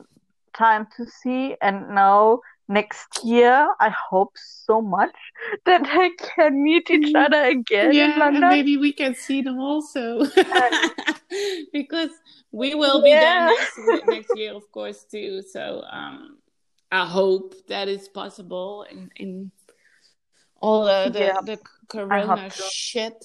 time 0.57 0.87
to 0.97 1.07
see, 1.07 1.57
and 1.61 1.91
now 1.95 2.41
next 2.69 3.25
year, 3.25 3.69
I 3.81 3.91
hope 4.11 4.33
so 4.37 4.81
much 4.83 5.15
that 5.67 5.83
I 5.85 6.11
can 6.35 6.63
meet 6.63 6.91
each 6.91 7.13
Mhm. 7.15 7.25
other 7.27 7.45
again 7.45 7.93
Yeah, 7.95 8.11
and 8.11 8.19
London. 8.19 8.49
maybe 8.49 8.77
we 8.77 8.93
can 8.93 9.15
see 9.15 9.43
them 9.43 9.59
also 9.59 10.25
because 11.73 12.11
we 12.53 12.75
will 12.75 13.03
be 13.03 13.11
there 13.15 13.41
next 13.47 13.79
next 14.09 14.35
year, 14.35 14.55
of 14.55 14.71
course, 14.73 15.05
too. 15.05 15.43
So 15.43 15.83
um, 15.91 16.39
I 16.91 17.07
hope 17.07 17.55
that 17.69 17.89
is 17.89 18.09
possible 18.09 18.85
in 18.91 19.11
in 19.17 19.51
all 20.61 20.85
the 20.85 21.11
the, 21.13 21.21
Yeah, 21.21 21.41
the 21.43 21.59
corona 21.89 22.51
so. 22.51 22.65
shit 22.71 23.25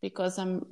because 0.00 0.38
I'm 0.38 0.66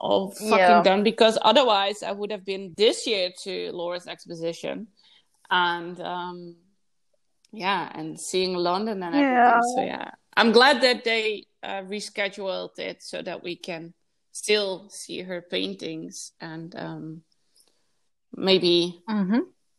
all 0.00 0.30
fucking 0.30 0.58
Yeah. 0.58 0.82
done. 0.82 1.02
Because 1.04 1.38
otherwise, 1.42 2.02
I 2.02 2.12
would 2.12 2.30
have 2.32 2.44
been 2.44 2.74
this 2.76 3.06
year 3.06 3.30
to 3.44 3.70
Laura's 3.72 4.06
exposition, 4.06 4.88
and 5.50 6.00
um, 6.00 6.56
yeah, 7.52 7.90
and 7.94 8.18
seeing 8.18 8.54
London 8.54 9.02
and 9.02 9.14
everything. 9.14 9.36
Yeah. 9.36 9.60
So 9.60 9.82
yeah, 9.82 10.10
I'm 10.36 10.52
glad 10.52 10.80
that 10.82 11.04
they 11.04 11.46
uh, 11.62 11.82
rescheduled 11.82 12.78
it 12.78 13.02
so 13.02 13.22
that 13.22 13.42
we 13.42 13.56
can 13.56 13.94
still 14.32 14.88
see 14.90 15.22
her 15.22 15.42
paintings 15.42 16.32
and 16.40 16.74
um, 16.76 17.22
maybe 18.36 19.02
hmm 19.08 19.38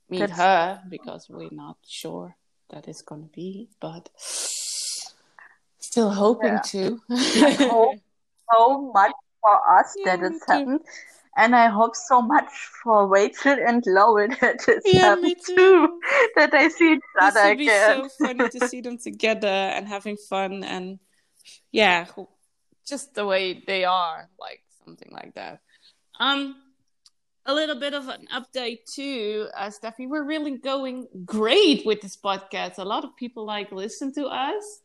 meet 0.09 0.20
That's 0.20 0.39
her 0.39 0.82
because 0.89 1.28
we're 1.30 1.49
not 1.51 1.78
sure 1.86 2.36
that 2.72 2.88
it's 2.88 3.03
gonna 3.03 3.30
be, 3.34 3.70
but 3.80 4.09
still 5.80 6.09
hoping 6.09 6.53
yeah. 6.53 6.61
to. 6.61 6.99
Hope 7.70 7.95
so 8.51 8.91
much 8.93 9.11
for 9.41 9.80
us 9.80 9.95
yeah, 9.97 10.15
that 10.17 10.26
it's 10.26 10.45
happened, 10.47 10.82
and 11.38 11.56
I 11.56 11.68
hope 11.68 11.96
so 11.96 12.22
much 12.22 12.52
for 12.84 13.08
Rachel 13.08 13.56
and 13.66 13.84
Laurel 13.86 14.30
that 14.42 14.66
it's 14.68 14.86
Yeah, 14.86 15.16
me 15.16 15.36
too. 15.36 15.56
too, 15.56 16.00
that 16.36 16.52
they 16.52 16.70
see 16.70 16.94
each 16.94 17.02
This 17.20 17.36
other 17.36 17.50
would 17.50 17.58
be 17.58 17.70
so 17.70 18.10
funny 18.20 18.50
to 18.50 18.68
see 18.68 18.82
them 18.82 18.98
together 19.04 19.48
and 19.48 19.88
having 19.88 20.18
fun 20.18 20.64
and 20.64 21.00
yeah, 21.72 22.06
just 22.88 23.14
the 23.14 23.26
way 23.26 23.64
they 23.66 23.86
are, 23.86 24.30
like 24.40 24.62
something 24.86 25.10
like 25.12 25.36
that. 25.36 25.62
Um, 26.20 26.56
a 27.46 27.54
little 27.54 27.80
bit 27.80 27.94
of 27.94 28.08
an 28.10 28.28
update 28.34 28.86
too, 28.86 29.48
uh, 29.56 29.70
Steffi. 29.70 30.08
We're 30.08 30.24
really 30.26 30.58
going 30.58 31.08
great 31.26 31.86
with 31.86 32.02
this 32.02 32.18
podcast. 32.18 32.78
A 32.78 32.84
lot 32.84 33.04
of 33.04 33.16
people 33.16 33.46
like 33.46 33.72
listen 33.72 34.14
to 34.14 34.26
us. 34.26 34.82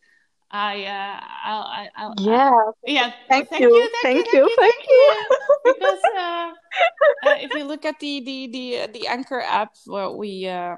I, 0.50 0.84
uh, 0.84 1.20
I'll, 1.44 1.62
I, 1.62 1.88
I'll, 1.96 2.14
I, 2.18 2.22
Yeah, 2.22 2.60
yeah. 2.86 3.12
thank 3.28 3.48
Thank 3.50 3.62
you, 3.62 3.70
you, 3.70 3.88
thank 4.02 4.32
you, 4.32 4.32
thank 4.32 4.32
you, 4.32 4.56
thank 4.56 4.56
you, 4.56 4.56
thank 4.58 4.86
you. 4.88 5.26
Because 5.64 5.98
uh, 6.16 6.52
uh, 7.26 7.36
if 7.40 7.54
you 7.54 7.64
look 7.64 7.84
at 7.84 7.98
the 8.00 8.20
the 8.20 8.46
the 8.48 8.88
the 8.92 9.06
Anchor 9.08 9.40
app 9.40 9.72
where 9.86 10.10
we 10.10 10.46
uh, 10.46 10.76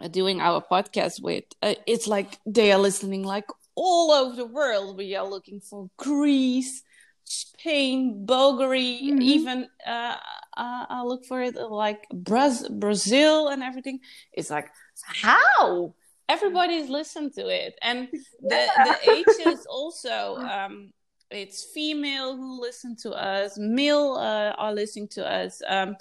are 0.00 0.08
doing 0.10 0.40
our 0.40 0.62
podcast 0.62 1.22
with, 1.22 1.44
uh, 1.62 1.74
it's 1.86 2.06
like 2.06 2.38
they 2.46 2.72
are 2.72 2.78
listening 2.78 3.22
like 3.22 3.46
all 3.74 4.10
over 4.10 4.36
the 4.36 4.46
world. 4.46 4.96
We 4.96 5.14
are 5.14 5.26
looking 5.28 5.60
for 5.60 5.90
Greece, 5.96 6.82
Spain, 7.24 8.24
Bulgaria, 8.26 9.12
hmm 9.14 9.20
even 9.20 9.68
uh, 9.86 10.16
uh, 10.56 10.84
I 10.88 11.02
look 11.04 11.24
for 11.26 11.40
it 11.42 11.56
uh, 11.56 11.68
like 11.68 12.06
Braz- 12.12 12.68
Brazil 12.70 13.48
and 13.48 13.62
everything. 13.62 14.00
It's 14.32 14.50
like 14.50 14.68
how 15.06 15.94
everybody's 16.32 16.88
listened 16.88 17.32
to 17.34 17.48
it, 17.48 17.74
and 17.82 18.08
the 18.40 18.60
the 18.84 18.96
ages 19.16 19.66
also. 19.68 20.36
Um, 20.38 20.92
it's 21.30 21.64
female 21.72 22.36
who 22.36 22.60
listen 22.60 22.94
to 23.04 23.10
us, 23.12 23.56
male 23.56 24.18
uh, 24.20 24.52
are 24.58 24.74
listening 24.74 25.08
to 25.16 25.26
us. 25.26 25.62
Um, 25.66 25.96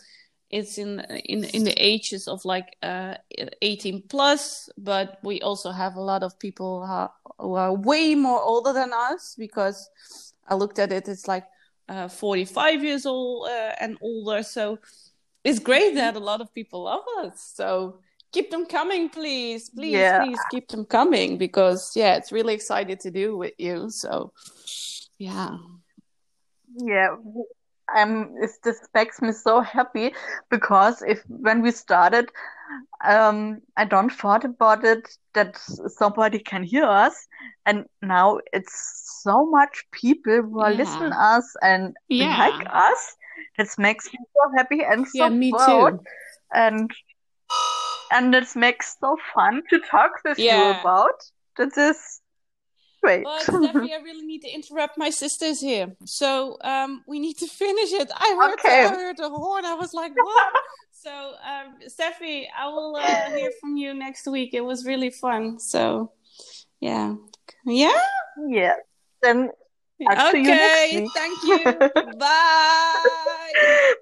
it's 0.52 0.78
in 0.78 1.00
in 1.26 1.46
in 1.46 1.64
the 1.64 1.74
ages 1.78 2.28
of 2.28 2.44
like 2.46 2.76
uh 2.84 3.16
18 3.62 4.04
plus 4.10 4.70
but 4.78 5.18
we 5.24 5.42
also 5.42 5.72
have 5.72 5.96
a 5.96 6.02
lot 6.02 6.24
of 6.24 6.38
people 6.40 6.86
ha- 6.86 7.14
who 7.40 7.56
are 7.56 7.74
way 7.74 8.16
more 8.16 8.42
older 8.42 8.74
than 8.74 8.92
us 8.94 9.36
because 9.38 9.90
i 10.48 10.54
looked 10.54 10.78
at 10.78 10.92
it 10.92 11.08
it's 11.08 11.28
like 11.28 11.46
uh 11.90 12.08
45 12.08 12.84
years 12.84 13.06
old 13.06 13.48
uh, 13.48 13.74
and 13.80 13.98
older 14.02 14.44
so 14.44 14.78
it's 15.44 15.60
great 15.60 15.96
that 15.96 16.16
a 16.16 16.20
lot 16.20 16.42
of 16.42 16.54
people 16.54 16.84
love 16.84 17.04
us 17.20 17.54
so 17.56 18.00
keep 18.32 18.52
them 18.52 18.66
coming 18.66 19.10
please. 19.10 19.70
Please 19.70 19.94
Yeah, 19.94 20.24
please 20.24 20.40
keep 20.52 20.68
them 20.70 20.86
coming 20.86 21.38
because 21.38 21.92
yeah 21.96 22.16
it's 22.16 22.32
really 22.32 22.54
excited 22.54 23.00
to 23.02 23.12
do 23.12 23.38
with 23.38 23.54
you. 23.58 23.90
So 23.90 24.34
yeah. 25.18 25.58
Yeah. 26.78 27.16
I'm. 27.94 28.36
It's, 28.42 28.58
this 28.60 28.80
makes 28.94 29.22
me 29.22 29.32
so 29.34 29.62
happy 29.62 30.14
because 30.50 31.02
if 31.02 31.22
when 31.28 31.62
we 31.62 31.72
started, 31.72 32.32
um, 33.04 33.62
I 33.76 33.86
don't 33.86 34.12
thought 34.12 34.46
about 34.46 34.86
it 34.86 35.10
that 35.34 35.58
somebody 35.58 36.40
can 36.40 36.64
hear 36.64 36.86
us, 36.86 37.28
and 37.66 37.86
now 38.02 38.40
it's 38.54 39.22
so 39.24 39.46
much 39.46 39.86
people 39.92 40.42
who 40.42 40.62
are 40.62 40.72
listening 40.74 41.12
yeah 41.12 41.38
us 41.38 41.56
and 41.62 41.96
like 42.10 42.66
us. 42.72 43.16
That 43.58 43.68
makes 43.78 44.06
me 44.06 44.20
so 44.34 44.52
happy 44.58 44.84
and 44.84 45.06
yeah 45.14 45.28
so 45.28 45.36
me 45.36 45.52
proud, 45.52 46.00
too. 46.00 46.06
And 46.54 46.92
and 48.12 48.34
it 48.36 48.55
makes 48.55 48.97
so 48.99 49.18
fun 49.34 49.64
to 49.70 49.80
talk 49.80 50.12
with 50.24 50.38
you 50.38 50.45
yeah 50.45 50.82
about. 50.82 51.20
This 51.57 51.78
is 51.78 52.22
great. 53.01 53.24
But 53.24 53.41
Steffi, 53.45 53.91
I 53.91 54.01
really 54.03 54.26
need 54.26 54.41
to 54.41 54.49
interrupt. 54.49 54.97
My 54.97 55.09
sister's 55.09 55.59
here, 55.59 55.95
so 56.05 56.57
um, 56.62 57.03
we 57.07 57.20
need 57.20 57.38
to 57.39 57.47
finish 57.64 57.91
it. 57.93 58.12
I 58.16 58.36
heard 58.39 58.59
the, 58.64 58.70
I 58.70 58.95
heard 58.95 59.20
horn. 59.20 59.66
I 59.66 59.74
was 59.74 59.93
like, 59.93 60.14
"What?" 60.16 60.53
so, 60.91 61.12
um, 61.12 61.76
Steffi, 61.88 62.45
I 62.57 62.68
will 62.68 62.95
uh, 62.95 63.32
hear 63.36 63.51
from 63.59 63.78
you 63.78 63.93
next 63.93 64.28
week. 64.28 64.53
It 64.53 64.62
was 64.62 64.86
really 64.86 65.09
fun. 65.09 65.59
So, 65.59 66.12
yeah, 66.80 67.16
yeah. 67.66 67.99
Yeah. 68.47 68.76
Then 69.22 69.49
you 69.99 70.07
Okay, 70.09 71.01
week. 71.01 71.12
thank 71.14 71.43
you. 71.43 71.89
Bye. 72.18 73.93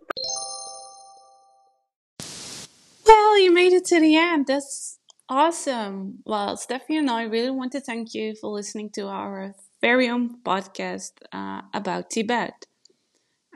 Well, 3.29 3.39
you 3.39 3.53
made 3.53 3.73
it 3.73 3.85
to 3.85 3.99
the 3.99 4.15
end. 4.15 4.47
That's 4.47 4.97
awesome. 5.29 6.23
Well, 6.25 6.57
Steffi 6.57 6.97
and 6.97 7.11
I 7.11 7.21
really 7.25 7.51
want 7.51 7.71
to 7.73 7.79
thank 7.79 8.15
you 8.15 8.33
for 8.33 8.49
listening 8.49 8.89
to 8.95 9.05
our 9.05 9.53
very 9.81 10.09
own 10.09 10.41
podcast 10.41 11.11
uh, 11.31 11.61
about 11.71 12.09
Tibette. 12.09 12.65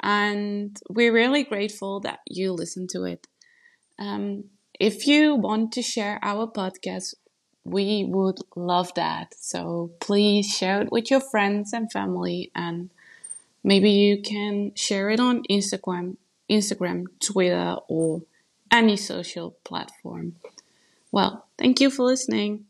And 0.04 0.78
we're 0.92 1.12
really 1.12 1.44
grateful 1.44 2.02
that 2.02 2.20
you 2.28 2.52
listen 2.52 2.86
to 2.90 3.06
it. 3.06 3.26
Um, 3.98 4.44
if 4.80 5.08
you 5.08 5.34
want 5.34 5.72
to 5.72 5.82
share 5.82 6.20
our 6.22 6.46
podcast, 6.46 7.16
we 7.64 8.06
would 8.08 8.42
love 8.56 8.94
that. 8.94 9.34
So 9.40 9.90
please 10.00 10.56
share 10.56 10.84
it 10.84 10.92
with 10.92 11.10
your 11.10 11.20
friends 11.20 11.74
and 11.74 11.92
family, 11.92 12.52
and 12.54 12.92
maybe 13.64 13.90
you 13.90 14.22
can 14.22 14.76
share 14.76 15.10
it 15.10 15.20
on 15.20 15.42
Instagram, 15.50 16.18
Instagram, 16.48 17.06
Twitter, 17.20 17.78
or 17.88 18.22
any 18.74 18.98
social 18.98 19.52
platform. 19.64 20.36
Well, 21.12 21.48
thank 21.58 21.82
you 21.82 21.92
for 21.92 22.04
listening. 22.04 22.66